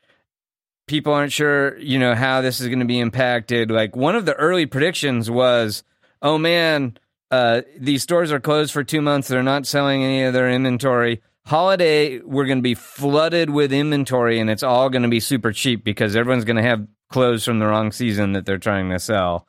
People 0.87 1.13
aren't 1.13 1.31
sure, 1.31 1.77
you 1.79 1.97
know, 1.97 2.13
how 2.13 2.41
this 2.41 2.59
is 2.59 2.67
going 2.67 2.79
to 2.79 2.85
be 2.85 2.99
impacted. 2.99 3.71
Like 3.71 3.95
one 3.95 4.15
of 4.15 4.25
the 4.25 4.33
early 4.33 4.65
predictions 4.65 5.29
was, 5.29 5.83
"Oh 6.21 6.37
man, 6.37 6.97
uh, 7.31 7.61
these 7.79 8.03
stores 8.03 8.31
are 8.31 8.39
closed 8.39 8.73
for 8.73 8.83
two 8.83 9.01
months. 9.01 9.27
They're 9.27 9.41
not 9.41 9.65
selling 9.65 10.03
any 10.03 10.23
of 10.23 10.33
their 10.33 10.49
inventory." 10.49 11.21
Holiday 11.45 12.19
we're 12.19 12.45
going 12.45 12.59
to 12.59 12.63
be 12.63 12.75
flooded 12.75 13.49
with 13.49 13.73
inventory 13.73 14.39
and 14.39 14.49
it's 14.49 14.63
all 14.63 14.89
going 14.89 15.03
to 15.03 15.09
be 15.09 15.19
super 15.19 15.51
cheap 15.51 15.83
because 15.83 16.15
everyone's 16.15 16.45
going 16.45 16.57
to 16.57 16.61
have 16.61 16.87
clothes 17.09 17.43
from 17.43 17.59
the 17.59 17.67
wrong 17.67 17.91
season 17.91 18.33
that 18.33 18.45
they're 18.45 18.57
trying 18.57 18.89
to 18.89 18.99
sell. 18.99 19.47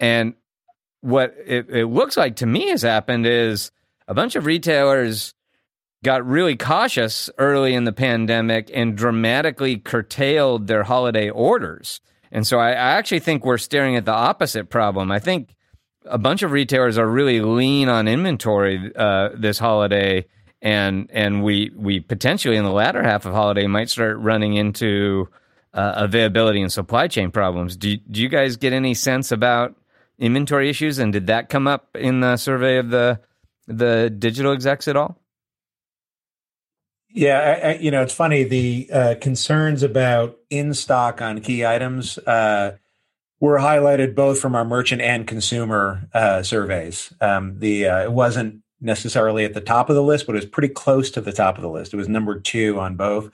And 0.00 0.34
what 1.00 1.34
it, 1.44 1.68
it, 1.68 1.86
looks 1.86 2.16
like 2.16 2.36
to 2.36 2.46
me 2.46 2.68
has 2.68 2.82
happened 2.82 3.26
is 3.26 3.70
a 4.06 4.14
bunch 4.14 4.36
of 4.36 4.46
retailers 4.46 5.34
got 6.04 6.26
really 6.26 6.56
cautious 6.56 7.30
early 7.38 7.74
in 7.74 7.84
the 7.84 7.92
pandemic 7.92 8.70
and 8.72 8.96
dramatically 8.96 9.76
curtailed 9.76 10.66
their 10.66 10.84
holiday 10.84 11.30
orders. 11.30 12.00
And 12.30 12.46
so 12.46 12.58
I, 12.58 12.70
I 12.70 12.92
actually 12.92 13.20
think 13.20 13.44
we're 13.44 13.58
staring 13.58 13.96
at 13.96 14.04
the 14.04 14.12
opposite 14.12 14.70
problem. 14.70 15.12
I 15.12 15.18
think 15.18 15.54
a 16.04 16.18
bunch 16.18 16.42
of 16.42 16.50
retailers 16.50 16.98
are 16.98 17.06
really 17.06 17.40
lean 17.40 17.88
on 17.88 18.08
inventory 18.08 18.92
uh, 18.96 19.30
this 19.36 19.58
holiday 19.58 20.26
and 20.62 21.10
and 21.12 21.42
we 21.42 21.72
we 21.74 22.00
potentially 22.00 22.56
in 22.56 22.64
the 22.64 22.70
latter 22.70 23.02
half 23.02 23.26
of 23.26 23.34
holiday 23.34 23.66
might 23.66 23.90
start 23.90 24.16
running 24.18 24.54
into 24.54 25.28
uh, 25.74 25.94
availability 25.96 26.62
and 26.62 26.72
supply 26.72 27.08
chain 27.08 27.30
problems. 27.30 27.76
Do 27.76 27.96
do 27.96 28.22
you 28.22 28.28
guys 28.28 28.56
get 28.56 28.72
any 28.72 28.94
sense 28.94 29.32
about 29.32 29.74
inventory 30.18 30.70
issues, 30.70 30.98
and 30.98 31.12
did 31.12 31.26
that 31.26 31.48
come 31.48 31.66
up 31.66 31.88
in 31.96 32.20
the 32.20 32.36
survey 32.36 32.78
of 32.78 32.90
the 32.90 33.20
the 33.66 34.08
digital 34.08 34.52
execs 34.52 34.86
at 34.86 34.96
all? 34.96 35.18
Yeah, 37.14 37.38
I, 37.38 37.68
I, 37.68 37.74
you 37.74 37.90
know, 37.90 38.02
it's 38.02 38.14
funny. 38.14 38.44
The 38.44 38.88
uh, 38.90 39.14
concerns 39.20 39.82
about 39.82 40.38
in 40.48 40.72
stock 40.72 41.20
on 41.20 41.40
key 41.40 41.66
items 41.66 42.16
uh, 42.18 42.76
were 43.38 43.58
highlighted 43.58 44.14
both 44.14 44.40
from 44.40 44.54
our 44.54 44.64
merchant 44.64 45.02
and 45.02 45.26
consumer 45.26 46.08
uh, 46.14 46.42
surveys. 46.42 47.12
Um, 47.20 47.58
the 47.58 47.88
uh, 47.88 48.02
it 48.04 48.12
wasn't 48.12 48.61
necessarily 48.82 49.44
at 49.44 49.54
the 49.54 49.60
top 49.60 49.88
of 49.88 49.96
the 49.96 50.02
list, 50.02 50.26
but 50.26 50.34
it 50.34 50.38
was 50.38 50.46
pretty 50.46 50.68
close 50.68 51.10
to 51.12 51.20
the 51.20 51.32
top 51.32 51.56
of 51.56 51.62
the 51.62 51.70
list. 51.70 51.94
It 51.94 51.96
was 51.96 52.08
number 52.08 52.38
two 52.38 52.78
on 52.78 52.96
both. 52.96 53.30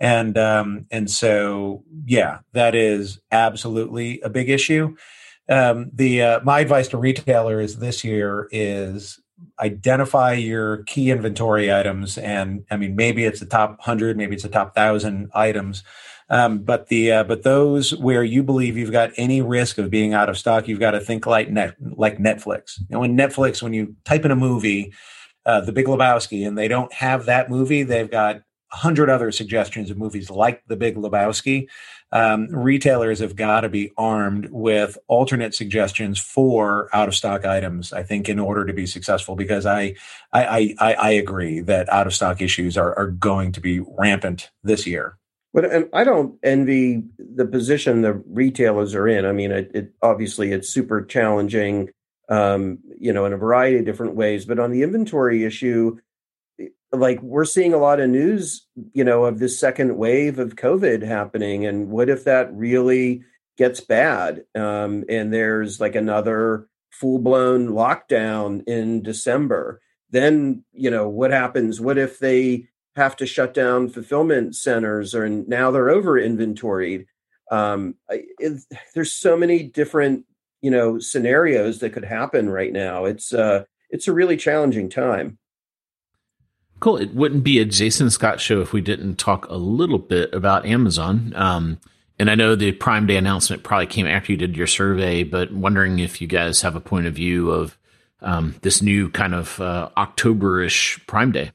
And 0.00 0.36
um, 0.38 0.86
and 0.90 1.10
so 1.10 1.84
yeah, 2.04 2.38
that 2.52 2.74
is 2.74 3.20
absolutely 3.32 4.20
a 4.20 4.28
big 4.28 4.48
issue. 4.48 4.94
Um, 5.48 5.90
the 5.92 6.22
uh, 6.22 6.40
my 6.44 6.60
advice 6.60 6.88
to 6.88 6.98
retailers 6.98 7.76
this 7.76 8.04
year 8.04 8.48
is 8.52 9.18
identify 9.58 10.34
your 10.34 10.82
key 10.84 11.10
inventory 11.10 11.72
items, 11.72 12.16
and 12.16 12.64
I 12.70 12.76
mean 12.76 12.94
maybe 12.94 13.24
it's 13.24 13.40
the 13.40 13.46
top 13.46 13.80
hundred, 13.80 14.16
maybe 14.16 14.34
it's 14.34 14.44
the 14.44 14.50
top 14.50 14.74
thousand 14.74 15.30
items 15.34 15.82
um, 16.30 16.58
but 16.58 16.88
the 16.88 17.12
uh, 17.12 17.24
but 17.24 17.42
those 17.42 17.94
where 17.96 18.22
you 18.22 18.42
believe 18.42 18.76
you've 18.76 18.92
got 18.92 19.10
any 19.16 19.40
risk 19.40 19.78
of 19.78 19.90
being 19.90 20.12
out 20.12 20.28
of 20.28 20.36
stock, 20.36 20.68
you've 20.68 20.80
got 20.80 20.90
to 20.92 21.00
think 21.00 21.26
like 21.26 21.50
net 21.50 21.74
like 21.80 22.18
Netflix. 22.18 22.78
Know, 22.90 23.00
when 23.00 23.16
Netflix, 23.16 23.62
when 23.62 23.72
you 23.72 23.96
type 24.04 24.24
in 24.24 24.30
a 24.30 24.36
movie, 24.36 24.92
uh, 25.46 25.62
The 25.62 25.72
Big 25.72 25.86
Lebowski, 25.86 26.46
and 26.46 26.56
they 26.56 26.68
don't 26.68 26.92
have 26.92 27.26
that 27.26 27.50
movie, 27.50 27.82
they've 27.82 28.10
got 28.10 28.42
hundred 28.70 29.08
other 29.08 29.32
suggestions 29.32 29.90
of 29.90 29.96
movies 29.96 30.28
like 30.28 30.62
The 30.66 30.76
Big 30.76 30.96
Lebowski, 30.96 31.68
um, 32.12 32.48
retailers 32.48 33.20
have 33.20 33.34
got 33.36 33.62
to 33.62 33.70
be 33.70 33.90
armed 33.96 34.48
with 34.50 34.98
alternate 35.08 35.54
suggestions 35.54 36.18
for 36.18 36.88
out 36.92 37.08
of 37.08 37.14
stock 37.14 37.46
items. 37.46 37.92
I 37.92 38.02
think 38.02 38.28
in 38.28 38.38
order 38.38 38.66
to 38.66 38.72
be 38.72 38.86
successful, 38.86 39.36
because 39.36 39.64
I 39.64 39.94
I 40.32 40.74
I, 40.78 40.94
I 40.94 41.10
agree 41.12 41.60
that 41.60 41.90
out 41.90 42.06
of 42.06 42.14
stock 42.14 42.42
issues 42.42 42.76
are 42.76 42.94
are 42.98 43.08
going 43.08 43.52
to 43.52 43.60
be 43.60 43.80
rampant 43.80 44.50
this 44.62 44.86
year. 44.86 45.18
But 45.54 45.64
and 45.72 45.88
I 45.92 46.04
don't 46.04 46.38
envy 46.42 47.04
the 47.18 47.46
position 47.46 48.02
the 48.02 48.22
retailers 48.26 48.94
are 48.94 49.08
in. 49.08 49.24
I 49.24 49.32
mean, 49.32 49.50
it, 49.50 49.70
it 49.74 49.92
obviously 50.02 50.52
it's 50.52 50.68
super 50.68 51.02
challenging, 51.02 51.90
um, 52.28 52.78
you 52.98 53.12
know, 53.12 53.24
in 53.24 53.32
a 53.32 53.38
variety 53.38 53.78
of 53.78 53.86
different 53.86 54.14
ways. 54.14 54.44
But 54.44 54.58
on 54.58 54.70
the 54.70 54.82
inventory 54.82 55.44
issue, 55.44 55.98
like 56.92 57.22
we're 57.22 57.44
seeing 57.44 57.72
a 57.72 57.78
lot 57.78 58.00
of 58.00 58.10
news, 58.10 58.66
you 58.92 59.04
know, 59.04 59.24
of 59.24 59.38
this 59.38 59.58
second 59.58 59.96
wave 59.96 60.38
of 60.38 60.56
COVID 60.56 61.02
happening, 61.02 61.66
and 61.66 61.88
what 61.88 62.10
if 62.10 62.24
that 62.24 62.52
really 62.54 63.22
gets 63.56 63.80
bad, 63.80 64.44
um, 64.54 65.04
and 65.08 65.32
there's 65.32 65.80
like 65.80 65.94
another 65.94 66.68
full 66.90 67.18
blown 67.18 67.68
lockdown 67.68 68.62
in 68.66 69.02
December? 69.02 69.80
Then 70.10 70.64
you 70.72 70.90
know 70.90 71.08
what 71.08 71.30
happens? 71.30 71.80
What 71.80 71.96
if 71.96 72.18
they 72.18 72.68
have 72.98 73.16
to 73.16 73.26
shut 73.26 73.54
down 73.54 73.88
fulfillment 73.88 74.54
centers 74.54 75.14
or 75.14 75.28
now 75.28 75.70
they're 75.70 75.90
over 75.90 76.18
inventoried 76.18 77.06
um, 77.50 77.94
there's 78.94 79.12
so 79.12 79.36
many 79.36 79.62
different 79.62 80.26
you 80.60 80.70
know 80.70 80.98
scenarios 80.98 81.78
that 81.80 81.90
could 81.90 82.04
happen 82.04 82.48
right 82.48 82.72
now. 82.72 83.04
It's 83.04 83.32
uh 83.32 83.64
it's 83.90 84.08
a 84.08 84.12
really 84.12 84.36
challenging 84.36 84.88
time. 84.88 85.38
Cool. 86.80 86.98
It 86.98 87.14
wouldn't 87.14 87.44
be 87.44 87.58
a 87.58 87.64
jason 87.64 88.10
scot 88.10 88.40
show 88.40 88.60
if 88.60 88.72
we 88.72 88.80
didn't 88.80 89.16
talk 89.16 89.48
a 89.48 89.56
little 89.56 89.98
bit 89.98 90.32
about 90.34 90.66
amazon. 90.66 91.32
Um 91.36 91.78
and 92.20 92.30
i 92.30 92.34
know 92.34 92.56
the 92.56 92.72
prime 92.72 93.06
day 93.06 93.16
announcement 93.16 93.62
probably 93.62 93.86
came 93.86 94.06
after 94.06 94.32
you 94.32 94.38
did 94.38 94.56
your 94.56 94.66
survey 94.66 95.22
but 95.22 95.52
wondering 95.52 96.00
if 96.00 96.20
you 96.20 96.26
guys 96.26 96.60
have 96.62 96.74
a 96.74 96.80
point 96.80 97.06
of 97.06 97.14
view 97.14 97.50
of 97.50 97.78
um, 98.20 98.56
this 98.62 98.82
new 98.82 99.08
kind 99.08 99.36
of 99.36 99.60
uh, 99.60 99.88
october-ish 99.96 100.98
prime 101.06 101.30
day 101.30 101.52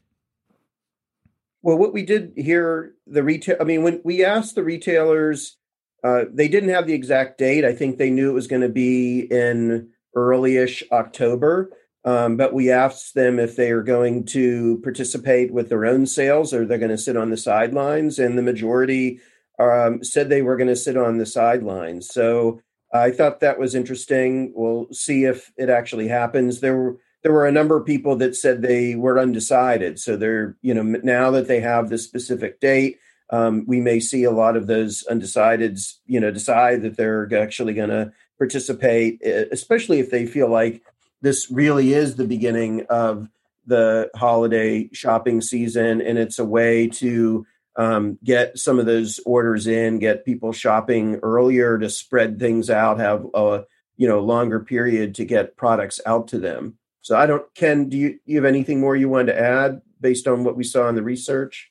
well, 1.63 1.77
what 1.77 1.93
we 1.93 2.03
did 2.03 2.33
here, 2.35 2.93
the 3.07 3.23
retail, 3.23 3.55
I 3.59 3.63
mean, 3.63 3.83
when 3.83 4.01
we 4.03 4.23
asked 4.23 4.55
the 4.55 4.63
retailers, 4.63 5.57
uh, 6.03 6.25
they 6.31 6.49
didn't 6.49 6.69
have 6.69 6.85
the 6.85 6.93
exact 6.93 7.37
date. 7.37 7.63
I 7.63 7.73
think 7.73 7.97
they 7.97 8.09
knew 8.09 8.29
it 8.29 8.33
was 8.33 8.47
going 8.47 8.61
to 8.61 8.69
be 8.69 9.21
in 9.21 9.89
early-ish 10.13 10.83
October. 10.91 11.71
Um, 12.05 12.35
but 12.35 12.53
we 12.53 12.69
asked 12.69 13.15
them 13.15 13.39
if 13.39 13.55
they 13.55 13.71
are 13.71 13.81
going 13.81 14.25
to 14.25 14.81
participate 14.83 15.53
with 15.53 15.69
their 15.69 15.85
own 15.85 16.05
sales 16.05 16.53
or 16.53 16.65
they're 16.65 16.77
going 16.77 16.91
to 16.91 16.97
sit 16.97 17.15
on 17.15 17.29
the 17.29 17.37
sidelines. 17.37 18.19
And 18.19 18.37
the 18.37 18.41
majority 18.41 19.21
um, 19.57 20.03
said 20.03 20.27
they 20.27 20.41
were 20.41 20.57
going 20.57 20.67
to 20.67 20.75
sit 20.75 20.97
on 20.97 21.17
the 21.17 21.25
sidelines. 21.25 22.09
So 22.09 22.59
I 22.93 23.11
thought 23.11 23.39
that 23.39 23.57
was 23.57 23.73
interesting. 23.73 24.51
We'll 24.53 24.87
see 24.91 25.23
if 25.23 25.49
it 25.55 25.69
actually 25.69 26.09
happens. 26.09 26.59
There 26.59 26.77
were 26.77 26.97
there 27.23 27.31
were 27.33 27.47
a 27.47 27.51
number 27.51 27.77
of 27.77 27.85
people 27.85 28.17
that 28.17 28.35
said 28.35 28.61
they 28.61 28.95
were 28.95 29.17
undecided. 29.17 29.97
So 29.99 30.17
they're, 30.17 30.57
you 30.61 30.73
know, 30.73 30.83
now 30.83 31.31
that 31.31 31.47
they 31.47 31.61
have 31.61 31.89
the 31.89 31.97
specific 31.97 32.59
date, 32.59 32.99
um, 33.29 33.63
we 33.65 33.79
may 33.79 33.99
see 33.99 34.25
a 34.25 34.31
lot 34.31 34.57
of 34.57 34.67
those 34.67 35.03
undecideds, 35.09 35.95
you 36.05 36.19
know, 36.19 36.31
decide 36.31 36.81
that 36.83 36.97
they're 36.97 37.27
actually 37.35 37.73
going 37.73 37.89
to 37.89 38.11
participate, 38.37 39.21
especially 39.23 39.99
if 39.99 40.11
they 40.11 40.25
feel 40.25 40.49
like 40.49 40.83
this 41.21 41.49
really 41.49 41.93
is 41.93 42.15
the 42.15 42.27
beginning 42.27 42.85
of 42.89 43.29
the 43.65 44.09
holiday 44.15 44.89
shopping 44.91 45.39
season 45.39 46.01
and 46.01 46.17
it's 46.17 46.37
a 46.37 46.45
way 46.45 46.87
to 46.87 47.45
um, 47.77 48.19
get 48.23 48.57
some 48.59 48.77
of 48.77 48.85
those 48.85 49.19
orders 49.25 49.65
in, 49.65 49.99
get 49.99 50.25
people 50.25 50.51
shopping 50.51 51.19
earlier 51.23 51.77
to 51.79 51.89
spread 51.89 52.39
things 52.39 52.69
out, 52.69 52.99
have 52.99 53.25
a 53.33 53.63
you 53.95 54.07
know 54.07 54.19
longer 54.19 54.59
period 54.59 55.15
to 55.15 55.25
get 55.25 55.55
products 55.55 55.99
out 56.05 56.27
to 56.27 56.39
them. 56.39 56.77
So 57.03 57.17
I 57.17 57.25
don't, 57.25 57.43
Ken, 57.53 57.89
do 57.89 57.97
you, 57.97 58.19
you 58.25 58.37
have 58.37 58.45
anything 58.45 58.79
more 58.79 58.95
you 58.95 59.09
wanted 59.09 59.33
to 59.33 59.39
add 59.39 59.81
based 59.99 60.25
on 60.25 60.43
what 60.43 60.55
we 60.55 60.63
saw 60.63 60.87
in 60.87 60.95
the 60.95 61.03
research? 61.03 61.69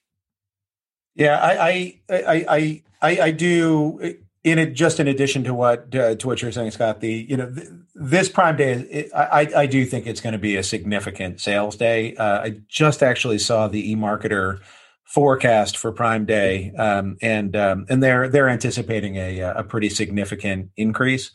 Yeah, 1.14 1.38
I, 1.42 2.00
I, 2.08 2.82
I, 3.02 3.20
I, 3.20 3.30
do. 3.32 4.16
In 4.44 4.58
it, 4.58 4.72
just 4.72 4.98
in 4.98 5.06
addition 5.06 5.44
to 5.44 5.54
what 5.54 5.94
uh, 5.94 6.16
to 6.16 6.26
what 6.26 6.42
you're 6.42 6.50
saying, 6.50 6.72
Scott, 6.72 7.00
the 7.00 7.12
you 7.12 7.36
know 7.36 7.52
th- 7.52 7.68
this 7.94 8.28
Prime 8.28 8.56
Day, 8.56 9.08
I 9.14 9.48
I 9.54 9.66
do 9.66 9.84
think 9.84 10.06
it's 10.06 10.20
going 10.20 10.32
to 10.32 10.38
be 10.38 10.56
a 10.56 10.62
significant 10.62 11.40
sales 11.40 11.76
day. 11.76 12.16
Uh, 12.16 12.40
I 12.40 12.60
just 12.66 13.02
actually 13.02 13.38
saw 13.38 13.68
the 13.68 13.94
eMarketer 13.94 14.60
forecast 15.04 15.76
for 15.76 15.92
Prime 15.92 16.24
Day, 16.24 16.72
um, 16.76 17.18
and 17.22 17.54
um, 17.54 17.86
and 17.88 18.02
they're 18.02 18.28
they're 18.28 18.48
anticipating 18.48 19.16
a 19.16 19.40
a 19.40 19.62
pretty 19.62 19.90
significant 19.90 20.70
increase, 20.76 21.30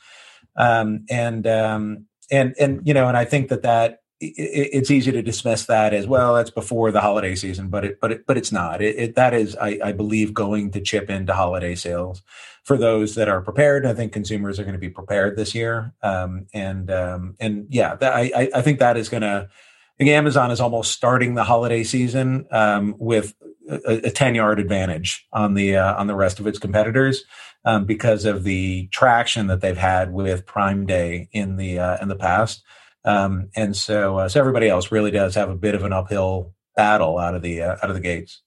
um, 0.57 1.05
and 1.09 1.47
um, 1.47 2.06
and 2.32 2.55
and 2.59 2.86
you 2.86 2.93
know, 2.93 3.07
and 3.07 3.17
I 3.17 3.25
think 3.25 3.49
that 3.49 3.63
that 3.63 4.01
it, 4.19 4.69
it's 4.73 4.91
easy 4.91 5.11
to 5.11 5.21
dismiss 5.21 5.65
that 5.65 5.93
as 5.93 6.07
well. 6.07 6.36
That's 6.36 6.49
before 6.49 6.91
the 6.91 7.01
holiday 7.01 7.36
season, 7.36 7.69
but 7.69 7.86
it 7.86 7.99
but 7.99 8.11
it 8.11 8.25
but 8.25 8.38
it's 8.38 8.51
not. 8.51 8.82
It, 8.82 8.95
it 8.97 9.15
that 9.15 9.34
is, 9.34 9.55
I, 9.55 9.80
I 9.84 9.91
believe, 9.91 10.34
going 10.34 10.71
to 10.71 10.82
chip 10.82 11.09
into 11.09 11.34
holiday 11.34 11.75
sales 11.75 12.21
for 12.63 12.78
those 12.78 13.15
that 13.15 13.30
are 13.30 13.41
prepared. 13.41 13.86
I 13.86 13.93
think 13.93 14.11
consumers 14.11 14.59
are 14.59 14.63
going 14.63 14.73
to 14.73 14.80
be 14.80 14.89
prepared 14.89 15.38
this 15.38 15.53
year, 15.55 15.93
um, 16.01 16.47
and 16.53 16.89
um, 16.91 17.36
and 17.39 17.67
yeah, 17.69 17.95
that, 17.95 18.13
I 18.13 18.49
I 18.53 18.61
think 18.61 18.80
that 18.80 18.97
is 18.97 19.09
going 19.09 19.21
to. 19.21 19.49
I 19.49 20.03
think 20.03 20.11
Amazon 20.11 20.51
is 20.51 20.61
almost 20.61 20.91
starting 20.91 21.34
the 21.34 21.43
holiday 21.43 21.84
season 21.84 22.45
um, 22.51 22.93
with 22.99 23.34
a, 23.67 24.05
a, 24.05 24.11
ten 24.11 24.36
yard 24.36 24.59
advantage 24.59 25.25
on 25.34 25.55
the 25.55 25.75
uh, 25.78 25.95
on 25.95 26.05
the 26.05 26.15
rest 26.15 26.39
of 26.39 26.45
its 26.45 26.59
competitors 26.59 27.23
um, 27.65 27.85
because 27.85 28.25
of 28.25 28.43
the 28.43 28.87
traction 28.87 29.47
that 29.47 29.61
they've 29.61 29.77
had 29.77 30.11
with 30.11 30.45
Prime 30.45 30.85
Day 30.85 31.29
in 31.31 31.57
the 31.57 31.79
uh, 31.79 31.97
in 32.01 32.07
the 32.07 32.15
past. 32.15 32.63
Um, 33.05 33.49
and 33.55 33.75
so, 33.75 34.17
uh, 34.17 34.29
so 34.29 34.39
everybody 34.39 34.67
else 34.67 34.91
really 34.91 35.11
does 35.11 35.35
have 35.35 35.49
a 35.49 35.55
bit 35.55 35.75
of 35.75 35.83
an 35.83 35.93
uphill 35.93 36.53
battle 36.75 37.17
out 37.17 37.35
of 37.35 37.41
the 37.41 37.61
uh, 37.61 37.77
out 37.81 37.89
of 37.89 37.95
the 37.95 38.01
gates. 38.01 38.41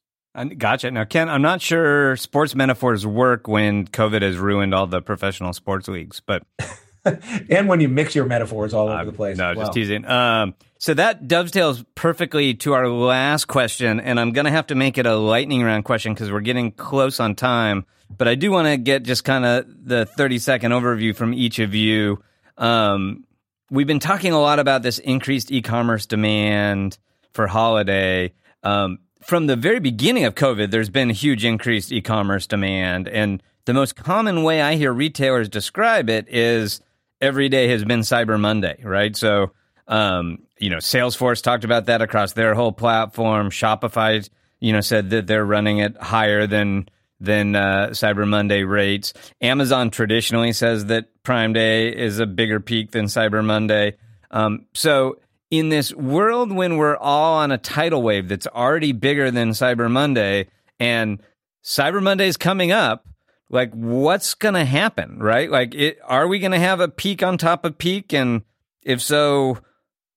Gotcha. 0.59 0.91
Now, 0.93 1.05
Ken, 1.05 1.29
I'm 1.29 1.43
not 1.43 1.61
sure 1.61 2.17
sports 2.17 2.55
metaphors 2.55 3.05
work 3.05 3.49
when 3.49 3.87
COVID 3.87 4.23
has 4.23 4.37
ruined 4.37 4.75
all 4.75 4.87
the 4.87 5.03
professional 5.03 5.53
sports 5.53 5.89
leagues, 5.89 6.23
but 6.25 6.45
and 7.51 7.69
when 7.69 7.81
you 7.81 7.89
mix 7.89 8.15
your 8.15 8.27
metaphors 8.27 8.75
all 8.75 8.89
over 8.89 9.05
the 9.05 9.13
place. 9.13 9.39
No, 9.39 9.55
just 9.55 9.73
teasing. 9.73 10.05
Um, 10.05 10.55
so 10.79 10.95
that 10.95 11.29
dovetails 11.29 11.85
perfectly 11.95 12.55
to 12.55 12.73
our 12.73 12.89
last 12.89 13.47
question, 13.47 14.01
and 14.01 14.19
I'm 14.19 14.33
going 14.33 14.47
to 14.47 14.51
have 14.51 14.69
to 14.69 14.75
make 14.75 14.99
it 14.99 15.07
a 15.07 15.17
lightning 15.17 15.63
round 15.63 15.85
question 15.85 16.15
because 16.15 16.33
we're 16.33 16.41
getting 16.41 16.73
close 16.73 17.21
on 17.21 17.35
time. 17.35 17.85
But 18.17 18.29
I 18.29 18.35
do 18.35 18.51
want 18.51 18.67
to 18.67 18.77
get 18.77 19.03
just 19.03 19.25
kind 19.25 19.45
of 19.45 19.67
the 19.69 20.07
30 20.07 20.39
second 20.39 20.73
overview 20.73 21.15
from 21.15 21.33
each 21.35 21.59
of 21.59 21.75
you. 21.75 22.23
Um, 22.59 23.25
we've 23.71 23.87
been 23.87 24.01
talking 24.01 24.33
a 24.33 24.41
lot 24.41 24.59
about 24.59 24.83
this 24.83 24.99
increased 24.99 25.53
e-commerce 25.53 26.07
demand 26.07 26.99
for 27.33 27.47
holiday. 27.47 28.33
Um, 28.63 28.99
from 29.23 29.47
the 29.47 29.57
very 29.57 29.81
beginning 29.81 30.25
of 30.25 30.35
COVID, 30.35 30.71
there's 30.71 30.91
been 30.91 31.11
a 31.11 31.15
huge 31.15 31.45
increased 31.45 31.93
e-commerce 31.93 32.47
demand, 32.47 33.07
and 33.07 33.43
the 33.67 33.75
most 33.75 33.97
common 33.97 34.43
way 34.43 34.63
I 34.63 34.77
hear 34.77 34.93
retailers 34.93 35.49
describe 35.49 36.09
it 36.09 36.27
is 36.29 36.81
every 37.21 37.49
day 37.49 37.69
has 37.69 37.85
been 37.85 38.01
Cyber 38.01 38.39
Monday, 38.39 38.81
right? 38.83 39.15
So, 39.17 39.53
um, 39.89 40.43
you 40.59 40.71
know, 40.71 40.79
Salesforce 40.79 41.43
talked 41.43 41.65
about 41.65 41.87
that 41.87 42.03
across 42.03 42.33
their 42.33 42.55
whole 42.55 42.73
platform. 42.73 43.51
Shopify, 43.51 44.29
you 44.61 44.73
know, 44.73 44.81
said 44.81 45.11
that 45.11 45.27
they're 45.27 45.45
running 45.45 45.79
it 45.79 45.97
higher 46.01 46.47
than 46.47 46.89
than 47.23 47.55
uh, 47.55 47.89
Cyber 47.91 48.27
Monday 48.27 48.63
rates. 48.63 49.13
Amazon 49.43 49.91
traditionally 49.91 50.53
says 50.53 50.87
that 50.87 51.23
Prime 51.23 51.53
Day 51.53 51.95
is 51.95 52.19
a 52.19 52.27
bigger 52.27 52.61
peak 52.61 52.93
than 52.93 53.07
Cyber 53.07 53.45
Monday. 53.45 53.97
Um, 54.31 54.67
so, 54.75 55.19
in 55.51 55.69
this 55.69 55.93
world 55.93 56.53
when 56.53 56.77
we're 56.77 56.97
all 56.97 57.39
on 57.39 57.51
a 57.51 57.59
tidal 57.59 58.03
wave 58.03 58.29
that's 58.29 58.47
already 58.47 58.93
bigger 58.93 59.31
than 59.31 59.51
Cyber 59.51 59.91
Monday, 59.91 60.47
and 60.79 61.21
Cyber 61.63 62.03
Monday 62.03 62.29
is 62.29 62.37
coming 62.37 62.73
up, 62.73 63.07
like 63.51 63.73
what's 63.73 64.35
going 64.35 64.55
to 64.55 64.65
happen, 64.65 65.19
right? 65.19 65.51
Like, 65.51 65.75
it, 65.75 65.99
are 66.05 66.29
we 66.29 66.39
going 66.39 66.53
to 66.53 66.59
have 66.59 66.81
a 66.81 66.89
peak 66.89 67.23
on 67.23 67.37
top 67.37 67.65
of 67.65 67.77
peak? 67.77 68.13
And 68.15 68.43
if 68.83 69.03
so, 69.03 69.59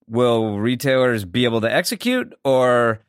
will 0.08 0.58
retailers 0.58 1.24
be 1.24 1.44
able 1.44 1.60
to 1.62 1.72
execute? 1.72 2.32
Or 2.44 3.00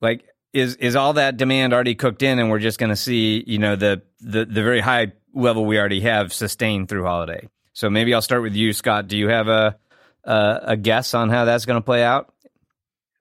like 0.00 0.24
is 0.52 0.76
is 0.76 0.96
all 0.96 1.14
that 1.14 1.36
demand 1.36 1.72
already 1.72 1.94
cooked 1.94 2.22
in 2.22 2.38
and 2.38 2.50
we're 2.50 2.58
just 2.58 2.78
going 2.78 2.90
to 2.90 2.96
see 2.96 3.44
you 3.46 3.58
know 3.58 3.76
the, 3.76 4.02
the 4.20 4.44
the 4.44 4.62
very 4.62 4.80
high 4.80 5.12
level 5.32 5.64
we 5.64 5.78
already 5.78 6.00
have 6.00 6.32
sustained 6.32 6.88
through 6.88 7.04
holiday? 7.04 7.48
So 7.72 7.88
maybe 7.88 8.12
i'll 8.12 8.22
start 8.22 8.42
with 8.42 8.54
you 8.54 8.72
scott. 8.72 9.08
Do 9.08 9.16
you 9.16 9.28
have 9.28 9.48
a 9.48 9.76
a, 10.24 10.60
a 10.64 10.76
guess 10.76 11.14
on 11.14 11.30
how 11.30 11.44
that's 11.44 11.64
going 11.64 11.80
to 11.80 11.84
play 11.84 12.02
out? 12.02 12.32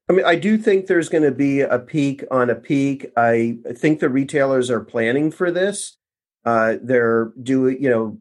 I 0.10 0.14
mean 0.14 0.26
i 0.26 0.36
do 0.36 0.58
think 0.58 0.88
there's 0.88 1.10
going 1.10 1.24
to 1.24 1.32
be 1.32 1.62
a 1.62 1.80
peak 1.80 2.24
on 2.32 2.50
a 2.50 2.56
peak. 2.56 3.12
I 3.16 3.58
think 3.76 4.00
the 4.00 4.10
retailers 4.10 4.70
are 4.70 4.82
planning 4.82 5.32
for 5.32 5.52
this 5.52 5.98
uh, 6.46 6.76
they're 6.82 7.32
doing 7.42 7.82
you 7.82 7.90
know 7.90 8.18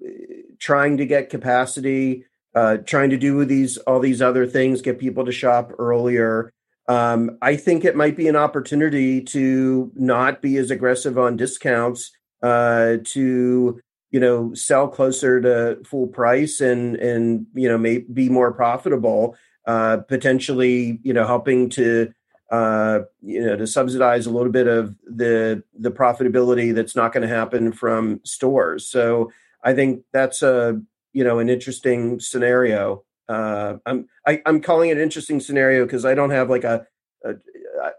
trying 0.59 0.97
to 0.97 1.07
get 1.07 1.31
capacity 1.31 2.25
uh, 2.55 2.79
trying 2.79 3.11
to 3.11 3.17
do 3.17 3.45
these 3.45 3.77
all 3.79 4.01
these 4.01 4.23
other 4.23 4.47
things 4.47 4.83
get 4.83 4.99
people 4.99 5.25
to 5.25 5.33
shop 5.33 5.73
earlier. 5.79 6.53
Um, 6.89 7.39
I 7.43 7.57
think 7.57 7.85
it 7.85 7.95
might 7.95 8.17
be 8.17 8.29
an 8.29 8.37
opportunity 8.37 9.21
to 9.23 9.93
not 9.95 10.41
be 10.41 10.57
as 10.57 10.71
aggressive 10.71 11.19
on 11.19 11.37
discounts, 11.37 12.11
uh, 12.43 12.97
to 13.05 13.81
you 14.11 14.21
know 14.21 14.55
sell 14.55 14.89
closer 14.89 15.41
to 15.41 15.85
full 15.85 16.09
price 16.09 16.61
and 16.61 16.97
and 16.97 17.47
you 17.55 17.69
know 17.69 17.79
may 17.79 17.99
be 17.99 18.29
more 18.29 18.53
profitable, 18.53 19.37
uh, 19.67 19.99
potentially 20.09 20.99
you 21.03 21.13
know 21.13 21.27
helping 21.27 21.69
to 21.71 22.13
uh, 22.51 23.01
you 23.23 23.45
know 23.45 23.57
to 23.57 23.67
subsidize 23.67 24.27
a 24.27 24.31
little 24.31 24.53
bit 24.53 24.67
of 24.67 24.95
the 25.05 25.63
the 25.79 25.91
profitability 25.91 26.75
that's 26.75 26.97
not 26.97 27.13
going 27.13 27.27
to 27.27 27.35
happen 27.35 27.73
from 27.73 28.21
stores. 28.25 28.87
So 28.87 29.31
I 29.63 29.75
think 29.75 30.05
that's 30.13 30.43
a 30.43 30.81
you 31.13 31.25
know 31.25 31.39
an 31.39 31.49
interesting 31.49 32.21
scenario 32.21 33.05
uh, 33.29 33.77
I'm 33.85 34.09
I, 34.27 34.33
am 34.33 34.43
i 34.47 34.49
am 34.49 34.61
calling 34.61 34.91
it 34.91 34.97
an 34.97 35.03
interesting 35.03 35.41
scenario 35.41 35.85
because 35.85 36.05
I 36.05 36.15
don't 36.15 36.31
have 36.31 36.49
like 36.49 36.65
a, 36.65 36.87
a 37.25 37.35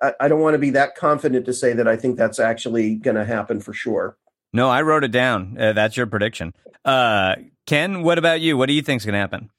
I, 0.01 0.13
I 0.21 0.27
don't 0.27 0.41
want 0.41 0.55
to 0.55 0.59
be 0.59 0.71
that 0.71 0.95
confident 0.95 1.45
to 1.45 1.53
say 1.53 1.73
that 1.73 1.87
I 1.87 1.95
think 1.95 2.17
that's 2.17 2.39
actually 2.39 2.95
going 2.95 3.15
to 3.15 3.25
happen 3.25 3.61
for 3.61 3.73
sure. 3.73 4.17
No, 4.51 4.69
I 4.69 4.81
wrote 4.81 5.03
it 5.03 5.11
down. 5.11 5.57
Uh, 5.59 5.73
that's 5.73 5.95
your 5.95 6.07
prediction. 6.07 6.53
Uh, 6.83 7.35
Ken, 7.67 8.01
what 8.01 8.17
about 8.17 8.41
you? 8.41 8.57
What 8.57 8.65
do 8.65 8.73
you 8.73 8.81
think 8.81 9.01
is 9.01 9.05
going 9.05 9.13
to 9.13 9.19
happen? 9.19 9.51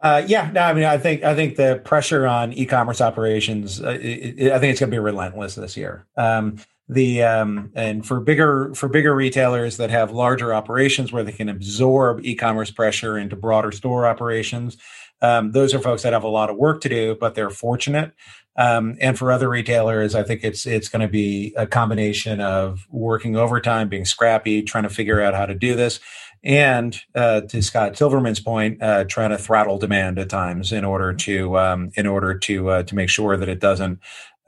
Uh, 0.00 0.22
yeah, 0.26 0.50
no, 0.52 0.60
I 0.60 0.74
mean, 0.74 0.84
I 0.84 0.98
think 0.98 1.24
I 1.24 1.34
think 1.34 1.56
the 1.56 1.80
pressure 1.84 2.26
on 2.26 2.52
e-commerce 2.52 3.00
operations, 3.00 3.80
uh, 3.80 3.98
it, 4.00 4.34
it, 4.38 4.52
I 4.52 4.58
think 4.58 4.72
it's 4.72 4.80
going 4.80 4.90
to 4.90 4.94
be 4.94 4.98
relentless 4.98 5.54
this 5.54 5.76
year. 5.76 6.06
Um, 6.16 6.58
the 6.88 7.22
um, 7.22 7.70
and 7.74 8.06
for 8.06 8.20
bigger 8.20 8.72
for 8.74 8.88
bigger 8.88 9.14
retailers 9.14 9.76
that 9.78 9.90
have 9.90 10.12
larger 10.12 10.54
operations 10.54 11.12
where 11.12 11.24
they 11.24 11.32
can 11.32 11.48
absorb 11.48 12.24
e-commerce 12.24 12.70
pressure 12.70 13.18
into 13.18 13.34
broader 13.34 13.72
store 13.72 14.06
operations 14.06 14.76
um, 15.20 15.50
those 15.52 15.74
are 15.74 15.80
folks 15.80 16.02
that 16.02 16.12
have 16.12 16.22
a 16.22 16.28
lot 16.28 16.48
of 16.48 16.56
work 16.56 16.80
to 16.80 16.88
do 16.88 17.16
but 17.18 17.34
they're 17.34 17.50
fortunate 17.50 18.12
um, 18.56 18.96
and 19.00 19.18
for 19.18 19.32
other 19.32 19.48
retailers 19.48 20.14
i 20.14 20.22
think 20.22 20.44
it's 20.44 20.64
it's 20.64 20.88
going 20.88 21.02
to 21.02 21.08
be 21.08 21.52
a 21.56 21.66
combination 21.66 22.40
of 22.40 22.86
working 22.90 23.34
overtime 23.34 23.88
being 23.88 24.04
scrappy 24.04 24.62
trying 24.62 24.84
to 24.84 24.90
figure 24.90 25.20
out 25.20 25.34
how 25.34 25.46
to 25.46 25.56
do 25.56 25.74
this 25.74 25.98
and 26.46 26.96
uh, 27.16 27.40
to 27.40 27.60
Scott 27.60 27.98
Silverman's 27.98 28.38
point, 28.38 28.80
uh, 28.80 29.02
trying 29.04 29.30
to 29.30 29.38
throttle 29.38 29.78
demand 29.78 30.16
at 30.20 30.28
times 30.28 30.70
in 30.70 30.84
order 30.84 31.12
to 31.12 31.58
um, 31.58 31.90
in 31.96 32.06
order 32.06 32.38
to 32.38 32.70
uh, 32.70 32.82
to 32.84 32.94
make 32.94 33.08
sure 33.08 33.36
that 33.36 33.48
it 33.48 33.58
doesn't 33.58 33.98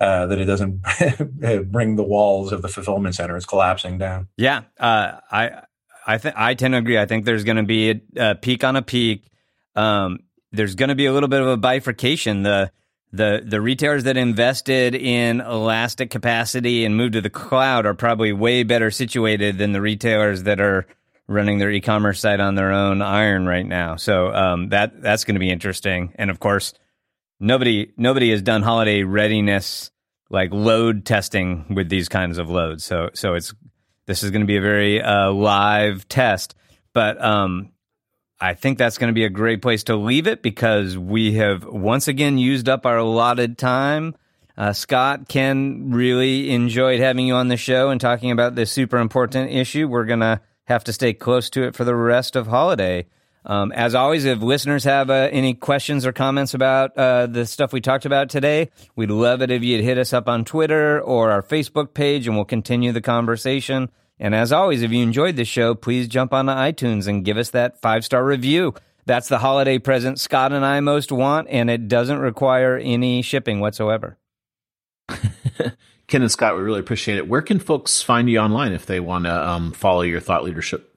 uh, 0.00 0.26
that 0.26 0.38
it 0.38 0.44
doesn't 0.44 0.80
bring 1.72 1.96
the 1.96 2.04
walls 2.04 2.52
of 2.52 2.62
the 2.62 2.68
fulfillment 2.68 3.16
centers 3.16 3.44
collapsing 3.44 3.98
down. 3.98 4.28
Yeah, 4.36 4.62
uh, 4.78 5.18
I 5.30 5.62
I 6.06 6.18
think 6.18 6.36
I 6.38 6.54
tend 6.54 6.74
to 6.74 6.78
agree. 6.78 6.98
I 6.98 7.06
think 7.06 7.24
there's 7.24 7.42
going 7.42 7.56
to 7.56 7.64
be 7.64 7.90
a, 7.90 8.30
a, 8.30 8.34
peak 8.36 8.62
on 8.62 8.76
a 8.76 8.82
peak. 8.82 9.26
Um, 9.74 10.20
there's 10.52 10.76
going 10.76 10.90
to 10.90 10.94
be 10.94 11.06
a 11.06 11.12
little 11.12 11.28
bit 11.28 11.40
of 11.40 11.48
a 11.48 11.56
bifurcation. 11.56 12.44
The 12.44 12.70
the 13.10 13.42
the 13.44 13.60
retailers 13.60 14.04
that 14.04 14.16
invested 14.16 14.94
in 14.94 15.40
elastic 15.40 16.10
capacity 16.10 16.84
and 16.84 16.96
moved 16.96 17.14
to 17.14 17.20
the 17.20 17.30
cloud 17.30 17.86
are 17.86 17.94
probably 17.94 18.32
way 18.32 18.62
better 18.62 18.92
situated 18.92 19.58
than 19.58 19.72
the 19.72 19.80
retailers 19.80 20.44
that 20.44 20.60
are 20.60 20.86
running 21.28 21.58
their 21.58 21.70
e-commerce 21.70 22.20
site 22.20 22.40
on 22.40 22.54
their 22.54 22.72
own 22.72 23.02
iron 23.02 23.46
right 23.46 23.66
now. 23.66 23.96
So 23.96 24.32
um, 24.34 24.70
that 24.70 25.00
that's 25.00 25.24
going 25.24 25.34
to 25.34 25.40
be 25.40 25.50
interesting. 25.50 26.14
And 26.16 26.30
of 26.30 26.40
course, 26.40 26.72
nobody 27.38 27.92
nobody 27.96 28.30
has 28.30 28.42
done 28.42 28.62
holiday 28.62 29.02
readiness 29.02 29.90
like 30.30 30.52
load 30.52 31.04
testing 31.04 31.74
with 31.74 31.88
these 31.88 32.08
kinds 32.08 32.38
of 32.38 32.50
loads. 32.50 32.84
So 32.84 33.10
so 33.14 33.34
it's 33.34 33.54
this 34.06 34.22
is 34.22 34.30
going 34.30 34.40
to 34.40 34.46
be 34.46 34.56
a 34.56 34.62
very 34.62 35.02
uh, 35.02 35.30
live 35.30 36.08
test, 36.08 36.54
but 36.94 37.22
um, 37.22 37.72
I 38.40 38.54
think 38.54 38.78
that's 38.78 38.96
going 38.96 39.08
to 39.08 39.14
be 39.14 39.24
a 39.24 39.30
great 39.30 39.60
place 39.60 39.84
to 39.84 39.96
leave 39.96 40.26
it 40.26 40.42
because 40.42 40.96
we 40.96 41.34
have 41.34 41.64
once 41.64 42.08
again 42.08 42.38
used 42.38 42.68
up 42.68 42.86
our 42.86 42.96
allotted 42.96 43.58
time. 43.58 44.14
Uh, 44.56 44.72
Scott, 44.72 45.28
Ken, 45.28 45.90
really 45.90 46.50
enjoyed 46.50 47.00
having 47.00 47.26
you 47.26 47.34
on 47.34 47.48
the 47.48 47.56
show 47.56 47.90
and 47.90 48.00
talking 48.00 48.30
about 48.30 48.54
this 48.54 48.72
super 48.72 48.96
important 48.96 49.52
issue. 49.52 49.86
We're 49.86 50.04
going 50.04 50.20
to 50.20 50.40
have 50.68 50.84
to 50.84 50.92
stay 50.92 51.14
close 51.14 51.48
to 51.50 51.62
it 51.64 51.74
for 51.74 51.84
the 51.84 51.96
rest 51.96 52.36
of 52.36 52.46
holiday. 52.46 53.06
Um, 53.46 53.72
as 53.72 53.94
always, 53.94 54.26
if 54.26 54.42
listeners 54.42 54.84
have 54.84 55.08
uh, 55.08 55.30
any 55.32 55.54
questions 55.54 56.04
or 56.04 56.12
comments 56.12 56.52
about 56.52 56.96
uh, 56.96 57.26
the 57.26 57.46
stuff 57.46 57.72
we 57.72 57.80
talked 57.80 58.04
about 58.04 58.28
today, 58.28 58.70
we'd 58.94 59.10
love 59.10 59.40
it 59.40 59.50
if 59.50 59.62
you'd 59.62 59.82
hit 59.82 59.96
us 59.96 60.12
up 60.12 60.28
on 60.28 60.44
Twitter 60.44 61.00
or 61.00 61.30
our 61.30 61.42
Facebook 61.42 61.94
page, 61.94 62.26
and 62.26 62.36
we'll 62.36 62.44
continue 62.44 62.92
the 62.92 63.00
conversation. 63.00 63.88
And 64.20 64.34
as 64.34 64.52
always, 64.52 64.82
if 64.82 64.90
you 64.90 65.02
enjoyed 65.02 65.36
the 65.36 65.46
show, 65.46 65.74
please 65.74 66.06
jump 66.06 66.34
on 66.34 66.46
iTunes 66.46 67.06
and 67.06 67.24
give 67.24 67.38
us 67.38 67.50
that 67.50 67.80
five 67.80 68.04
star 68.04 68.22
review. 68.22 68.74
That's 69.06 69.28
the 69.28 69.38
holiday 69.38 69.78
present 69.78 70.20
Scot 70.20 70.52
and 70.52 70.66
I 70.66 70.80
most 70.80 71.10
want, 71.10 71.48
and 71.48 71.70
it 71.70 71.88
doesn't 71.88 72.18
require 72.18 72.76
any 72.76 73.22
shipping 73.22 73.60
whatsoever. 73.60 74.18
Ken 76.08 76.22
and 76.22 76.30
Scott, 76.30 76.56
we 76.56 76.62
really 76.62 76.80
appreciate 76.80 77.18
it. 77.18 77.28
Where 77.28 77.42
can 77.42 77.58
folks 77.58 78.00
find 78.00 78.30
you 78.30 78.38
online 78.38 78.72
if 78.72 78.86
they 78.86 78.98
want 78.98 79.26
to 79.26 79.48
um, 79.48 79.72
follow 79.72 80.00
your 80.00 80.20
thought 80.20 80.42
leadership? 80.42 80.94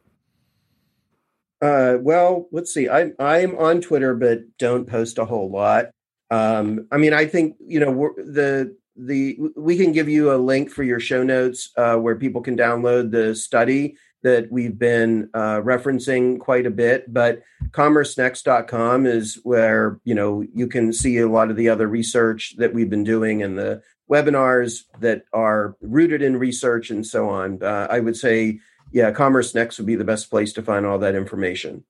Uh, 1.62 1.97
well, 1.99 2.47
let's 2.51 2.74
see. 2.74 2.89
I'm 2.89 3.14
I'm 3.20 3.55
on 3.57 3.82
Twitter, 3.82 4.16
but 4.16 4.39
don't 4.57 4.88
post 4.88 5.20
a 5.20 5.26
whole 5.26 5.51
lot. 5.51 5.88
Um, 6.32 6.88
I 6.91 6.97
mean, 6.97 7.14
I 7.14 7.26
think 7.26 7.57
you 7.59 7.80
know 7.82 8.14
the 8.18 8.76
the 8.95 9.38
we 9.55 9.78
can 9.78 9.91
give 9.91 10.09
you 10.09 10.34
a 10.34 10.38
link 10.38 10.72
for 10.72 10.84
your 10.84 10.99
show 10.99 11.24
notes 11.24 11.70
uh, 11.78 11.97
where 11.97 12.16
people 12.16 12.41
can 12.41 12.57
download 12.57 13.12
the 13.12 13.36
study 13.36 13.95
that 14.24 14.51
we've 14.51 14.78
been 14.78 15.30
uh, 15.34 15.62
referencing 15.62 16.39
quite 16.39 16.66
a 16.66 16.72
bit. 16.72 17.12
But 17.12 17.41
commercenext.com 17.72 19.05
is 19.05 19.39
where 19.43 19.99
you 20.05 20.16
know 20.16 20.43
you 20.53 20.68
can 20.68 20.93
see 20.93 21.18
a 21.18 21.28
lot 21.28 21.51
of 21.51 21.57
the 21.57 21.70
other 21.70 21.88
research 21.88 22.55
that 22.57 22.74
we've 22.74 22.89
been 22.89 23.03
doing 23.03 23.43
and 23.43 23.57
the 23.57 23.82
webinars 24.12 24.84
that 24.99 25.24
are 25.34 25.76
rooted 25.82 26.22
in 26.22 26.38
research 26.38 26.89
and 26.89 27.05
so 27.05 27.30
on. 27.30 27.64
Uh, 27.64 27.88
I 27.89 27.99
would 27.99 28.18
say 28.18 28.59
yeah, 28.91 29.12
CommerceNext 29.12 29.78
would 29.78 29.88
be 29.88 29.95
the 29.95 30.03
best 30.03 30.30
place 30.30 30.53
to 30.53 30.62
find 30.62 30.86
all 30.86 30.99
that 30.99 31.16
information. 31.16 31.84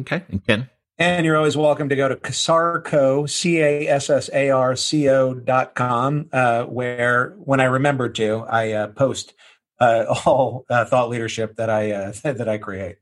Okay. 0.00 0.24
And 0.28 0.44
Ken? 0.44 0.70
And 0.96 1.26
you're 1.26 1.36
always 1.36 1.56
welcome 1.56 1.88
to 1.88 1.96
go 1.96 2.08
to 2.08 2.16
CassarCo, 2.16 3.28
C 3.28 3.58
A 3.58 3.88
S 3.88 4.10
S 4.10 4.30
A 4.32 4.50
R 4.50 4.76
C 4.76 5.08
O 5.08 5.34
dot 5.34 5.74
com, 5.74 6.28
uh, 6.32 6.64
where 6.64 7.34
when 7.38 7.60
I 7.60 7.64
remember 7.64 8.08
to, 8.10 8.44
I 8.48 8.72
uh, 8.72 8.86
post 8.88 9.34
uh, 9.80 10.04
all 10.24 10.64
uh, 10.70 10.84
thought 10.84 11.08
leadership 11.08 11.56
that 11.56 11.68
I 11.68 11.90
uh, 11.92 12.12
that 12.22 12.48
I 12.48 12.58
create. 12.58 12.96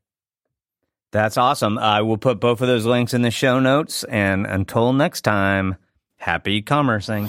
That's 1.13 1.37
awesome. 1.37 1.77
I 1.77 2.01
will 2.01 2.17
put 2.17 2.41
both 2.41 2.63
of 2.63 2.69
those 2.69 2.87
links 2.87 3.13
in 3.13 3.21
the 3.21 3.31
show 3.31 3.61
notes. 3.61 4.05
And 4.05 4.47
until 4.47 4.95
next 4.95 5.21
time, 5.21 5.77
happy 6.17 6.63
commercing. 6.63 7.29